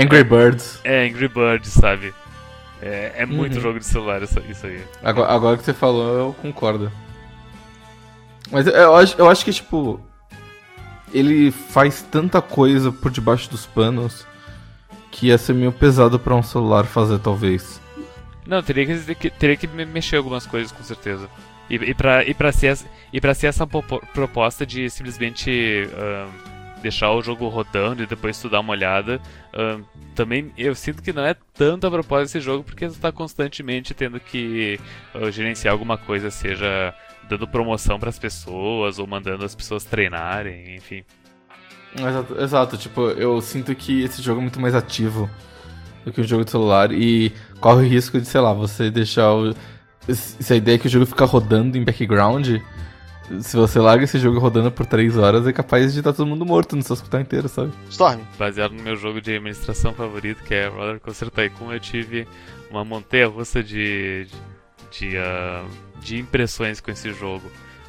Angry 0.00 0.24
Birds. 0.24 0.80
É, 0.84 1.06
Angry 1.06 1.28
Birds, 1.28 1.72
sabe? 1.72 2.14
É, 2.80 3.12
é 3.18 3.26
muito 3.26 3.54
uhum. 3.56 3.60
jogo 3.60 3.78
de 3.78 3.86
celular 3.86 4.22
isso, 4.22 4.40
isso 4.48 4.66
aí. 4.66 4.82
Agora, 5.02 5.32
agora, 5.32 5.56
que 5.56 5.64
você 5.64 5.72
falou, 5.72 6.18
eu 6.18 6.36
concordo. 6.42 6.90
Mas 8.50 8.66
eu, 8.66 8.72
eu, 8.72 8.96
acho, 8.96 9.14
eu 9.18 9.28
acho 9.28 9.44
que, 9.44 9.52
tipo. 9.52 10.00
Ele 11.14 11.50
faz 11.50 12.02
tanta 12.02 12.40
coisa 12.40 12.90
por 12.90 13.10
debaixo 13.10 13.50
dos 13.50 13.66
panos 13.66 14.26
que 15.10 15.26
ia 15.26 15.36
ser 15.36 15.52
meio 15.52 15.70
pesado 15.70 16.18
para 16.18 16.34
um 16.34 16.42
celular 16.42 16.84
fazer, 16.84 17.18
talvez. 17.18 17.80
Não, 18.46 18.62
teria 18.62 18.86
que, 19.14 19.30
teria 19.30 19.56
que 19.56 19.66
mexer 19.66 20.16
algumas 20.16 20.46
coisas, 20.46 20.72
com 20.72 20.82
certeza. 20.82 21.28
E, 21.68 21.76
e, 21.76 21.94
pra, 21.94 22.24
e, 22.24 22.34
pra, 22.34 22.50
ser, 22.50 22.78
e 23.12 23.20
pra 23.20 23.34
ser 23.34 23.46
essa 23.46 23.66
proposta 23.66 24.66
de 24.66 24.90
simplesmente. 24.90 25.86
Uh, 25.92 26.51
deixar 26.82 27.10
o 27.12 27.22
jogo 27.22 27.48
rodando 27.48 28.02
e 28.02 28.06
depois 28.06 28.40
tu 28.40 28.48
dar 28.48 28.60
uma 28.60 28.72
olhada. 28.72 29.20
Uh, 29.54 29.84
também 30.14 30.52
eu 30.58 30.74
sinto 30.74 31.02
que 31.02 31.12
não 31.12 31.24
é 31.24 31.34
tanto 31.54 31.86
a 31.86 31.90
propósito 31.90 32.34
desse 32.34 32.40
jogo, 32.40 32.64
porque 32.64 32.88
tu 32.88 32.98
tá 32.98 33.10
constantemente 33.10 33.94
tendo 33.94 34.20
que 34.20 34.78
uh, 35.14 35.30
gerenciar 35.30 35.72
alguma 35.72 35.96
coisa, 35.96 36.30
seja 36.30 36.94
dando 37.28 37.46
promoção 37.48 37.98
para 37.98 38.10
as 38.10 38.18
pessoas 38.18 38.98
ou 38.98 39.06
mandando 39.06 39.44
as 39.44 39.54
pessoas 39.54 39.84
treinarem, 39.84 40.76
enfim. 40.76 41.04
Exato, 41.98 42.40
exato, 42.40 42.76
tipo, 42.76 43.02
eu 43.10 43.40
sinto 43.40 43.74
que 43.74 44.02
esse 44.02 44.22
jogo 44.22 44.40
é 44.40 44.42
muito 44.42 44.60
mais 44.60 44.74
ativo 44.74 45.28
do 46.04 46.12
que 46.12 46.20
um 46.20 46.24
jogo 46.24 46.44
de 46.44 46.50
celular 46.50 46.90
e 46.92 47.32
corre 47.60 47.86
o 47.86 47.88
risco 47.88 48.18
de, 48.20 48.26
sei 48.26 48.40
lá, 48.40 48.52
você 48.52 48.90
deixar 48.90 49.32
o. 49.32 49.54
Se 50.08 50.52
a 50.52 50.56
ideia 50.56 50.74
é 50.74 50.78
que 50.78 50.86
o 50.86 50.90
jogo 50.90 51.06
fica 51.06 51.24
rodando 51.24 51.78
em 51.78 51.84
background, 51.84 52.58
se 53.40 53.56
você 53.56 53.78
larga 53.78 54.04
esse 54.04 54.18
jogo 54.18 54.38
rodando 54.38 54.70
por 54.70 54.86
3 54.86 55.16
horas, 55.16 55.46
é 55.46 55.52
capaz 55.52 55.92
de 55.92 56.00
estar 56.00 56.12
todo 56.12 56.26
mundo 56.26 56.44
morto 56.44 56.76
no 56.76 56.82
seu 56.82 56.94
hospital 56.94 57.20
inteiro, 57.20 57.48
sabe? 57.48 57.72
Storm. 57.90 58.20
Baseado 58.38 58.72
no 58.72 58.82
meu 58.82 58.96
jogo 58.96 59.20
de 59.20 59.34
administração 59.34 59.92
favorito, 59.92 60.42
que 60.42 60.54
é 60.54 60.68
Roller 60.68 61.00
Coaster 61.00 61.30
Tycoon, 61.30 61.72
eu 61.72 61.80
tive 61.80 62.26
uma 62.70 62.84
montanha 62.84 63.28
russa 63.28 63.62
de, 63.62 64.26
de, 64.26 65.08
de, 65.10 65.16
uh, 65.16 65.68
de 66.00 66.18
impressões 66.18 66.80
com 66.80 66.90
esse 66.90 67.12
jogo. 67.12 67.46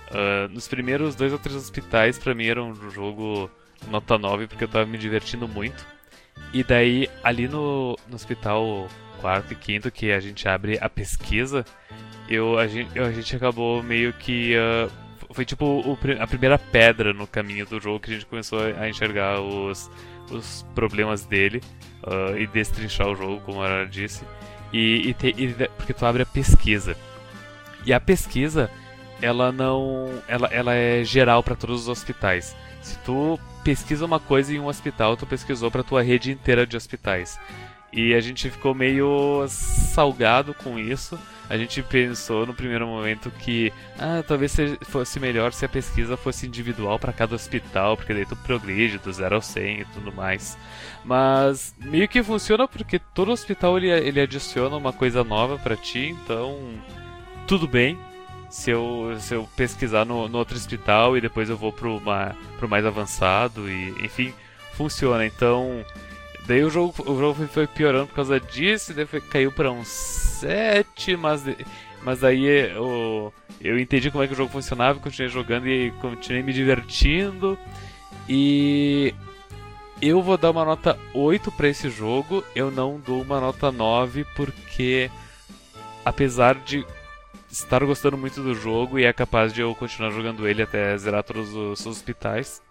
Uh, 0.09 0.47
nos 0.53 0.67
primeiros 0.67 1.15
dois 1.15 1.33
ou 1.33 1.39
três 1.39 1.57
hospitais, 1.57 2.19
pra 2.19 2.35
mim 2.35 2.45
era 2.45 2.63
um 2.63 2.75
jogo 2.91 3.49
nota 3.89 4.17
9, 4.17 4.47
porque 4.47 4.63
eu 4.63 4.67
tava 4.67 4.85
me 4.85 4.97
divertindo 4.97 5.47
muito. 5.47 5.85
E 6.53 6.63
daí, 6.63 7.09
ali 7.23 7.47
no, 7.47 7.97
no 8.07 8.15
hospital 8.15 8.87
quarto 9.19 9.53
e 9.53 9.55
quinto, 9.55 9.89
que 9.89 10.11
a 10.11 10.19
gente 10.19 10.47
abre 10.47 10.77
a 10.81 10.89
pesquisa, 10.89 11.65
eu, 12.27 12.57
a, 12.57 12.67
gente, 12.67 12.99
a 12.99 13.11
gente 13.11 13.35
acabou 13.35 13.81
meio 13.81 14.13
que 14.13 14.55
uh, 14.55 14.91
foi 15.33 15.45
tipo 15.45 15.65
o, 15.65 15.97
a 16.19 16.27
primeira 16.27 16.57
pedra 16.57 17.13
no 17.13 17.27
caminho 17.27 17.65
do 17.65 17.79
jogo 17.79 17.99
que 17.99 18.11
a 18.11 18.13
gente 18.13 18.25
começou 18.25 18.59
a 18.59 18.89
enxergar 18.89 19.39
os, 19.41 19.89
os 20.31 20.65
problemas 20.73 21.25
dele 21.25 21.61
uh, 22.03 22.37
e 22.37 22.47
destrinchar 22.47 23.07
o 23.07 23.15
jogo, 23.15 23.41
como 23.41 23.63
ela 23.63 23.85
disse. 23.85 24.23
E, 24.71 25.09
e, 25.09 25.13
te, 25.13 25.27
e, 25.37 25.53
porque 25.77 25.93
tu 25.93 26.05
abre 26.05 26.23
a 26.23 26.25
pesquisa. 26.25 26.97
E 27.85 27.93
a 27.93 27.99
pesquisa, 27.99 28.69
ela 29.21 29.51
não. 29.51 30.09
Ela, 30.27 30.47
ela 30.47 30.73
é 30.73 31.03
geral 31.03 31.43
para 31.43 31.55
todos 31.55 31.81
os 31.81 31.87
hospitais. 31.87 32.55
Se 32.81 32.97
tu 32.99 33.39
pesquisa 33.63 34.05
uma 34.05 34.19
coisa 34.19 34.53
em 34.53 34.59
um 34.59 34.67
hospital, 34.67 35.15
tu 35.15 35.25
pesquisou 35.25 35.71
para 35.71 35.83
tua 35.83 36.01
rede 36.01 36.31
inteira 36.31 36.65
de 36.65 36.75
hospitais. 36.75 37.39
E 37.93 38.13
a 38.13 38.19
gente 38.19 38.49
ficou 38.49 38.73
meio 38.73 39.45
salgado 39.47 40.53
com 40.53 40.79
isso 40.79 41.17
a 41.49 41.57
gente 41.57 41.83
pensou 41.83 42.45
no 42.45 42.53
primeiro 42.53 42.87
momento 42.87 43.29
que 43.29 43.71
ah, 43.99 44.23
talvez 44.25 44.55
fosse 44.83 45.19
melhor 45.19 45.51
se 45.51 45.65
a 45.65 45.69
pesquisa 45.69 46.15
fosse 46.15 46.47
individual 46.47 46.97
para 46.97 47.13
cada 47.13 47.35
hospital, 47.35 47.97
porque 47.97 48.13
daí 48.13 48.25
tu 48.25 48.35
progride 48.35 48.97
do 48.97 49.11
0 49.11 49.35
ao 49.35 49.41
100 49.41 49.81
e 49.81 49.85
tudo 49.85 50.11
mais. 50.11 50.57
Mas 51.03 51.75
meio 51.79 52.07
que 52.07 52.23
funciona 52.23 52.67
porque 52.67 52.97
todo 52.97 53.31
hospital 53.31 53.77
ele, 53.77 53.89
ele 53.89 54.21
adiciona 54.21 54.75
uma 54.75 54.93
coisa 54.93 55.23
nova 55.23 55.57
para 55.57 55.75
ti, 55.75 56.17
então 56.23 56.57
tudo 57.45 57.67
bem. 57.67 57.99
Se 58.49 58.71
eu, 58.71 59.15
se 59.19 59.33
eu 59.33 59.49
pesquisar 59.55 60.05
no, 60.05 60.27
no 60.27 60.37
outro 60.37 60.55
hospital 60.55 61.17
e 61.17 61.21
depois 61.21 61.49
eu 61.49 61.57
vou 61.57 61.71
uma, 61.81 62.35
pro 62.57 62.69
mais 62.69 62.85
avançado 62.85 63.69
e 63.69 63.89
enfim, 64.03 64.33
funciona. 64.73 65.25
Então 65.25 65.83
Daí 66.45 66.63
o 66.63 66.69
jogo, 66.69 66.93
o 67.09 67.17
jogo 67.17 67.47
foi 67.47 67.67
piorando 67.67 68.07
por 68.07 68.15
causa 68.15 68.39
disso, 68.39 68.93
daí 68.93 69.05
foi, 69.05 69.21
caiu 69.21 69.51
para 69.51 69.71
uns 69.71 69.87
7, 69.87 71.15
mas, 71.15 71.43
mas 72.03 72.23
aí 72.23 72.43
eu, 72.45 73.33
eu 73.61 73.79
entendi 73.79 74.11
como 74.11 74.23
é 74.23 74.27
que 74.27 74.33
o 74.33 74.35
jogo 74.37 74.51
funcionava, 74.51 74.99
continuei 74.99 75.31
jogando 75.31 75.67
e 75.67 75.91
continuei 76.01 76.43
me 76.43 76.51
divertindo. 76.51 77.57
E 78.27 79.13
eu 80.01 80.21
vou 80.21 80.37
dar 80.37 80.51
uma 80.51 80.65
nota 80.65 80.99
8 81.13 81.49
para 81.53 81.69
esse 81.69 81.89
jogo, 81.89 82.43
eu 82.53 82.69
não 82.69 82.99
dou 82.99 83.21
uma 83.21 83.39
nota 83.39 83.71
9 83.71 84.25
porque 84.35 85.09
apesar 86.03 86.55
de 86.55 86.85
estar 87.49 87.85
gostando 87.85 88.17
muito 88.17 88.41
do 88.41 88.53
jogo 88.53 88.99
e 88.99 89.05
é 89.05 89.13
capaz 89.13 89.53
de 89.53 89.61
eu 89.61 89.73
continuar 89.75 90.11
jogando 90.11 90.45
ele 90.47 90.61
até 90.61 90.97
zerar 90.97 91.23
todos 91.23 91.53
os 91.53 91.85
hospitais, 91.85 92.61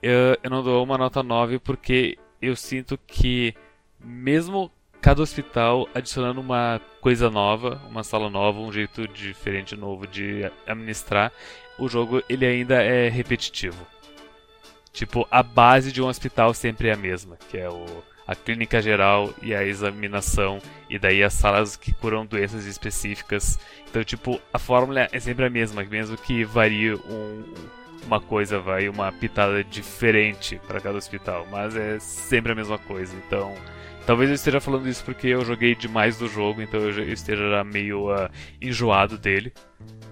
eu, 0.00 0.38
eu 0.42 0.48
não 0.48 0.62
dou 0.62 0.82
uma 0.82 0.96
nota 0.96 1.22
9 1.22 1.58
porque 1.58 2.16
eu 2.40 2.54
sinto 2.56 2.98
que 3.06 3.54
mesmo 4.00 4.70
cada 5.00 5.22
hospital 5.22 5.88
adicionando 5.94 6.40
uma 6.40 6.80
coisa 7.00 7.30
nova, 7.30 7.80
uma 7.88 8.02
sala 8.02 8.28
nova, 8.28 8.60
um 8.60 8.72
jeito 8.72 9.06
diferente 9.08 9.76
novo 9.76 10.06
de 10.06 10.50
administrar, 10.66 11.32
o 11.78 11.88
jogo 11.88 12.22
ele 12.28 12.44
ainda 12.44 12.82
é 12.82 13.08
repetitivo. 13.08 13.86
Tipo, 14.92 15.26
a 15.30 15.42
base 15.42 15.92
de 15.92 16.02
um 16.02 16.08
hospital 16.08 16.52
sempre 16.52 16.88
é 16.88 16.92
a 16.92 16.96
mesma, 16.96 17.36
que 17.48 17.56
é 17.56 17.68
o, 17.68 17.86
a 18.26 18.34
clínica 18.34 18.82
geral 18.82 19.32
e 19.40 19.54
a 19.54 19.62
examinação, 19.62 20.58
e 20.90 20.98
daí 20.98 21.22
as 21.22 21.34
salas 21.34 21.76
que 21.76 21.92
curam 21.92 22.26
doenças 22.26 22.66
específicas. 22.66 23.58
Então, 23.88 24.02
tipo, 24.02 24.40
a 24.52 24.58
fórmula 24.58 25.08
é 25.12 25.20
sempre 25.20 25.44
a 25.44 25.50
mesma, 25.50 25.84
mesmo 25.84 26.16
que 26.16 26.44
varie 26.44 26.94
um, 26.94 27.44
uma 28.06 28.20
coisa, 28.20 28.58
vai, 28.58 28.88
uma 28.88 29.10
pitada 29.12 29.62
diferente 29.62 30.60
para 30.66 30.80
cada 30.80 30.96
hospital, 30.96 31.46
mas 31.50 31.76
é 31.76 31.98
sempre 31.98 32.52
a 32.52 32.54
mesma 32.54 32.78
coisa. 32.78 33.14
Então, 33.26 33.54
talvez 34.06 34.30
eu 34.30 34.34
esteja 34.34 34.60
falando 34.60 34.88
isso 34.88 35.04
porque 35.04 35.28
eu 35.28 35.44
joguei 35.44 35.74
demais 35.74 36.18
do 36.18 36.28
jogo, 36.28 36.62
então 36.62 36.80
eu 36.80 37.12
esteja 37.12 37.62
meio 37.64 38.10
uh, 38.10 38.28
enjoado 38.60 39.18
dele. 39.18 39.52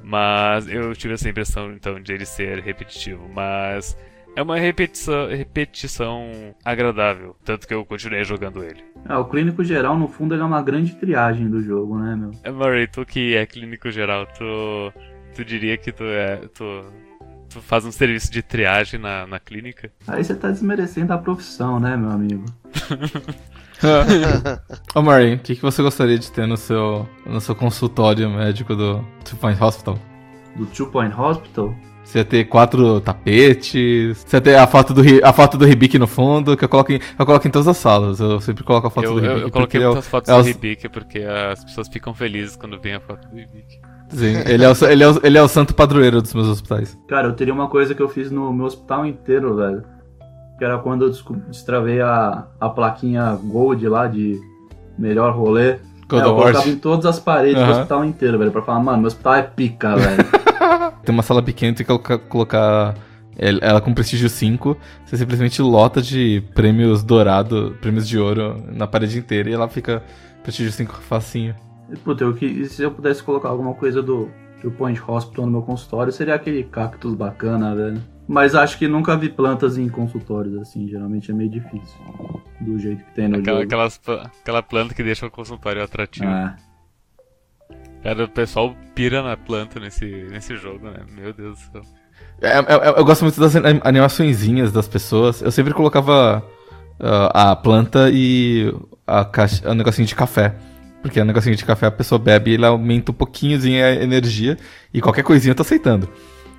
Mas 0.03 0.69
eu 0.69 0.95
tive 0.95 1.15
essa 1.15 1.29
impressão 1.29 1.73
então 1.73 2.01
de 2.01 2.13
ele 2.13 2.25
ser 2.25 2.61
repetitivo, 2.61 3.29
mas 3.35 3.97
é 4.37 4.43
uma 4.43 4.59
repetição, 4.59 5.29
repetição 5.29 6.55
agradável, 6.63 7.35
tanto 7.43 7.67
que 7.67 7.73
eu 7.73 7.85
continuei 7.87 8.23
jogando 8.23 8.63
ele. 8.63 8.85
É, 9.09 9.17
o 9.17 9.25
clínico 9.25 9.65
geral, 9.65 9.99
no 9.99 10.07
fundo, 10.07 10.35
ele 10.35 10.43
é 10.43 10.45
uma 10.45 10.61
grande 10.61 10.95
triagem 10.95 11.49
do 11.49 11.63
jogo, 11.63 11.99
né, 11.99 12.15
meu? 12.15 12.31
É, 12.45 12.51
Murray, 12.51 12.87
tu 12.87 13.05
que 13.07 13.35
é 13.35 13.47
clínico 13.47 13.91
geral, 13.91 14.27
tu, 14.27 14.93
tu 15.35 15.43
diria 15.43 15.79
que 15.79 15.91
tu 15.91 16.05
é. 16.05 16.37
Tu, 16.55 16.85
faz 17.49 17.85
um 17.85 17.93
serviço 17.93 18.31
de 18.31 18.43
triagem 18.43 19.01
na, 19.01 19.27
na 19.27 19.39
clínica. 19.39 19.91
Aí 20.07 20.25
você 20.25 20.35
tá 20.35 20.51
desmerecendo 20.51 21.13
a 21.13 21.19
profissão, 21.19 21.81
né, 21.81 21.97
meu 21.97 22.11
amigo? 22.11 22.45
Ô 24.95 25.03
Murray, 25.03 25.35
o 25.35 25.39
que, 25.39 25.57
que 25.57 25.63
você 25.63 25.83
gostaria 25.83 26.19
de 26.19 26.31
ter 26.33 26.47
no 26.47 26.57
seu, 26.57 27.09
no 27.27 27.41
seu 27.41 27.55
consultório 27.55 28.29
médico 28.31 28.75
do 28.75 29.05
Two 29.25 29.39
Point 29.39 29.63
Hospital? 29.63 29.99
Do 30.57 30.67
Two 30.67 30.87
Point 30.87 31.15
Hospital? 31.15 31.75
Você 32.07 32.19
ia 32.19 32.25
ter 32.25 32.45
quatro 32.45 33.01
tapetes, 33.01 34.19
você 34.19 34.37
ia 34.37 34.41
ter 34.41 34.55
a 34.55 34.67
foto 34.67 34.95
do, 34.95 35.03
a 35.25 35.33
foto 35.33 35.59
do 35.59 35.65
Ribic 35.65 35.99
no 35.99 36.07
fundo, 36.07 36.57
que 36.57 36.65
eu 36.65 36.69
coloco, 36.69 36.93
em, 36.93 37.01
eu 37.19 37.27
coloco 37.27 37.49
em 37.49 37.51
todas 37.51 37.67
as 37.67 37.77
salas. 37.77 38.21
Eu 38.21 38.41
sempre 38.41 38.63
coloco 38.63 38.87
a 38.87 38.91
foto 38.91 39.07
eu, 39.07 39.15
do 39.15 39.21
Ribic. 39.21 39.41
Eu, 39.41 39.47
eu 39.47 39.51
coloquei 39.51 39.81
muitas 39.81 40.07
é, 40.07 40.09
fotos 40.09 40.31
é 40.31 40.37
do 40.37 40.43
Ribic 40.43 40.89
porque 40.89 41.19
as 41.19 41.65
pessoas 41.65 41.89
ficam 41.89 42.15
felizes 42.15 42.55
quando 42.55 42.81
vem 42.81 42.95
a 42.95 43.01
foto 43.01 43.29
do 43.29 43.35
Ribic. 43.35 43.81
Sim, 44.09 44.35
ele 44.47 44.65
é, 44.65 44.69
o, 44.71 44.85
ele, 44.89 45.03
é 45.03 45.09
o, 45.09 45.21
ele 45.23 45.39
é 45.39 45.43
o 45.43 45.49
santo 45.49 45.75
padroeiro 45.75 46.23
dos 46.23 46.33
meus 46.33 46.47
hospitais. 46.49 46.97
Cara, 47.09 47.29
eu 47.29 47.33
teria 47.33 47.53
uma 47.53 47.69
coisa 47.69 47.95
que 47.95 48.01
eu 48.03 48.09
fiz 48.09 48.31
no 48.31 48.53
meu 48.53 48.67
hospital 48.67 49.05
inteiro, 49.05 49.57
velho. 49.57 49.83
Que 50.59 50.65
era 50.65 50.79
quando 50.79 51.05
eu 51.07 51.13
destravei 51.49 52.01
a, 52.01 52.47
a 52.61 52.69
plaquinha 52.69 53.39
Gold 53.43 53.87
lá 53.89 54.07
de 54.07 54.41
melhor 54.99 55.35
rolê. 55.35 55.77
God 56.09 56.23
É, 56.23 56.25
eu 56.27 56.35
colocava 56.37 56.69
em 56.69 56.77
todas 56.77 57.05
as 57.05 57.19
paredes 57.19 57.57
do 57.57 57.63
Aham. 57.63 57.73
hospital 57.73 58.05
inteiro, 58.05 58.39
velho. 58.39 58.53
Pra 58.53 58.63
falar, 58.63 58.81
mano, 58.81 58.99
meu 58.99 59.09
hospital 59.09 59.35
é 59.35 59.43
pica, 59.43 59.97
velho. 59.97 60.25
Tem 61.05 61.13
uma 61.15 61.23
sala 61.23 61.43
pequena, 61.43 61.73
tem 61.75 61.85
que 61.85 61.89
colocar, 61.93 62.19
colocar 62.19 62.95
el- 63.39 63.59
ela 63.61 63.81
com 63.81 63.93
prestígio 63.95 64.29
5. 64.29 64.77
Você 65.05 65.17
simplesmente 65.17 65.61
lota 65.63 66.01
de 66.03 66.43
prêmios 66.55 67.03
dourado, 67.05 67.77
prêmios 67.81 68.09
de 68.09 68.19
ouro 68.19 68.57
na 68.73 68.87
parede 68.87 69.19
inteira 69.19 69.49
e 69.51 69.53
ela 69.53 69.69
fica 69.69 70.03
prestígio 70.43 70.73
5 70.73 70.95
facinho. 71.03 71.55
E, 71.91 71.97
Puta, 71.97 72.25
eu 72.25 72.35
que, 72.35 72.67
se 72.67 72.83
eu 72.83 72.91
pudesse 72.91 73.23
colocar 73.23 73.49
alguma 73.49 73.75
coisa 73.75 74.03
do 74.03 74.29
Two 74.61 74.71
Point 74.73 75.01
Hospital 75.07 75.47
no 75.47 75.53
meu 75.53 75.63
consultório, 75.63 76.13
seria 76.13 76.35
aquele 76.35 76.65
cactus 76.65 77.15
bacana, 77.15 77.75
velho. 77.75 78.03
Mas 78.29 78.55
acho 78.57 78.77
que 78.79 78.89
nunca 78.89 79.17
vi 79.17 79.29
plantas 79.29 79.79
em 79.79 79.89
consultórios, 79.89 80.57
assim. 80.59 80.89
Geralmente 80.89 81.31
é 81.31 81.35
meio 81.35 81.49
difícil. 81.51 81.97
Do 82.61 82.77
jeito 82.79 83.05
que 83.05 83.15
tem 83.15 83.29
no 83.29 83.37
Aquela, 83.39 83.59
jogo. 83.61 83.67
aquelas 83.67 84.01
aquela 84.41 84.63
planta 84.63 84.95
que 84.95 85.03
deixa 85.03 85.27
o 85.27 85.31
consultório 85.31 85.83
atrativo. 85.83 86.27
É. 86.27 86.57
Cara, 88.03 88.25
o 88.25 88.29
pessoal 88.29 88.75
pira 88.95 89.23
na 89.23 89.37
planta 89.37 89.79
nesse, 89.79 90.07
nesse 90.31 90.57
jogo, 90.57 90.89
né? 90.91 91.01
Meu 91.15 91.33
Deus 91.33 91.59
do 91.59 91.73
céu. 91.73 91.83
É, 92.41 92.49
é, 92.59 92.59
é, 92.59 92.99
eu 93.01 93.05
gosto 93.05 93.23
muito 93.23 93.39
das 93.41 93.55
anim- 93.57 93.81
animaçõezinhas 93.85 94.73
das 94.73 94.89
pessoas. 94.89 95.41
Eu 95.43 95.51
sempre 95.53 95.73
colocava 95.75 96.45
ah, 96.99 97.51
a 97.53 97.57
planta 97.57 98.11
e 98.13 98.73
a 99.07 99.25
caixa, 99.25 99.71
o 99.71 99.75
negocinho 99.75 100.07
de 100.07 100.15
café. 100.15 100.55
Porque 101.07 101.21
o 101.21 101.25
negocinho 101.25 101.55
de 101.57 101.65
café 101.65 101.87
a 101.87 101.91
pessoa 101.91 102.19
bebe 102.19 102.51
e 102.51 102.55
ele 102.55 102.67
aumenta 102.67 103.13
um 103.13 103.15
pouquinhozinho 103.15 103.85
a 103.85 103.93
energia. 103.95 104.57
E 104.93 105.01
qualquer 105.01 105.23
coisinha 105.23 105.53
eu 105.53 105.57
tô 105.57 105.63
aceitando 105.63 106.09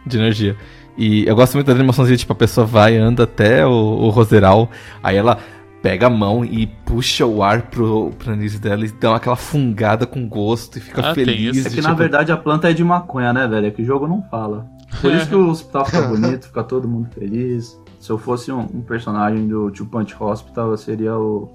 de 0.05 0.17
energia. 0.17 0.55
E 0.97 1.27
eu 1.27 1.35
gosto 1.35 1.53
muito 1.53 1.67
da 1.67 1.73
animaçãozinha, 1.73 2.17
tipo, 2.17 2.33
a 2.33 2.35
pessoa 2.35 2.65
vai, 2.65 2.97
anda 2.97 3.23
até 3.23 3.65
o, 3.65 3.69
o 3.69 4.09
roseral, 4.09 4.69
aí 5.03 5.15
ela 5.15 5.37
pega 5.81 6.07
a 6.07 6.09
mão 6.09 6.43
e 6.43 6.65
puxa 6.65 7.23
o 7.25 7.43
ar 7.43 7.63
pro, 7.63 8.09
pro 8.17 8.31
nariz 8.31 8.59
dela 8.59 8.83
e 8.83 8.89
dá 8.91 9.15
aquela 9.15 9.35
fungada 9.35 10.07
com 10.07 10.27
gosto 10.27 10.77
e 10.77 10.81
fica 10.81 11.11
Ah, 11.11 11.13
feliz. 11.13 11.55
isso. 11.55 11.67
É 11.67 11.69
que 11.69 11.81
na 11.81 11.89
tipo, 11.89 11.99
verdade 11.99 12.31
a 12.31 12.37
planta 12.37 12.69
é 12.69 12.73
de 12.73 12.83
maconha, 12.83 13.31
né, 13.31 13.47
velho? 13.47 13.67
É 13.67 13.71
que 13.71 13.83
o 13.83 13.85
jogo 13.85 14.07
não 14.07 14.23
fala. 14.23 14.65
Por 14.99 15.13
isso 15.13 15.27
que 15.29 15.35
o 15.35 15.47
hospital 15.49 15.85
fica 15.85 16.01
bonito, 16.07 16.47
fica 16.47 16.63
todo 16.63 16.87
mundo 16.87 17.09
feliz. 17.13 17.79
Se 17.99 18.09
eu 18.09 18.17
fosse 18.17 18.51
um, 18.51 18.61
um 18.61 18.81
personagem 18.81 19.47
do 19.47 19.69
Two 19.69 19.85
Punch 19.85 20.15
Hospital, 20.19 20.71
eu 20.71 20.77
seria 20.77 21.15
o, 21.15 21.47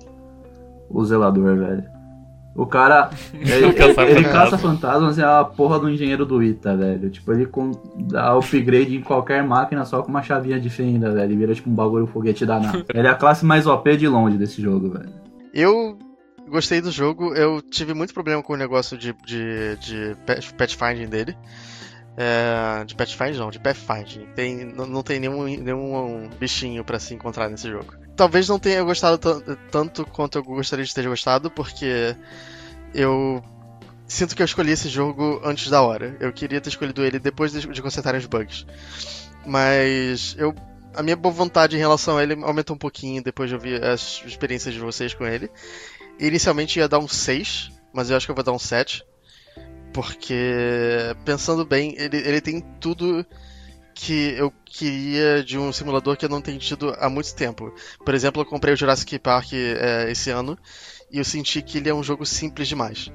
o 0.89 1.05
zelador, 1.05 1.57
velho. 1.57 1.85
O 2.55 2.67
cara, 2.67 3.11
ele, 3.33 3.67
O 3.67 3.75
caça-fantasma. 3.75 4.11
ele 4.11 4.25
caça 4.29 4.59
fantasmas 4.59 5.19
é 5.19 5.25
a 5.25 5.43
porra 5.45 5.79
do 5.79 5.89
engenheiro 5.89 6.27
do 6.27 6.43
Ita, 6.43 6.77
velho. 6.77 7.09
Tipo, 7.11 7.33
ele 7.33 7.47
com, 7.47 7.71
dá 7.97 8.37
upgrade 8.37 8.97
em 8.97 9.01
qualquer 9.01 9.43
máquina 9.43 9.85
só 9.85 10.03
com 10.03 10.09
uma 10.09 10.23
chavinha 10.23 10.61
de 10.61 10.69
fenda, 10.69 11.11
velho. 11.13 11.33
Ele 11.33 11.37
vira 11.37 11.55
tipo 11.55 11.71
um 11.71 11.75
bagulho 11.75 12.07
foguete 12.07 12.45
danado. 12.45 12.85
Ele 12.93 13.07
é 13.07 13.11
a 13.11 13.15
classe 13.15 13.45
mais 13.45 13.67
OP 13.67 13.97
de 13.97 14.07
longe 14.07 14.37
desse 14.37 14.61
jogo, 14.61 14.91
velho. 14.91 15.13
Eu 15.55 15.99
gostei 16.49 16.83
do 16.83 16.91
jogo, 16.91 17.35
eu 17.35 17.63
tive 17.63 17.95
muito 17.95 18.13
problema 18.13 18.43
com 18.43 18.53
o 18.53 18.57
negócio 18.57 18.99
de, 18.99 19.15
de, 19.25 19.77
de 19.79 20.17
pet, 20.27 20.53
pet 20.53 20.77
finding 20.77 21.07
dele. 21.09 21.35
É, 22.15 22.85
de 22.85 22.95
pet 22.95 23.17
finding 23.17 23.39
não, 23.39 23.51
de 23.51 23.59
pet 23.59 23.79
finding. 23.79 24.27
Tem, 24.35 24.65
não, 24.67 24.87
não 24.87 25.03
tem 25.03 25.19
nenhum, 25.19 25.45
nenhum 25.45 26.29
bichinho 26.39 26.85
pra 26.85 26.99
se 26.99 27.15
encontrar 27.15 27.49
nesse 27.49 27.71
jogo. 27.71 27.95
Talvez 28.23 28.49
não 28.49 28.57
tenha 28.57 28.81
gostado 28.85 29.19
tan- 29.19 29.57
tanto 29.69 30.07
quanto 30.07 30.39
eu 30.39 30.45
gostaria 30.45 30.85
de 30.85 30.95
ter 30.95 31.09
gostado, 31.09 31.51
porque 31.51 32.15
eu 32.95 33.43
sinto 34.07 34.37
que 34.37 34.43
eu 34.43 34.45
escolhi 34.47 34.71
esse 34.71 34.89
jogo 34.89 35.41
antes 35.45 35.69
da 35.69 35.83
hora. 35.83 36.17
Eu 36.21 36.33
queria 36.33 36.61
ter 36.61 36.69
escolhido 36.69 37.05
ele 37.05 37.19
depois 37.19 37.51
de, 37.51 37.67
de 37.67 37.83
consertarem 37.83 38.21
os 38.21 38.27
bugs. 38.27 38.65
Mas 39.45 40.37
eu 40.39 40.55
a 40.95 41.03
minha 41.03 41.17
boa 41.17 41.35
vontade 41.35 41.75
em 41.75 41.81
relação 41.81 42.17
a 42.17 42.23
ele 42.23 42.35
aumentou 42.45 42.77
um 42.77 42.79
pouquinho 42.79 43.21
depois 43.25 43.51
de 43.51 43.57
ouvir 43.57 43.83
as 43.83 44.23
experiências 44.25 44.73
de 44.73 44.79
vocês 44.79 45.13
com 45.13 45.27
ele. 45.27 45.51
Inicialmente 46.21 46.79
ia 46.79 46.87
dar 46.87 47.01
um 47.01 47.09
6, 47.09 47.73
mas 47.93 48.09
eu 48.09 48.17
acho 48.17 48.25
que 48.25 48.31
eu 48.31 48.37
vou 48.37 48.45
dar 48.45 48.53
um 48.53 48.59
7. 48.59 49.05
Porque, 49.93 50.37
pensando 51.25 51.65
bem, 51.67 51.97
ele, 51.99 52.19
ele 52.19 52.41
tem 52.41 52.61
tudo 52.79 53.27
que 53.95 54.35
eu 54.37 54.53
queria 54.65 55.43
de 55.45 55.59
um 55.59 55.73
simulador 55.73 56.17
que 56.17 56.25
eu 56.25 56.29
não 56.29 56.41
tenho 56.41 56.59
tido 56.59 56.95
há 56.99 57.09
muito 57.09 57.35
tempo. 57.35 57.73
Por 58.05 58.15
exemplo, 58.15 58.43
eu 58.43 58.47
comprei 58.47 58.75
o 58.75 58.77
Jurassic 58.77 59.19
Park 59.19 59.53
é, 59.53 60.11
esse 60.11 60.31
ano 60.31 60.59
e 61.11 61.19
eu 61.19 61.25
senti 61.25 61.63
que 61.63 61.79
ele 61.79 61.89
é 61.89 61.95
um 61.95 62.03
jogo 62.03 62.25
simples 62.25 62.69
demais. 62.69 63.11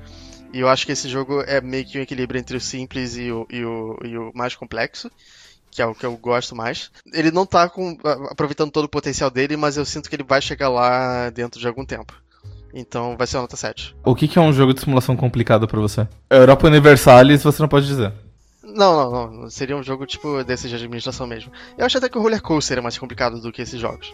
E 0.54 0.60
eu 0.60 0.70
acho 0.70 0.86
que 0.86 0.92
esse 0.92 1.10
jogo 1.10 1.42
é 1.42 1.60
meio 1.60 1.86
que 1.86 2.00
um 2.00 2.02
equilíbrio 2.02 2.40
entre 2.40 2.56
o 2.56 2.62
simples 2.62 3.18
e 3.18 3.32
o, 3.32 3.46
e 3.50 3.64
o, 3.66 3.98
e 4.04 4.18
o 4.18 4.32
mais 4.34 4.56
complexo 4.56 5.10
que 5.70 5.82
é 5.82 5.86
o 5.86 5.94
que 5.94 6.06
eu 6.06 6.18
gosto 6.18 6.56
mais. 6.56 6.90
Ele 7.14 7.30
não 7.30 7.46
tá 7.46 7.70
com- 7.70 7.96
aproveitando 8.32 8.72
todo 8.72 8.86
o 8.86 8.90
potencial 8.90 9.30
dele, 9.30 9.56
mas 9.56 9.78
eu 9.78 9.86
sinto 9.86 10.10
que 10.10 10.16
ele 10.16 10.24
vai 10.24 10.42
chegar 10.42 10.70
lá 10.70 11.30
dentro 11.30 11.60
de 11.60 11.68
algum 11.68 11.86
tempo. 11.86 12.14
Então 12.74 13.16
vai 13.16 13.28
ser 13.28 13.38
a 13.38 13.42
nota 13.42 13.56
7. 13.56 13.96
O 14.04 14.16
que, 14.16 14.28
que 14.28 14.40
é 14.40 14.42
um 14.42 14.52
jogo 14.52 14.74
de 14.74 14.82
simulação 14.82 15.16
complicado 15.16 15.68
pra 15.68 15.80
você? 15.80 16.08
Europa 16.30 16.68
Universalis 16.68 17.44
você 17.44 17.62
não 17.62 17.70
pode 17.70 17.86
dizer. 17.86 18.12
Não, 18.68 19.12
não, 19.12 19.32
não. 19.32 19.50
Seria 19.50 19.78
um 19.78 19.84
jogo 19.84 20.06
tipo 20.06 20.44
desse 20.44 20.68
de 20.68 20.76
administração 20.76 21.26
mesmo. 21.26 21.52
Eu 21.78 21.86
acho 21.86 21.98
até 21.98 22.10
que 22.10 22.18
o 22.18 22.22
Roller 22.22 22.42
Coaster 22.42 22.78
é 22.78 22.82
mais 22.82 22.98
complicado 22.98 23.40
do 23.40 23.52
que 23.52 23.62
esses 23.62 23.80
jogos. 23.80 24.14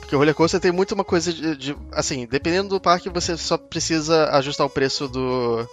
Porque 0.00 0.14
o 0.14 0.18
Roller 0.18 0.34
Coaster 0.34 0.60
tem 0.60 0.72
muito 0.72 0.92
uma 0.94 1.04
coisa 1.04 1.32
de, 1.32 1.56
de- 1.56 1.76
Assim, 1.92 2.26
dependendo 2.26 2.68
do 2.70 2.80
parque, 2.80 3.10
você 3.10 3.36
só 3.36 3.58
precisa 3.58 4.30
ajustar 4.30 4.66
o 4.66 4.70
preço 4.70 5.08
do, 5.08 5.68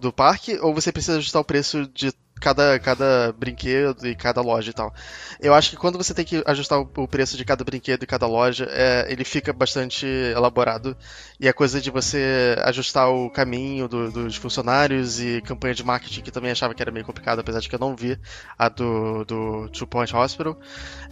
do 0.00 0.12
parque, 0.12 0.58
ou 0.60 0.74
você 0.74 0.92
precisa 0.92 1.18
ajustar 1.18 1.42
o 1.42 1.44
preço 1.44 1.86
de 1.94 2.12
cada, 2.40 2.78
cada 2.78 3.32
brinquedo 3.32 4.06
e 4.06 4.14
cada 4.14 4.40
loja 4.40 4.70
e 4.70 4.72
tal. 4.72 4.92
Eu 5.40 5.54
acho 5.54 5.70
que 5.70 5.76
quando 5.76 5.96
você 5.98 6.14
tem 6.14 6.24
que 6.24 6.42
ajustar 6.46 6.80
o, 6.80 7.08
preço 7.08 7.36
de 7.36 7.44
cada 7.44 7.64
brinquedo 7.64 8.02
e 8.02 8.06
cada 8.06 8.26
loja, 8.26 8.66
é, 8.70 9.06
ele 9.10 9.24
fica 9.24 9.52
bastante 9.52 10.06
elaborado. 10.06 10.96
E 11.40 11.48
a 11.48 11.52
coisa 11.52 11.80
de 11.80 11.90
você 11.90 12.56
ajustar 12.64 13.08
o 13.10 13.30
caminho 13.30 13.88
do- 13.88 14.10
dos 14.10 14.36
funcionários 14.36 15.20
e 15.20 15.40
campanha 15.42 15.74
de 15.74 15.84
marketing, 15.84 16.22
que 16.22 16.30
também 16.30 16.50
achava 16.50 16.74
que 16.74 16.82
era 16.82 16.90
meio 16.90 17.04
complicado, 17.04 17.40
apesar 17.40 17.60
de 17.60 17.68
que 17.68 17.74
eu 17.74 17.78
não 17.80 17.94
vi 17.96 18.18
a 18.58 18.68
do, 18.68 19.24
do 19.24 19.68
Two 19.70 19.86
Point 19.86 20.14
Hospital. 20.14 20.58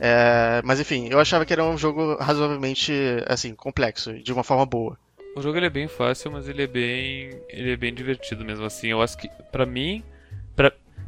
É, 0.01 0.61
mas 0.65 0.81
enfim, 0.81 1.09
eu 1.11 1.19
achava 1.21 1.45
que 1.45 1.53
era 1.53 1.65
um 1.65 1.77
jogo 1.77 2.17
razoavelmente 2.17 2.93
assim, 3.27 3.55
complexo, 3.55 4.13
de 4.23 4.33
uma 4.33 4.45
forma 4.45 4.67
boa. 4.67 4.99
O 5.37 5.43
jogo 5.43 5.57
ele 5.57 5.67
é 5.67 5.71
bem 5.71 5.89
fácil, 5.89 6.31
mas 6.31 6.49
ele 6.49 6.63
é 6.63 6.67
bem, 6.67 7.31
ele 7.49 7.73
é 7.73 7.77
bem 7.77 7.93
divertido 7.93 8.45
mesmo 8.45 8.65
assim. 8.65 8.89
Eu 8.89 9.03
acho 9.03 9.19
que 9.19 9.29
pra 9.51 9.67
mim, 9.67 10.03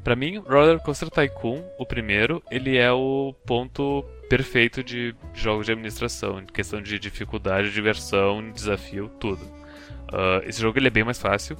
pra, 0.07 0.14
pra 0.14 0.16
mim, 0.16 0.38
Roller 0.38 0.78
Coaster 0.78 1.11
Tycoon, 1.11 1.64
o 1.76 1.84
primeiro, 1.84 2.40
ele 2.48 2.76
é 2.76 2.92
o 2.92 3.34
ponto 3.44 4.04
perfeito 4.28 4.84
de 4.84 5.12
jogos 5.34 5.66
de 5.66 5.72
administração, 5.72 6.38
em 6.38 6.46
questão 6.46 6.80
de 6.80 6.96
dificuldade, 6.96 7.72
diversão, 7.72 8.52
desafio, 8.52 9.11
tudo. 9.18 9.40
Ah, 10.12 10.42
esse 10.44 10.62
jogo 10.62 10.78
ele 10.78 10.86
é 10.86 10.90
bem 10.90 11.02
mais 11.02 11.18
fácil 11.18 11.57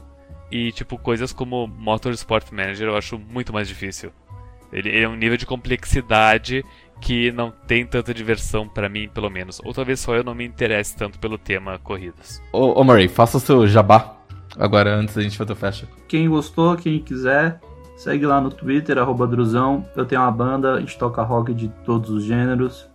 e 0.49 0.70
tipo 0.70 0.97
coisas 0.97 1.32
como 1.32 1.66
Motorsport 1.66 2.53
Manager 2.53 2.88
eu 2.88 2.97
acho 2.97 3.18
muito 3.18 3.53
mais 3.53 3.66
difícil. 3.66 4.12
Ele, 4.72 4.90
ele 4.90 5.03
é 5.03 5.09
um 5.09 5.16
nível 5.16 5.36
de 5.36 5.47
complexidade 5.47 6.64
que 7.01 7.32
não 7.32 7.51
tem 7.51 7.84
tanta 7.84 8.14
diversão 8.14 8.68
pra 8.68 8.88
mim, 8.88 9.09
pelo 9.09 9.28
menos. 9.28 9.61
Ou 9.64 9.74
talvez 9.74 9.99
só 9.99 10.14
eu 10.14 10.22
não 10.22 10.34
me 10.34 10.44
interesse 10.44 10.97
tanto 10.97 11.18
pelo 11.18 11.36
tema 11.36 11.80
corridas. 11.80 12.40
Ô, 12.53 12.80
ô 12.80 12.84
Murray, 12.84 13.09
faça 13.09 13.38
o 13.38 13.40
seu 13.40 13.66
jabá 13.66 14.16
agora 14.59 14.94
antes 14.94 15.14
da 15.14 15.22
gente 15.22 15.36
fazer 15.36 15.53
o 15.53 15.57
fecha. 15.57 15.88
Quem 16.09 16.28
gostou, 16.28 16.76
quem 16.76 16.99
quiser, 17.01 17.61
segue 17.97 18.26
lá 18.26 18.40
no 18.40 18.51
Twitter, 18.51 18.99
arroba 18.99 19.26
Druzão. 19.26 19.84
Eu 19.97 20.05
tenho 20.05 20.20
uma 20.20 20.30
banda, 20.30 20.74
a 20.74 20.80
gente 20.80 20.97
toca 20.99 21.22
rock 21.22 21.53
de 21.55 21.68
todos 21.84 22.11
os 22.11 22.24
gêneros. 22.24 22.86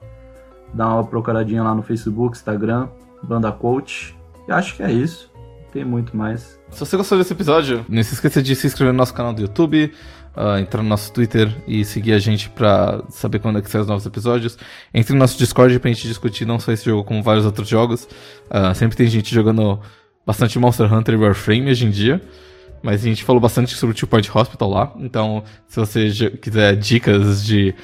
Dá 0.73 0.87
uma 0.87 1.03
procuradinha 1.03 1.63
lá 1.63 1.75
no 1.75 1.81
Facebook, 1.81 2.37
Instagram, 2.37 2.87
Banda 3.21 3.51
Coach. 3.51 4.15
E 4.47 4.51
acho 4.51 4.75
que 4.75 4.83
é 4.83 4.91
isso. 4.91 5.29
Tem 5.73 5.83
muito 5.83 6.15
mais. 6.15 6.59
Se 6.69 6.79
você 6.79 6.95
gostou 6.97 7.17
desse 7.17 7.33
episódio, 7.33 7.85
não 7.89 8.03
se 8.03 8.13
esqueça 8.13 8.41
de 8.41 8.55
se 8.55 8.67
inscrever 8.67 8.93
no 8.93 8.97
nosso 8.97 9.13
canal 9.13 9.33
do 9.33 9.41
YouTube, 9.41 9.93
ah, 10.35 10.59
entrar 10.59 10.83
no 10.83 10.89
nosso 10.89 11.11
Twitter 11.11 11.53
e 11.67 11.83
seguir 11.83 12.13
a 12.13 12.19
gente 12.19 12.49
pra 12.49 13.01
saber 13.09 13.39
quando 13.39 13.57
é 13.57 13.61
que 13.61 13.69
saem 13.69 13.81
os 13.81 13.87
novos 13.87 14.05
episódios. 14.05 14.57
Entre 14.93 15.13
no 15.13 15.19
nosso 15.19 15.37
Discord 15.37 15.77
pra 15.79 15.91
gente 15.91 16.07
discutir 16.07 16.45
não 16.45 16.59
só 16.59 16.71
esse 16.71 16.85
jogo, 16.85 17.03
como 17.03 17.23
vários 17.23 17.45
outros 17.45 17.67
jogos. 17.67 18.07
Ah, 18.49 18.73
sempre 18.73 18.97
tem 18.97 19.07
gente 19.07 19.33
jogando 19.33 19.79
bastante 20.25 20.59
Monster 20.59 20.93
Hunter 20.93 21.15
e 21.15 21.17
Warframe 21.17 21.71
hoje 21.71 21.85
em 21.85 21.89
dia. 21.89 22.21
Mas 22.83 23.01
a 23.03 23.07
gente 23.07 23.23
falou 23.23 23.39
bastante 23.39 23.75
sobre 23.75 23.95
o 23.95 23.97
Two 23.97 24.07
Point 24.07 24.29
Hospital 24.33 24.69
lá. 24.69 24.93
Então, 24.97 25.43
se 25.67 25.79
você 25.79 26.09
quiser 26.41 26.75
dicas 26.75 27.45
de, 27.45 27.75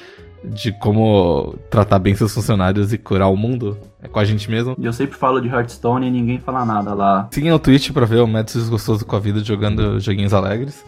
de 0.44 0.72
como 0.72 1.54
tratar 1.70 1.98
bem 1.98 2.14
seus 2.14 2.34
funcionários 2.34 2.92
e 2.92 2.98
curar 2.98 3.28
o 3.28 3.36
mundo, 3.36 3.78
é 4.02 4.08
com 4.08 4.18
a 4.18 4.24
gente 4.24 4.50
mesmo. 4.50 4.74
E 4.78 4.84
eu 4.84 4.92
sempre 4.92 5.16
falo 5.16 5.40
de 5.40 5.48
Hearthstone 5.48 6.06
e 6.06 6.10
ninguém 6.10 6.38
fala 6.38 6.64
nada 6.64 6.94
lá. 6.94 7.28
Sigam 7.30 7.54
o 7.54 7.58
Twitch 7.58 7.92
pra 7.92 8.06
ver 8.06 8.20
o 8.20 8.26
Mads 8.26 8.54
desgostoso 8.54 9.04
com 9.04 9.14
a 9.14 9.20
vida 9.20 9.42
jogando 9.44 10.00
joguinhos 10.00 10.34
alegres. 10.34 10.84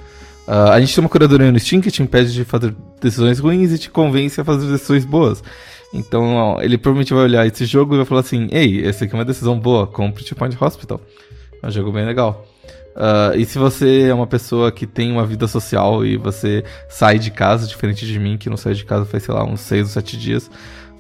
Ah, 0.47 0.73
a 0.73 0.81
gente 0.81 0.93
tem 0.93 1.05
uma 1.05 1.09
curadoria 1.09 1.53
no 1.53 1.61
Steam 1.61 1.81
que 1.81 1.93
te 1.93 2.03
impede 2.03 2.33
de 2.33 2.45
fazer 2.45 2.75
decisões 3.01 3.39
ruins 3.39 3.71
e 3.73 3.79
te 3.79 3.89
convence 3.89 4.41
a 4.41 4.45
fazer 4.45 4.69
decisões 4.71 5.05
boas. 5.05 5.43
Então, 5.93 6.35
ó, 6.35 6.61
ele 6.61 6.77
provavelmente 6.79 7.15
vai 7.15 7.25
olhar 7.25 7.47
esse 7.47 7.65
jogo 7.65 7.95
e 7.95 7.99
vai 7.99 8.07
falar 8.07 8.21
assim: 8.23 8.49
Ei, 8.51 8.81
esse 8.81 9.05
aqui 9.05 9.15
é 9.15 9.19
uma 9.19 9.25
decisão 9.25 9.59
boa, 9.59 9.87
compre 9.87 10.25
Two 10.25 10.37
Point 10.37 10.57
Hospital. 10.61 11.01
É 11.63 11.69
um 11.69 11.71
jogo 11.71 11.93
bem 11.93 12.05
legal. 12.05 12.45
Uh, 12.97 13.37
e 13.37 13.45
se 13.45 13.59
você 13.59 14.09
é 14.09 14.15
uma 14.15 14.27
pessoa 14.27 14.73
que 14.73 14.87
tem 14.87 15.13
uma 15.13 15.25
vida 15.25 15.47
social 15.47 16.05
e 16.05 16.17
você 16.17 16.65
sai 16.89 17.19
de 17.19 17.31
casa, 17.31 17.67
diferente 17.67 18.07
de 18.07 18.19
mim, 18.19 18.37
que 18.37 18.51
não 18.51 18.57
sai 18.57 18.75
de 18.75 18.85
casa 18.85 19.05
faz, 19.05 19.23
sei 19.23 19.35
lá, 19.35 19.45
uns 19.45 19.61
6 19.61 19.83
ou 19.83 19.89
7 19.89 20.19
dias, 20.19 20.51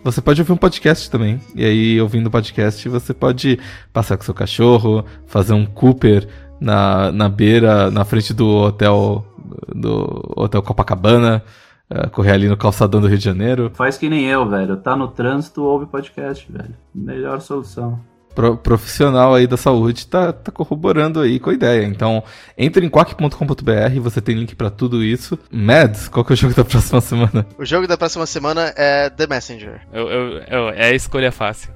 você 0.02 0.20
pode 0.20 0.40
ouvir 0.40 0.52
um 0.52 0.56
podcast 0.56 1.10
também. 1.10 1.40
E 1.54 1.64
aí, 1.64 2.00
ouvindo 2.00 2.28
o 2.28 2.30
podcast, 2.30 2.88
você 2.88 3.12
pode 3.12 3.58
passar 3.92 4.16
com 4.16 4.24
seu 4.24 4.34
cachorro, 4.34 5.04
fazer 5.26 5.52
um 5.52 5.66
Cooper 5.66 6.26
na, 6.60 7.12
na 7.12 7.28
beira, 7.28 7.90
na 7.90 8.04
frente 8.04 8.32
do 8.32 8.46
hotel 8.48 9.26
do 9.74 10.22
hotel 10.36 10.62
Copacabana, 10.62 11.42
uh, 11.90 12.08
correr 12.10 12.32
ali 12.32 12.48
no 12.48 12.56
calçadão 12.56 13.00
do 13.00 13.08
Rio 13.08 13.18
de 13.18 13.24
Janeiro. 13.24 13.70
Faz 13.74 13.98
que 13.98 14.08
nem 14.08 14.26
eu, 14.26 14.48
velho. 14.48 14.76
Tá 14.76 14.94
no 14.94 15.08
trânsito, 15.08 15.62
ouve 15.64 15.86
podcast, 15.86 16.50
velho. 16.50 16.74
Melhor 16.94 17.40
solução 17.40 18.00
pro, 18.34 18.56
profissional 18.56 19.34
aí 19.34 19.46
da 19.46 19.56
saúde 19.56 20.06
tá, 20.06 20.32
tá 20.32 20.50
corroborando 20.50 21.20
aí 21.20 21.38
com 21.38 21.50
a 21.50 21.54
ideia. 21.54 21.84
Então, 21.84 22.22
entre 22.56 22.84
em 22.84 22.88
quack.com.br, 22.88 24.00
você 24.00 24.20
tem 24.20 24.36
link 24.36 24.54
para 24.54 24.70
tudo 24.70 25.02
isso. 25.02 25.38
Mads, 25.50 26.08
qual 26.08 26.24
que 26.24 26.32
é 26.32 26.34
o 26.34 26.36
jogo 26.36 26.54
da 26.54 26.64
próxima 26.64 27.00
semana? 27.00 27.46
O 27.58 27.64
jogo 27.64 27.86
da 27.86 27.96
próxima 27.96 28.26
semana 28.26 28.72
é 28.76 29.10
The 29.10 29.26
Messenger. 29.26 29.80
Eu, 29.92 30.08
eu, 30.08 30.38
eu, 30.38 30.68
é 30.70 30.86
a 30.86 30.94
escolha 30.94 31.32
fácil. 31.32 31.72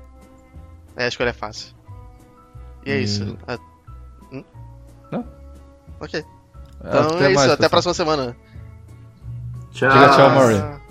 É 0.96 1.04
a 1.04 1.08
escolha 1.08 1.34
fácil. 1.34 1.74
E 2.86 2.92
é 2.92 2.96
hum. 2.96 3.00
isso. 3.00 3.38
Hum? 4.32 4.44
Não? 5.10 5.24
Ok. 6.00 6.24
Então 6.80 7.00
até 7.00 7.26
é 7.26 7.30
isso, 7.30 7.34
mais, 7.34 7.50
até 7.50 7.66
a 7.66 7.70
próxima 7.70 7.94
semana. 7.94 8.36
Tchau. 9.72 9.90
Diga 9.90 10.08
tchau, 10.10 10.30
Maury. 10.30 10.83